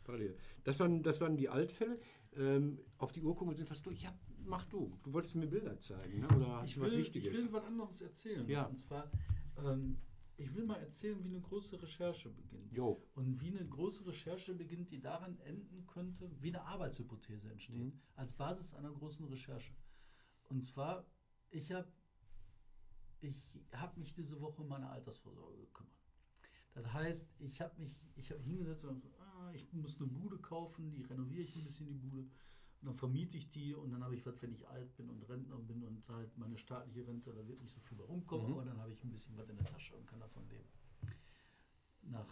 parallel. 0.08 0.36
Das 0.64 0.80
waren, 0.80 1.02
das 1.02 1.20
waren 1.20 1.36
die 1.36 1.48
Altfälle. 1.48 2.00
Ähm, 2.36 2.80
auf 2.98 3.12
die 3.12 3.22
Urkunde 3.22 3.54
sind 3.54 3.68
fast 3.68 3.84
durch. 3.86 4.02
Ja, 4.02 4.12
mach 4.44 4.64
du. 4.64 4.98
Du 5.02 5.12
wolltest 5.12 5.34
mir 5.34 5.46
Bilder 5.46 5.78
zeigen, 5.78 6.20
ne? 6.20 6.28
oder 6.28 6.56
hast 6.56 6.70
ich 6.70 6.74
du 6.76 6.80
was 6.80 6.92
will, 6.92 6.98
Wichtiges? 6.98 7.32
Ich 7.32 7.38
will 7.38 7.52
was 7.52 7.64
anderes 7.64 8.00
erzählen. 8.00 8.48
Ja. 8.48 8.64
Und 8.64 8.78
zwar, 8.78 9.10
ähm, 9.58 9.98
ich 10.36 10.54
will 10.54 10.64
mal 10.64 10.80
erzählen, 10.80 11.22
wie 11.22 11.28
eine 11.28 11.40
große 11.40 11.80
Recherche 11.82 12.30
beginnt. 12.30 12.72
Jo. 12.72 13.02
Und 13.14 13.40
wie 13.40 13.48
eine 13.48 13.66
große 13.66 14.06
Recherche 14.06 14.54
beginnt, 14.54 14.90
die 14.90 15.00
daran 15.00 15.38
enden 15.40 15.86
könnte, 15.86 16.30
wie 16.40 16.48
eine 16.48 16.62
Arbeitshypothese 16.62 17.50
entsteht. 17.50 17.76
Mhm. 17.76 18.00
Als 18.14 18.32
Basis 18.32 18.74
einer 18.74 18.90
großen 18.90 19.26
Recherche. 19.26 19.74
Und 20.48 20.64
zwar, 20.64 21.04
ich 21.50 21.70
habe 21.72 21.88
ich 23.20 23.42
hab 23.72 23.96
mich 23.96 24.14
diese 24.14 24.40
Woche 24.40 24.62
um 24.62 24.68
meine 24.68 24.88
Altersvorsorge 24.88 25.58
gekümmert. 25.58 25.92
Das 26.74 26.92
heißt, 26.92 27.34
ich 27.40 27.60
habe 27.60 27.80
mich, 27.80 28.00
ich 28.14 28.30
habe 28.30 28.40
hingesetzt 28.42 28.84
und 28.84 29.04
ah, 29.38 29.52
ich 29.52 29.72
muss 29.72 29.98
eine 29.98 30.08
Bude 30.08 30.38
kaufen, 30.38 30.90
die 30.90 31.02
renoviere 31.02 31.42
ich 31.42 31.56
ein 31.56 31.64
bisschen, 31.64 31.86
die 31.86 31.94
Bude. 31.94 32.28
Und 32.80 32.86
dann 32.86 32.94
vermiete 32.94 33.36
ich 33.36 33.50
die 33.50 33.74
und 33.74 33.90
dann 33.90 34.04
habe 34.04 34.14
ich 34.14 34.24
was, 34.24 34.40
wenn 34.40 34.52
ich 34.52 34.66
alt 34.68 34.94
bin 34.96 35.10
und 35.10 35.28
Rentner 35.28 35.58
bin 35.58 35.82
und 35.82 36.08
halt 36.08 36.36
meine 36.38 36.56
staatliche 36.56 37.06
Rente, 37.06 37.32
da 37.32 37.46
wird 37.46 37.60
nicht 37.60 37.72
so 37.72 37.80
viel 37.80 37.96
bei 37.96 38.04
rumkommen, 38.04 38.46
mhm. 38.46 38.52
aber 38.52 38.64
dann 38.64 38.78
habe 38.78 38.92
ich 38.92 39.02
ein 39.02 39.10
bisschen 39.10 39.36
was 39.36 39.48
in 39.48 39.56
der 39.56 39.66
Tasche 39.66 39.96
und 39.96 40.06
kann 40.06 40.20
davon 40.20 40.48
leben. 40.48 40.68
Nach 42.02 42.26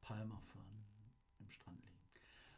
Palma 0.00 0.38
fahren, 0.38 0.84
im 1.40 1.48
Strand 1.48 1.82
liegen. 1.84 1.98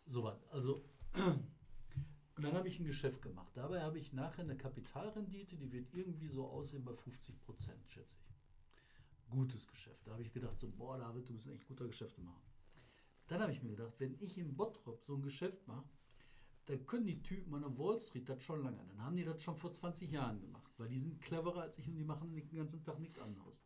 So 0.07 0.23
was. 0.23 0.47
Also, 0.49 0.85
und 1.15 2.45
dann 2.45 2.53
habe 2.53 2.69
ich 2.69 2.79
ein 2.79 2.85
Geschäft 2.85 3.23
gemacht. 3.23 3.57
Dabei 3.57 3.81
habe 3.81 3.99
ich 3.99 4.13
nachher 4.13 4.43
eine 4.43 4.57
Kapitalrendite, 4.57 5.57
die 5.57 5.73
wird 5.73 5.95
irgendwie 5.95 6.29
so 6.29 6.47
aussehen 6.47 6.85
bei 6.85 6.93
50 6.93 7.41
Prozent, 7.41 7.89
schätze 7.89 8.17
ich. 8.19 9.31
Gutes 9.31 9.67
Geschäft. 9.67 10.07
Da 10.07 10.13
habe 10.13 10.23
ich 10.23 10.33
gedacht, 10.33 10.61
so, 10.61 10.69
boah, 10.69 10.99
David, 10.99 11.27
du 11.29 11.33
bist 11.33 11.47
echt 11.47 11.67
guter 11.67 11.87
Geschäfte 11.87 12.21
machen. 12.21 12.50
Dann 13.31 13.41
habe 13.43 13.53
ich 13.53 13.63
mir 13.63 13.71
gedacht, 13.71 13.95
wenn 13.99 14.17
ich 14.19 14.37
im 14.39 14.57
Bottrop 14.57 15.05
so 15.05 15.15
ein 15.15 15.23
Geschäft 15.23 15.65
mache, 15.69 15.89
dann 16.67 16.85
können 16.85 17.07
die 17.07 17.23
Typen 17.23 17.55
an 17.55 17.61
der 17.61 17.79
Wall 17.79 18.01
Street 18.01 18.29
das 18.29 18.43
schon 18.43 18.65
lange. 18.65 18.85
Dann 18.89 19.05
haben 19.05 19.15
die 19.15 19.23
das 19.23 19.41
schon 19.41 19.57
vor 19.57 19.71
20 19.71 20.11
Jahren 20.11 20.41
gemacht, 20.41 20.73
weil 20.79 20.89
die 20.89 20.99
sind 20.99 21.21
cleverer 21.21 21.63
als 21.63 21.79
ich 21.79 21.87
und 21.87 21.95
die 21.95 22.03
machen 22.03 22.35
den 22.35 22.57
ganzen 22.57 22.83
Tag 22.83 22.99
nichts 22.99 23.21
anderes. 23.21 23.63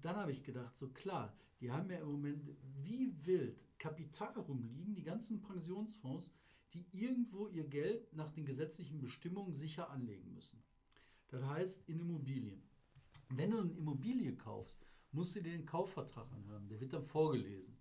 Dann 0.00 0.16
habe 0.16 0.32
ich 0.32 0.42
gedacht, 0.42 0.74
so 0.74 0.88
klar, 0.88 1.36
die 1.60 1.70
haben 1.70 1.90
ja 1.90 1.98
im 1.98 2.12
Moment 2.12 2.48
wie 2.82 3.14
wild 3.26 3.62
Kapital 3.78 4.32
rumliegen, 4.40 4.94
die 4.94 5.02
ganzen 5.02 5.42
Pensionsfonds, 5.42 6.30
die 6.72 6.86
irgendwo 6.92 7.48
ihr 7.48 7.68
Geld 7.68 8.10
nach 8.14 8.30
den 8.30 8.46
gesetzlichen 8.46 9.02
Bestimmungen 9.02 9.52
sicher 9.52 9.90
anlegen 9.90 10.32
müssen. 10.32 10.62
Das 11.28 11.44
heißt 11.44 11.90
in 11.90 12.00
Immobilien. 12.00 12.62
Wenn 13.28 13.50
du 13.50 13.60
eine 13.60 13.72
Immobilie 13.72 14.34
kaufst, 14.34 14.86
musst 15.10 15.36
du 15.36 15.42
dir 15.42 15.52
den 15.52 15.66
Kaufvertrag 15.66 16.32
anhören. 16.32 16.70
Der 16.70 16.80
wird 16.80 16.94
dann 16.94 17.02
vorgelesen. 17.02 17.76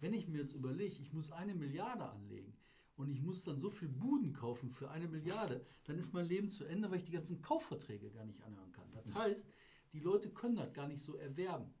Wenn 0.00 0.12
ich 0.12 0.28
mir 0.28 0.40
jetzt 0.40 0.54
überlege, 0.54 1.00
ich 1.00 1.12
muss 1.12 1.30
eine 1.30 1.54
Milliarde 1.54 2.08
anlegen, 2.08 2.56
und 3.00 3.08
ich 3.08 3.22
muss 3.22 3.44
dann 3.44 3.58
so 3.58 3.70
viel 3.70 3.88
Buden 3.88 4.34
kaufen 4.34 4.68
für 4.68 4.90
eine 4.90 5.08
Milliarde, 5.08 5.64
dann 5.84 5.96
ist 5.96 6.12
mein 6.12 6.26
Leben 6.26 6.50
zu 6.50 6.66
Ende, 6.66 6.90
weil 6.90 6.98
ich 6.98 7.04
die 7.04 7.12
ganzen 7.12 7.40
Kaufverträge 7.40 8.10
gar 8.10 8.26
nicht 8.26 8.42
anhören 8.42 8.72
kann. 8.72 8.92
Das 8.92 9.14
heißt, 9.14 9.48
die 9.94 10.00
Leute 10.00 10.28
können 10.28 10.56
das 10.56 10.72
gar 10.74 10.86
nicht 10.86 11.02
so 11.02 11.16
erwerben. 11.16 11.72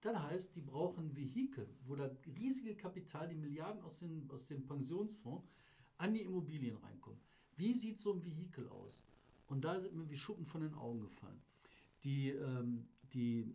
Das 0.00 0.16
heißt, 0.16 0.54
die 0.54 0.60
brauchen 0.60 1.16
Vehikel, 1.16 1.68
wo 1.84 1.96
das 1.96 2.12
riesige 2.24 2.76
Kapital, 2.76 3.28
die 3.28 3.34
Milliarden 3.34 3.82
aus 3.82 3.98
den, 3.98 4.30
aus 4.30 4.44
den 4.44 4.64
Pensionsfonds, 4.64 5.44
an 5.98 6.14
die 6.14 6.22
Immobilien 6.22 6.76
reinkommen. 6.76 7.20
Wie 7.56 7.74
sieht 7.74 7.98
so 7.98 8.14
ein 8.14 8.24
Vehikel 8.24 8.68
aus? 8.68 9.02
Und 9.46 9.64
da 9.64 9.80
sind 9.80 9.96
mir 9.96 10.08
wie 10.08 10.16
Schuppen 10.16 10.46
von 10.46 10.62
den 10.62 10.74
Augen 10.74 11.00
gefallen. 11.00 11.42
Die, 12.04 12.30
ähm, 12.30 12.86
die 13.12 13.52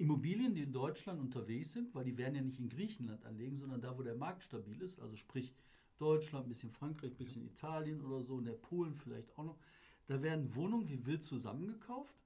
Immobilien, 0.00 0.54
die 0.54 0.62
in 0.62 0.72
Deutschland 0.72 1.20
unterwegs 1.20 1.72
sind, 1.72 1.94
weil 1.94 2.04
die 2.04 2.16
werden 2.16 2.34
ja 2.34 2.40
nicht 2.40 2.58
in 2.58 2.70
Griechenland 2.70 3.26
anlegen, 3.26 3.56
sondern 3.56 3.82
da, 3.82 3.98
wo 3.98 4.02
der 4.02 4.14
Markt 4.14 4.42
stabil 4.42 4.80
ist, 4.80 4.98
also 4.98 5.14
sprich 5.14 5.52
Deutschland, 5.98 6.46
ein 6.46 6.48
bisschen 6.48 6.70
Frankreich, 6.70 7.12
ein 7.12 7.18
bisschen 7.18 7.44
Italien 7.44 8.00
oder 8.00 8.22
so, 8.22 8.38
in 8.38 8.46
der 8.46 8.54
Polen 8.54 8.94
vielleicht 8.94 9.36
auch 9.36 9.44
noch. 9.44 9.58
Da 10.06 10.22
werden 10.22 10.54
Wohnungen 10.54 10.88
wie 10.88 11.04
wild 11.04 11.22
zusammengekauft. 11.22 12.16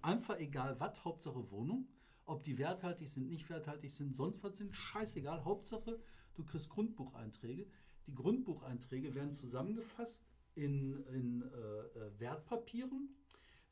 Einfach 0.00 0.38
egal 0.38 0.78
was, 0.78 1.04
Hauptsache 1.04 1.50
Wohnung. 1.50 1.88
Ob 2.24 2.44
die 2.44 2.56
werthaltig 2.56 3.08
sind, 3.08 3.28
nicht 3.28 3.50
werthaltig 3.50 3.90
sind, 3.90 4.14
sonst 4.14 4.44
was 4.44 4.56
sind, 4.56 4.72
scheißegal. 4.72 5.44
Hauptsache, 5.44 6.00
du 6.36 6.44
kriegst 6.44 6.68
Grundbucheinträge. 6.68 7.66
Die 8.06 8.14
Grundbucheinträge 8.14 9.12
werden 9.16 9.32
zusammengefasst 9.32 10.24
in, 10.54 11.04
in 11.06 11.42
äh, 11.42 11.46
äh 11.46 12.20
Wertpapieren. 12.20 13.08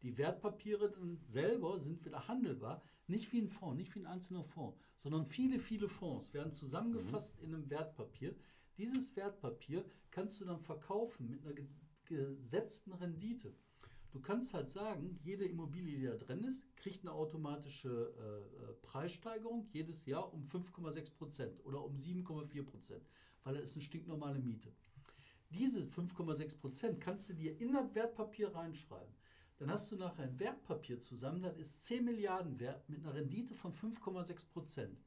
Die 0.02 0.18
Wertpapiere 0.18 0.90
dann 0.90 1.18
selber 1.22 1.78
sind 1.78 2.04
wieder 2.04 2.26
handelbar, 2.26 2.82
nicht 3.06 3.32
wie 3.32 3.40
ein 3.40 3.48
Fonds, 3.48 3.76
nicht 3.76 3.94
wie 3.94 4.00
ein 4.00 4.06
einzelner 4.06 4.42
Fonds, 4.42 4.78
sondern 4.96 5.24
viele, 5.24 5.58
viele 5.58 5.88
Fonds 5.88 6.34
werden 6.34 6.52
zusammengefasst 6.52 7.38
mhm. 7.38 7.44
in 7.44 7.54
einem 7.54 7.70
Wertpapier. 7.70 8.34
Dieses 8.78 9.14
Wertpapier 9.16 9.84
kannst 10.10 10.40
du 10.40 10.44
dann 10.44 10.58
verkaufen 10.58 11.28
mit 11.28 11.44
einer 11.44 11.54
gesetzten 12.04 12.92
Rendite. 12.92 13.54
Du 14.10 14.20
kannst 14.20 14.52
halt 14.52 14.68
sagen, 14.68 15.18
jede 15.22 15.46
Immobilie, 15.46 15.98
die 15.98 16.06
da 16.06 16.16
drin 16.16 16.44
ist, 16.44 16.64
kriegt 16.76 17.02
eine 17.02 17.12
automatische 17.12 17.88
äh, 18.18 18.70
äh 18.70 18.74
Preissteigerung 18.82 19.66
jedes 19.72 20.04
Jahr 20.04 20.32
um 20.34 20.42
5,6 20.42 21.14
Prozent 21.14 21.64
oder 21.64 21.82
um 21.82 21.94
7,4 21.94 22.62
Prozent, 22.62 23.06
weil 23.42 23.54
das 23.54 23.64
ist 23.64 23.76
eine 23.76 23.84
stinknormale 23.84 24.38
Miete. 24.38 24.70
Diese 25.50 25.80
5,6 25.80 26.58
Prozent 26.58 27.00
kannst 27.00 27.30
du 27.30 27.34
dir 27.34 27.58
in 27.58 27.72
das 27.72 27.94
Wertpapier 27.94 28.54
reinschreiben. 28.54 29.14
Dann 29.62 29.70
hast 29.70 29.92
du 29.92 29.96
nachher 29.96 30.24
ein 30.24 30.40
Wertpapier 30.40 30.98
zusammen, 30.98 31.40
das 31.40 31.56
ist 31.56 31.84
10 31.84 32.04
Milliarden 32.04 32.58
wert 32.58 32.88
mit 32.88 32.98
einer 32.98 33.14
Rendite 33.14 33.54
von 33.54 33.72
5,6 33.72 34.48
Prozent. 34.48 35.04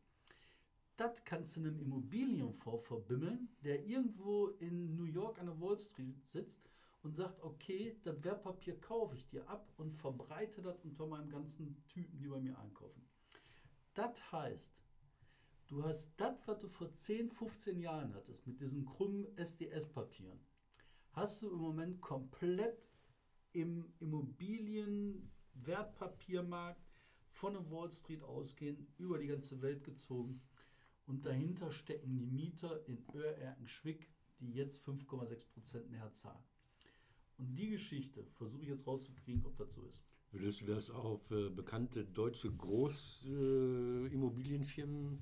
Das 0.95 1.25
kannst 1.25 1.57
du 1.57 1.59
einem 1.59 1.77
Immobilienfonds 1.77 2.87
verbimmeln, 2.87 3.49
der 3.65 3.85
irgendwo 3.85 4.47
in 4.59 4.95
New 4.95 5.03
York 5.03 5.39
an 5.39 5.47
der 5.47 5.59
Wall 5.59 5.77
Street 5.77 6.25
sitzt 6.25 6.69
und 7.03 7.17
sagt, 7.17 7.43
okay, 7.43 7.99
das 8.05 8.23
Wertpapier 8.23 8.79
kaufe 8.79 9.17
ich 9.17 9.27
dir 9.27 9.45
ab 9.49 9.73
und 9.75 9.91
verbreite 9.91 10.61
das 10.61 10.79
unter 10.85 11.05
meinem 11.05 11.29
ganzen 11.29 11.85
Typen, 11.87 12.17
die 12.17 12.29
bei 12.29 12.39
mir 12.39 12.57
einkaufen. 12.57 13.05
Das 13.93 14.31
heißt, 14.31 14.81
du 15.67 15.83
hast 15.83 16.13
das, 16.15 16.47
was 16.47 16.59
du 16.59 16.69
vor 16.69 16.95
10, 16.95 17.27
15 17.27 17.77
Jahren 17.77 18.13
hattest, 18.13 18.47
mit 18.47 18.61
diesen 18.61 18.85
krummen 18.85 19.27
SDS-Papieren, 19.35 20.39
hast 21.11 21.41
du 21.41 21.51
im 21.51 21.57
Moment 21.57 21.99
komplett 21.99 22.87
im 23.55 23.85
Immobilienwertpapiermarkt 23.99 26.85
von 27.29 27.53
der 27.53 27.71
Wall 27.71 27.89
Street 27.89 28.21
ausgehend 28.21 28.85
über 28.97 29.17
die 29.17 29.27
ganze 29.27 29.61
Welt 29.61 29.81
gezogen 29.83 30.41
und 31.05 31.25
dahinter 31.25 31.71
stecken 31.71 32.17
die 32.17 32.25
Mieter 32.25 32.85
in 32.87 33.05
Öhr-Erkenschwick, 33.13 34.11
die 34.39 34.51
jetzt 34.51 34.85
5,6% 34.85 35.87
mehr 35.87 36.11
zahlen. 36.11 36.43
Und 37.37 37.55
die 37.55 37.69
Geschichte 37.69 38.25
versuche 38.33 38.63
ich 38.63 38.69
jetzt 38.69 38.87
rauszukriegen, 38.87 39.45
ob 39.45 39.55
das 39.57 39.73
so 39.73 39.83
ist. 39.83 40.01
Würdest 40.31 40.61
du 40.61 40.65
das 40.65 40.89
auf 40.89 41.29
äh, 41.31 41.49
bekannte 41.49 42.03
deutsche 42.03 42.51
Großimmobilienfirmen 42.51 45.13
äh, 45.13 45.17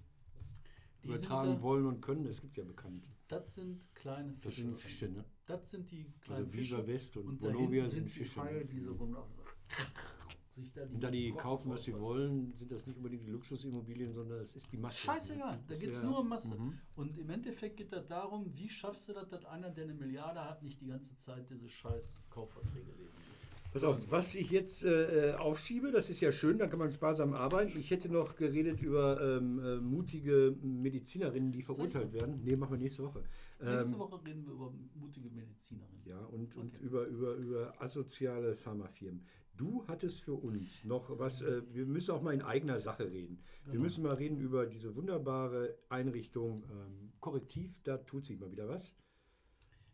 übertragen 1.03 1.55
da, 1.55 1.61
wollen 1.61 1.85
und 1.85 2.01
können? 2.01 2.25
Es 2.25 2.41
gibt 2.41 2.57
ja 2.57 2.63
bekannte. 2.63 3.09
Das 3.27 3.53
sind 3.53 3.93
kleine 3.95 4.33
Fische. 4.33 4.45
Das 4.45 4.55
sind 4.55 4.79
Fische, 4.79 5.09
ne? 5.09 5.25
Das 5.45 5.69
sind 5.69 5.91
die 5.91 6.11
kleinen 6.21 6.45
also 6.45 6.53
Viva 6.53 6.77
Fische. 6.77 6.87
West 6.87 7.17
und, 7.17 7.27
und 7.27 7.39
Bonovia 7.39 7.89
sind, 7.89 8.07
sind 8.07 8.09
Fische. 8.09 8.33
Die 8.33 8.39
Haie, 8.39 8.65
die 8.65 8.79
so 8.79 8.93
sich 10.55 10.71
da 10.71 10.85
die. 10.85 10.95
Und 10.95 11.03
da 11.03 11.11
die 11.11 11.31
kaufen, 11.31 11.71
was 11.71 11.83
sie 11.83 11.99
wollen, 11.99 12.53
sind 12.53 12.71
das 12.71 12.85
nicht 12.85 12.97
unbedingt 12.97 13.23
die 13.23 13.31
Luxusimmobilien, 13.31 14.13
sondern 14.13 14.39
das 14.39 14.55
ist 14.55 14.71
die 14.71 14.77
Masse. 14.77 14.97
Scheißegal, 14.97 15.63
da 15.67 15.75
geht 15.75 15.89
es 15.89 16.01
nur 16.01 16.19
um 16.19 16.29
Masse. 16.29 16.55
Mhm. 16.55 16.79
Und 16.95 17.17
im 17.17 17.29
Endeffekt 17.29 17.77
geht 17.77 17.91
es 17.91 18.07
darum, 18.07 18.45
wie 18.55 18.69
schaffst 18.69 19.09
du 19.09 19.13
das, 19.13 19.27
dass 19.29 19.45
einer, 19.45 19.69
der 19.69 19.85
eine 19.85 19.93
Milliarde 19.93 20.43
hat, 20.43 20.63
nicht 20.63 20.79
die 20.81 20.87
ganze 20.87 21.15
Zeit 21.17 21.49
diese 21.49 21.67
scheiß 21.67 22.17
Kaufverträge 22.29 22.91
lesen 22.91 23.19
muss. 23.31 23.32
Pass 23.73 23.83
auf, 23.83 24.11
was 24.11 24.35
ich 24.35 24.51
jetzt 24.51 24.85
äh, 24.85 25.31
äh, 25.31 25.33
aufschiebe, 25.33 25.91
das 25.91 26.11
ist 26.11 26.19
ja 26.19 26.31
schön, 26.31 26.59
da 26.59 26.67
kann 26.67 26.77
man 26.77 26.91
sparsam 26.91 27.33
arbeiten. 27.33 27.75
Ich 27.79 27.89
hätte 27.89 28.07
noch 28.07 28.35
geredet 28.35 28.79
über 28.81 29.19
ähm, 29.19 29.59
äh, 29.59 29.77
mutige 29.77 30.55
Medizinerinnen, 30.61 31.51
die 31.51 31.63
verurteilt 31.63 32.13
werden. 32.13 32.41
Nee, 32.43 32.55
machen 32.55 32.73
wir 32.73 32.77
nächste 32.77 33.03
Woche. 33.03 33.23
Nächste 33.59 33.93
ähm, 33.93 33.99
Woche 33.99 34.23
reden 34.23 34.45
wir 34.45 34.53
über 34.53 34.71
mutige 34.93 35.27
Medizinerinnen. 35.31 36.03
Ja, 36.05 36.19
und, 36.19 36.55
okay. 36.55 36.59
und 36.59 36.81
über, 36.81 37.07
über, 37.07 37.33
über 37.33 37.81
asoziale 37.81 38.55
Pharmafirmen. 38.55 39.25
Du 39.57 39.83
hattest 39.87 40.21
für 40.21 40.33
uns 40.35 40.83
noch 40.83 41.17
was, 41.17 41.41
äh, 41.41 41.63
wir 41.71 41.87
müssen 41.87 42.11
auch 42.11 42.21
mal 42.21 42.35
in 42.35 42.43
eigener 42.43 42.79
Sache 42.79 43.09
reden. 43.09 43.39
Genau. 43.63 43.73
Wir 43.73 43.79
müssen 43.79 44.03
mal 44.03 44.13
reden 44.13 44.37
über 44.37 44.67
diese 44.67 44.95
wunderbare 44.95 45.75
Einrichtung 45.89 46.63
ähm, 46.69 47.11
Korrektiv, 47.19 47.81
da 47.83 47.97
tut 47.97 48.25
sich 48.27 48.39
mal 48.39 48.51
wieder 48.51 48.67
was. 48.67 48.95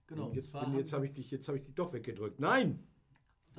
Genau. 0.07 0.25
Und 0.25 0.35
jetzt, 0.35 0.53
jetzt 0.75 0.91
habe 0.91 1.05
ich 1.05 1.13
dich, 1.13 1.31
jetzt 1.31 1.47
habe 1.47 1.57
ich 1.57 1.63
dich 1.63 1.75
doch 1.75 1.93
weggedrückt. 1.93 2.41
Nein! 2.41 2.88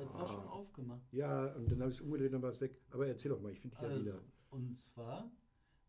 Das 0.05 0.15
ah. 0.15 0.19
war 0.19 0.27
schon 0.27 0.47
aufgemacht. 0.47 1.13
Ja, 1.13 1.47
und 1.53 1.71
dann 1.71 1.79
habe 1.79 1.91
ich 1.91 1.97
es 1.97 2.01
umgedreht 2.01 2.33
und 2.33 2.41
war 2.41 2.49
es 2.49 2.61
weg. 2.61 2.79
Aber 2.91 3.07
erzähl 3.07 3.29
doch 3.29 3.41
mal, 3.41 3.51
ich 3.51 3.59
finde 3.59 3.75
dich 3.75 3.83
also, 3.83 3.95
ja 3.95 4.01
wieder. 4.01 4.21
Und 4.49 4.77
zwar 4.77 5.31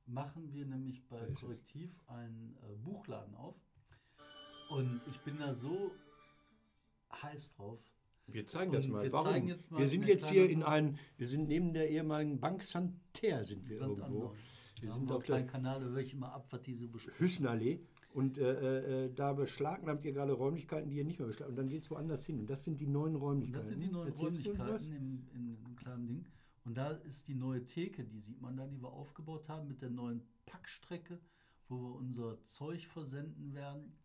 machen 0.06 0.52
wir 0.52 0.66
nämlich 0.66 1.06
bei 1.08 1.26
Korrektiv 1.32 2.00
einen 2.06 2.56
äh, 2.62 2.74
Buchladen 2.76 3.34
auf. 3.34 3.56
Und 4.70 5.00
ich 5.06 5.18
bin 5.20 5.38
da 5.38 5.52
so 5.52 5.90
heiß 7.22 7.52
drauf, 7.52 7.78
wir 8.26 8.46
zeigen 8.46 8.72
das 8.72 8.86
mal. 8.86 9.02
Wir 9.02 9.12
Warum? 9.12 9.48
Jetzt 9.48 9.70
mal 9.70 9.80
wir 9.80 9.88
sind 9.88 10.06
jetzt 10.06 10.30
hier 10.30 10.48
in 10.48 10.62
einem, 10.62 10.96
wir 11.16 11.26
sind 11.26 11.48
neben 11.48 11.72
der 11.72 11.90
ehemaligen 11.90 12.40
Bank 12.40 12.62
Santerre 12.62 13.44
sind 13.44 13.68
wir 13.68 13.78
Sand 13.78 13.98
irgendwo. 13.98 14.34
Wir 14.80 14.88
ja, 14.88 14.94
sind 14.94 15.12
auf 15.12 15.24
dem 15.24 15.46
Kanal, 15.46 15.80
da 15.80 15.86
höre 15.86 15.98
ich 15.98 16.12
immer 16.12 16.32
ab, 16.32 16.46
was 16.50 16.62
diese 16.62 16.88
besprechen. 16.88 17.20
Hüssenallee. 17.20 17.80
Und 18.12 18.36
äh, 18.36 19.04
äh, 19.04 19.14
da 19.14 19.32
beschlagnahmt 19.32 20.04
ihr 20.04 20.12
gerade 20.12 20.32
Räumlichkeiten, 20.32 20.90
die 20.90 20.96
ihr 20.96 21.04
nicht 21.04 21.18
mehr 21.18 21.28
beschlagnahmt. 21.28 21.58
Und 21.58 21.64
dann 21.64 21.70
geht 21.70 21.82
es 21.84 21.90
woanders 21.90 22.26
hin. 22.26 22.40
Und 22.40 22.50
das 22.50 22.64
sind 22.64 22.78
die 22.78 22.86
neuen 22.86 23.16
Räumlichkeiten. 23.16 23.58
Und 23.58 23.62
das 23.62 23.68
sind 23.68 23.80
die 23.80 23.90
neuen 23.90 24.08
Erzählst 24.08 24.46
Räumlichkeiten 24.46 24.92
im, 24.92 25.28
in, 25.34 25.64
im 25.64 25.76
kleinen 25.76 26.06
Ding. 26.06 26.26
Und 26.64 26.76
da 26.76 26.90
ist 26.90 27.28
die 27.28 27.34
neue 27.34 27.64
Theke, 27.66 28.04
die 28.04 28.20
sieht 28.20 28.40
man 28.40 28.56
da, 28.56 28.66
die 28.66 28.80
wir 28.80 28.92
aufgebaut 28.92 29.48
haben 29.48 29.66
mit 29.66 29.82
der 29.82 29.90
neuen 29.90 30.22
Packstrecke, 30.46 31.20
wo 31.68 31.80
wir 31.80 31.94
unser 31.96 32.44
Zeug 32.44 32.86
versenden 32.86 33.54
werden. 33.54 33.96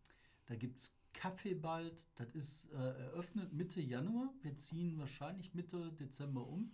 Da 0.46 0.56
gibt 0.56 0.78
es 0.78 0.96
Kaffee 1.12 1.54
bald. 1.54 2.04
Das 2.16 2.34
ist 2.34 2.72
äh, 2.72 2.76
eröffnet 2.76 3.52
Mitte 3.52 3.80
Januar. 3.80 4.32
Wir 4.42 4.56
ziehen 4.56 4.98
wahrscheinlich 4.98 5.54
Mitte 5.54 5.92
Dezember 5.92 6.46
um. 6.46 6.72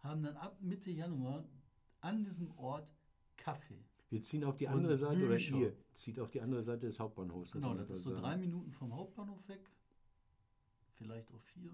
Haben 0.00 0.22
dann 0.22 0.36
ab 0.36 0.58
Mitte 0.60 0.90
Januar 0.90 1.48
an 2.00 2.24
diesem 2.24 2.50
Ort 2.58 2.94
Kaffee. 3.36 3.84
Wir 4.10 4.22
ziehen 4.22 4.44
auf 4.44 4.56
die 4.56 4.68
andere 4.68 4.96
Seite, 4.96 5.24
oder 5.26 5.38
ihr 5.38 5.72
zieht 5.92 6.18
auf 6.18 6.30
die 6.30 6.40
andere 6.40 6.62
Seite 6.62 6.86
des 6.86 6.98
Hauptbahnhofs. 6.98 7.52
Genau, 7.52 7.74
das 7.74 7.90
ist 7.90 8.02
so 8.02 8.14
drei 8.18 8.36
Minuten 8.36 8.72
vom 8.72 8.94
Hauptbahnhof 8.96 9.46
weg. 9.48 9.70
Vielleicht 10.94 11.32
auch 11.32 11.40
vier. 11.40 11.70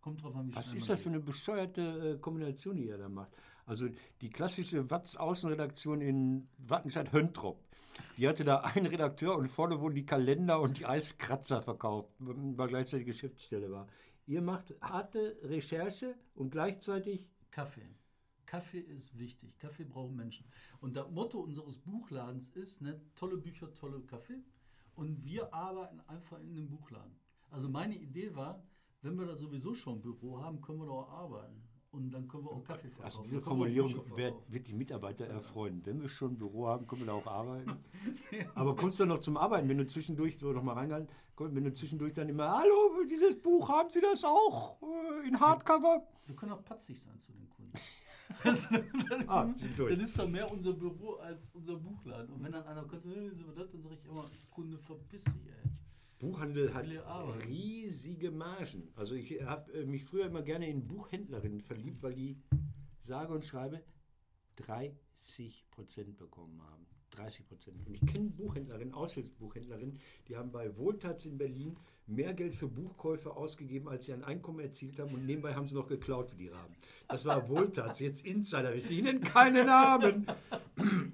Kommt 0.00 0.22
drauf 0.22 0.36
an, 0.36 0.48
wie 0.48 0.54
Was 0.54 0.72
ist 0.72 0.88
das 0.88 1.00
für 1.00 1.08
eine 1.08 1.18
bescheuerte 1.18 2.14
äh, 2.14 2.18
Kombination, 2.18 2.76
die 2.76 2.86
ihr 2.86 2.96
da 2.96 3.08
macht? 3.08 3.32
Also 3.64 3.88
die 4.20 4.30
klassische 4.30 4.88
Watz-Außenredaktion 4.88 6.00
in 6.00 6.48
Wattenscheid-Höntrop, 6.58 7.58
die 8.16 8.28
hatte 8.28 8.44
da 8.44 8.58
einen 8.60 8.86
Redakteur 8.86 9.36
und 9.36 9.48
vorne 9.48 9.80
wurden 9.80 9.96
die 9.96 10.06
Kalender 10.06 10.60
und 10.60 10.78
die 10.78 10.86
Eiskratzer 10.86 11.62
verkauft, 11.62 12.14
weil 12.18 12.68
gleichzeitig 12.68 13.06
Geschäftsstelle 13.06 13.72
war. 13.72 13.88
Ihr 14.26 14.42
macht 14.42 14.74
harte 14.80 15.36
Recherche 15.42 16.14
und 16.36 16.50
gleichzeitig 16.50 17.26
Kaffee. 17.50 17.88
Kaffee 18.46 18.80
ist 18.80 19.18
wichtig. 19.18 19.58
Kaffee 19.58 19.84
brauchen 19.84 20.16
Menschen. 20.16 20.46
Und 20.80 20.96
das 20.96 21.10
Motto 21.10 21.40
unseres 21.40 21.78
Buchladens 21.78 22.48
ist, 22.48 22.80
ne, 22.80 23.00
tolle 23.14 23.36
Bücher, 23.36 23.74
tolle 23.74 24.00
Kaffee. 24.00 24.42
Und 24.94 25.24
wir 25.24 25.52
arbeiten 25.52 26.00
einfach 26.06 26.40
in 26.40 26.54
dem 26.54 26.68
Buchladen. 26.68 27.16
Also 27.50 27.68
meine 27.68 27.96
Idee 27.96 28.34
war, 28.34 28.62
wenn 29.02 29.18
wir 29.18 29.26
da 29.26 29.34
sowieso 29.34 29.74
schon 29.74 29.96
ein 29.98 30.00
Büro 30.00 30.40
haben, 30.40 30.60
können 30.60 30.78
wir 30.78 30.86
da 30.86 30.92
auch 30.92 31.10
arbeiten. 31.10 31.62
Und 31.92 32.10
dann 32.10 32.28
können 32.28 32.44
wir 32.44 32.50
auch 32.50 32.62
Kaffee 32.62 32.88
verkaufen. 32.90 33.04
Also 33.04 33.22
diese 33.22 33.40
Formulierung 33.40 33.94
wird, 34.16 34.34
wird, 34.52 34.66
die 34.66 34.74
Mitarbeiter 34.74 35.26
erfreuen. 35.26 35.80
Wenn 35.84 36.02
wir 36.02 36.10
schon 36.10 36.32
ein 36.32 36.36
Büro 36.36 36.66
haben, 36.66 36.86
können 36.86 37.02
wir 37.02 37.06
da 37.06 37.12
auch 37.14 37.26
arbeiten. 37.26 37.72
Aber 38.54 38.76
kommst 38.76 39.00
du 39.00 39.06
noch 39.06 39.20
zum 39.20 39.38
Arbeiten, 39.38 39.66
wenn 39.68 39.78
du 39.78 39.86
zwischendurch 39.86 40.36
so 40.38 40.52
nochmal 40.52 40.74
reingehalten, 40.74 41.08
wenn 41.38 41.64
du 41.64 41.72
zwischendurch 41.72 42.12
dann 42.12 42.28
immer, 42.28 42.50
hallo, 42.50 43.04
dieses 43.08 43.40
Buch, 43.40 43.70
haben 43.70 43.88
Sie 43.88 44.02
das 44.02 44.24
auch 44.24 44.76
äh, 44.82 45.28
in 45.28 45.40
Hardcover? 45.40 46.06
Wir 46.26 46.36
können 46.36 46.52
auch 46.52 46.64
patzig 46.64 47.00
sein 47.00 47.18
zu 47.18 47.32
den 47.32 47.48
Kunden. 47.48 47.72
Das, 48.42 48.66
ah, 49.26 49.54
dann 49.76 50.00
ist 50.00 50.18
da 50.18 50.26
mehr 50.26 50.50
unser 50.50 50.72
Büro 50.72 51.14
als 51.14 51.50
unser 51.52 51.76
Buchladen. 51.76 52.34
Und 52.34 52.42
wenn 52.42 52.52
dann 52.52 52.64
einer 52.64 52.84
kommt, 52.84 53.04
hey, 53.04 53.30
dann 53.30 53.54
sage 53.54 53.68
ich 53.72 54.04
immer, 54.08 54.30
Kunde, 54.50 54.78
verpiss 54.78 55.24
dich, 55.24 55.46
ey. 55.46 55.70
Buchhandel 56.18 56.72
hat 56.72 56.86
riesige 57.46 58.30
Margen. 58.30 58.88
Also 58.96 59.14
ich 59.14 59.42
habe 59.42 59.70
äh, 59.72 59.84
mich 59.84 60.02
früher 60.02 60.26
immer 60.26 60.42
gerne 60.42 60.68
in 60.68 60.86
Buchhändlerinnen 60.86 61.60
verliebt, 61.60 62.02
weil 62.02 62.14
die 62.14 62.40
sage 63.00 63.34
und 63.34 63.44
schreibe 63.44 63.82
30 64.56 65.66
Prozent 65.70 66.16
bekommen 66.16 66.62
haben. 66.62 66.86
30 67.10 67.46
Prozent. 67.46 67.76
Und 67.86 67.94
ich 67.94 68.06
kenne 68.06 68.30
Buchhändlerinnen, 68.30 68.94
Aushilfsbuchhändlerinnen, 68.94 69.98
die 70.28 70.36
haben 70.36 70.50
bei 70.52 70.76
Wohltats 70.76 71.26
in 71.26 71.38
Berlin 71.38 71.76
mehr 72.06 72.34
Geld 72.34 72.54
für 72.54 72.68
Buchkäufe 72.68 73.34
ausgegeben, 73.34 73.88
als 73.88 74.06
sie 74.06 74.12
an 74.12 74.24
Einkommen 74.24 74.60
erzielt 74.60 74.98
haben. 74.98 75.12
Und 75.14 75.26
nebenbei 75.26 75.54
haben 75.54 75.66
sie 75.66 75.74
noch 75.74 75.88
geklaut 75.88 76.32
wie 76.32 76.44
die 76.44 76.48
Raben. 76.48 76.72
Das 77.08 77.24
war 77.24 77.48
Wohltats, 77.48 78.00
jetzt 78.00 78.24
Insider, 78.24 78.74
ich 78.74 78.88
nennen 78.90 79.20
keine 79.20 79.64
Namen. 79.64 80.26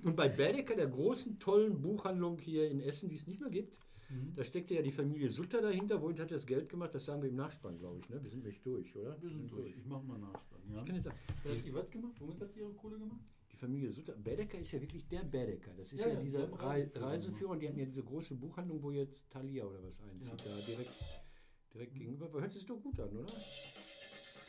Und 0.02 0.16
bei 0.16 0.28
Berdecker, 0.28 0.76
der 0.76 0.88
großen, 0.88 1.38
tollen 1.38 1.80
Buchhandlung 1.80 2.38
hier 2.38 2.70
in 2.70 2.80
Essen, 2.80 3.08
die 3.08 3.16
es 3.16 3.26
nicht 3.26 3.40
mehr 3.40 3.50
gibt, 3.50 3.78
Mhm. 4.12 4.34
Da 4.34 4.44
steckte 4.44 4.74
ja 4.74 4.82
die 4.82 4.92
Familie 4.92 5.30
Sutter 5.30 5.62
dahinter. 5.62 6.00
Wohin 6.02 6.18
hat 6.20 6.30
das 6.30 6.46
Geld 6.46 6.68
gemacht? 6.68 6.94
Das 6.94 7.04
sagen 7.04 7.22
wir 7.22 7.28
im 7.28 7.36
Nachspann, 7.36 7.78
glaube 7.78 7.98
ich. 8.00 8.08
Ne? 8.08 8.22
Wir 8.22 8.30
sind 8.30 8.44
nicht 8.44 8.64
durch, 8.64 8.94
oder? 8.94 9.20
Wir 9.20 9.30
sind 9.30 9.50
durch. 9.50 9.74
Ich 9.76 9.86
mache 9.86 10.04
mal 10.04 10.18
Nachspann. 10.18 10.60
Ja. 10.70 10.78
Ich 10.78 10.84
kann 10.84 10.94
jetzt 10.94 11.04
sagen, 11.04 11.18
Wer 11.42 11.54
hat 11.54 11.64
die 11.64 11.74
was 11.74 11.90
gemacht? 11.90 12.14
Womit 12.20 12.40
hat 12.40 12.54
die 12.54 12.60
ihre 12.60 12.72
Kohle 12.72 12.98
gemacht? 12.98 13.20
Familie 13.62 13.92
Sutter. 13.92 14.14
Bedecker 14.16 14.58
ist 14.58 14.72
ja 14.72 14.80
wirklich 14.80 15.06
der 15.06 15.22
Bedecker. 15.22 15.70
Das 15.76 15.92
ist 15.92 16.00
ja, 16.00 16.08
ja, 16.08 16.20
dieser 16.20 16.52
Reiseführer. 16.52 17.06
Reiseführer. 17.06 17.50
Und 17.52 17.60
die 17.60 17.68
hatten 17.68 17.78
ja 17.78 17.84
diese 17.84 18.02
große 18.02 18.34
Buchhandlung, 18.34 18.82
wo 18.82 18.90
jetzt 18.90 19.30
Thalia 19.30 19.64
oder 19.64 19.80
was 19.84 20.00
einzieht. 20.00 20.40
Ja. 20.40 20.50
Da 20.50 20.66
direkt, 20.66 20.90
direkt 21.72 21.94
mhm. 21.94 21.98
gegenüber. 21.98 22.26
Aber 22.26 22.40
hört 22.40 22.52
sich 22.52 22.66
doch 22.66 22.82
gut 22.82 22.98
an, 22.98 23.16
oder? 23.16 23.32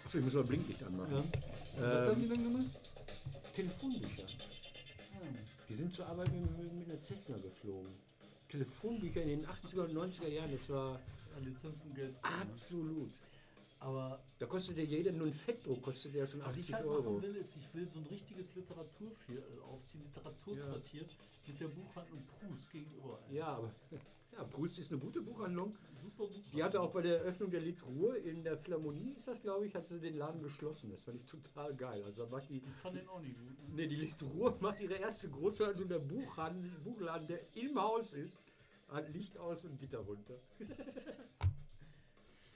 Achso, 0.04 0.18
ich 0.18 0.24
muss 0.24 0.34
mal 0.34 0.44
Blinklicht 0.44 0.84
anmachen. 0.84 1.14
Ja. 1.14 1.20
Ähm, 1.20 1.26
was 1.78 2.16
haben 2.16 2.22
die 2.22 2.28
dann 2.28 2.44
gemacht? 2.44 2.66
Telefonbücher. 3.54 4.24
Ah. 4.24 5.28
Die 5.70 5.76
sind 5.76 5.94
zur 5.94 6.08
Arbeit 6.08 6.34
mit, 6.34 6.74
mit 6.74 6.90
einer 6.90 7.04
Cessna 7.04 7.36
geflogen. 7.38 7.92
Telefonbücher 8.50 9.22
in 9.22 9.28
den 9.28 9.46
80er 9.46 9.82
und 9.82 9.94
90er 9.96 10.28
Jahren, 10.28 10.52
das 10.58 10.70
war 10.70 11.00
Lizenz 11.44 11.84
und 11.86 11.96
Geld. 11.96 12.16
Absolut. 12.24 13.12
Aber 13.84 14.18
da 14.40 14.46
kostet 14.46 14.78
ja 14.78 14.84
jeder 14.84 15.12
nur 15.12 15.28
ein 15.28 15.34
Fettdruck, 15.34 15.82
kostet 15.82 16.16
ja 16.16 16.26
schon 16.26 16.42
80 16.42 16.58
was 16.58 16.66
ich 16.66 16.74
halt 16.74 16.86
Euro. 16.86 17.12
Machen 17.12 17.24
will, 17.24 17.36
ist, 17.36 17.58
ich 17.58 17.74
will 17.74 17.86
so 17.86 18.00
ein 18.00 18.06
richtiges 18.06 18.56
Literaturviertel 18.56 19.58
äh, 19.58 19.60
aufziehen, 19.60 20.04
Literaturquartier 20.04 21.02
ja. 21.02 21.08
mit 21.48 21.60
der 21.60 21.68
Buchhandlung 21.68 22.24
Proust 22.28 22.72
gegenüber. 22.72 23.20
Ja, 23.30 23.48
aber 23.48 23.76
ja, 24.32 24.44
Proust 24.46 24.80
ist 24.80 24.90
eine 24.90 25.02
gute 25.02 25.22
Buchhandlung. 25.22 25.74
Super 26.02 26.28
Buchhandlung. 26.28 26.52
Die 26.56 26.64
hatte 26.64 26.80
auch 26.80 26.94
bei 26.94 27.02
der 27.02 27.20
Eröffnung 27.20 27.52
der 27.52 27.60
Litruhr 27.60 28.16
in 28.16 28.42
der 28.46 28.58
Philharmonie, 28.58 29.16
ist 29.18 29.28
das 29.28 29.42
glaube 29.42 29.68
ich, 29.68 29.76
hat 29.76 29.86
sie 29.90 30.00
den 30.00 30.16
Laden 30.16 30.42
geschlossen. 30.42 30.90
Das 30.90 31.04
fand 31.04 31.18
ich 31.18 31.28
total 31.28 31.76
geil. 31.76 32.02
Also 32.06 32.26
macht 32.28 32.50
die, 32.50 32.60
ich 32.60 32.76
fand 32.82 32.96
den 32.96 33.10
auch 33.10 33.20
nicht 33.20 33.38
gut. 33.38 33.76
Ne, 33.76 33.86
die 33.86 33.98
Litruhr 33.98 34.58
macht 34.62 34.80
ihre 34.80 34.94
erste 34.94 35.30
also 35.30 35.84
der 35.84 36.00
Buchhandel, 36.00 36.72
Buchladen, 36.86 37.28
der 37.28 37.42
im 37.56 37.78
Haus 37.78 38.14
ist, 38.14 38.40
hat 38.88 39.10
Licht 39.10 39.38
aus 39.38 39.66
und 39.66 39.78
Gitter 39.78 40.00
runter. 40.00 40.40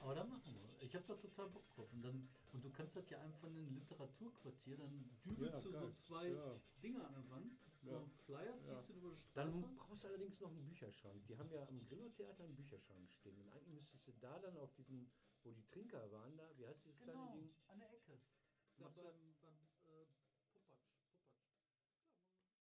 Aber 0.03 0.15
dann 0.15 0.29
machen 0.29 0.55
wir. 0.55 0.66
Ich 0.99 1.09
habe 1.09 1.21
da 1.21 1.27
total 1.27 1.49
Bock 1.49 1.69
drauf. 1.69 1.91
Und, 1.93 2.01
dann, 2.01 2.29
und 2.53 2.63
du 2.63 2.71
kannst 2.71 2.95
das 2.95 3.09
ja 3.09 3.19
einfach 3.19 3.47
in 3.47 3.55
ein 3.55 3.73
Literaturquartier, 3.75 4.77
dann 4.77 5.09
dübelst 5.25 5.65
ja, 5.65 5.71
du 5.71 5.77
so 5.77 5.91
zwei 5.91 6.29
ja. 6.29 6.55
Dinge 6.81 7.05
an 7.05 7.13
der 7.13 7.29
Wand, 7.29 7.59
so 7.83 7.91
ja. 7.91 7.97
einen 7.97 8.09
Flyer, 8.09 8.59
ziehst 8.59 8.89
du 8.89 8.93
über 8.93 9.11
die 9.11 9.17
Straße. 9.17 9.61
Dann 9.61 9.75
brauchst 9.75 10.03
du 10.03 10.07
allerdings 10.07 10.39
noch 10.39 10.49
einen 10.49 10.65
Bücherschrank. 10.65 11.25
Die 11.27 11.37
haben 11.37 11.51
ja 11.51 11.67
am 11.67 11.85
Grillo-Theater 11.85 12.43
einen 12.43 12.55
Bücherschrank 12.55 13.11
stehen. 13.11 13.39
Und 13.39 13.49
eigentlich 13.49 13.73
müsstest 13.73 14.07
du 14.07 14.11
da 14.19 14.39
dann 14.39 14.57
auf 14.57 14.73
diesen, 14.73 15.09
wo 15.43 15.51
die 15.51 15.65
Trinker 15.67 16.11
waren, 16.11 16.35
da, 16.35 16.49
wie 16.57 16.65
heißt 16.65 16.83
dieses 16.83 16.99
genau, 16.99 17.13
kleine 17.13 17.41
Ding? 17.41 17.53
an 17.67 17.79
der 17.79 17.93
Ecke. 17.93 18.19
Da 18.77 18.89
beim 18.89 19.36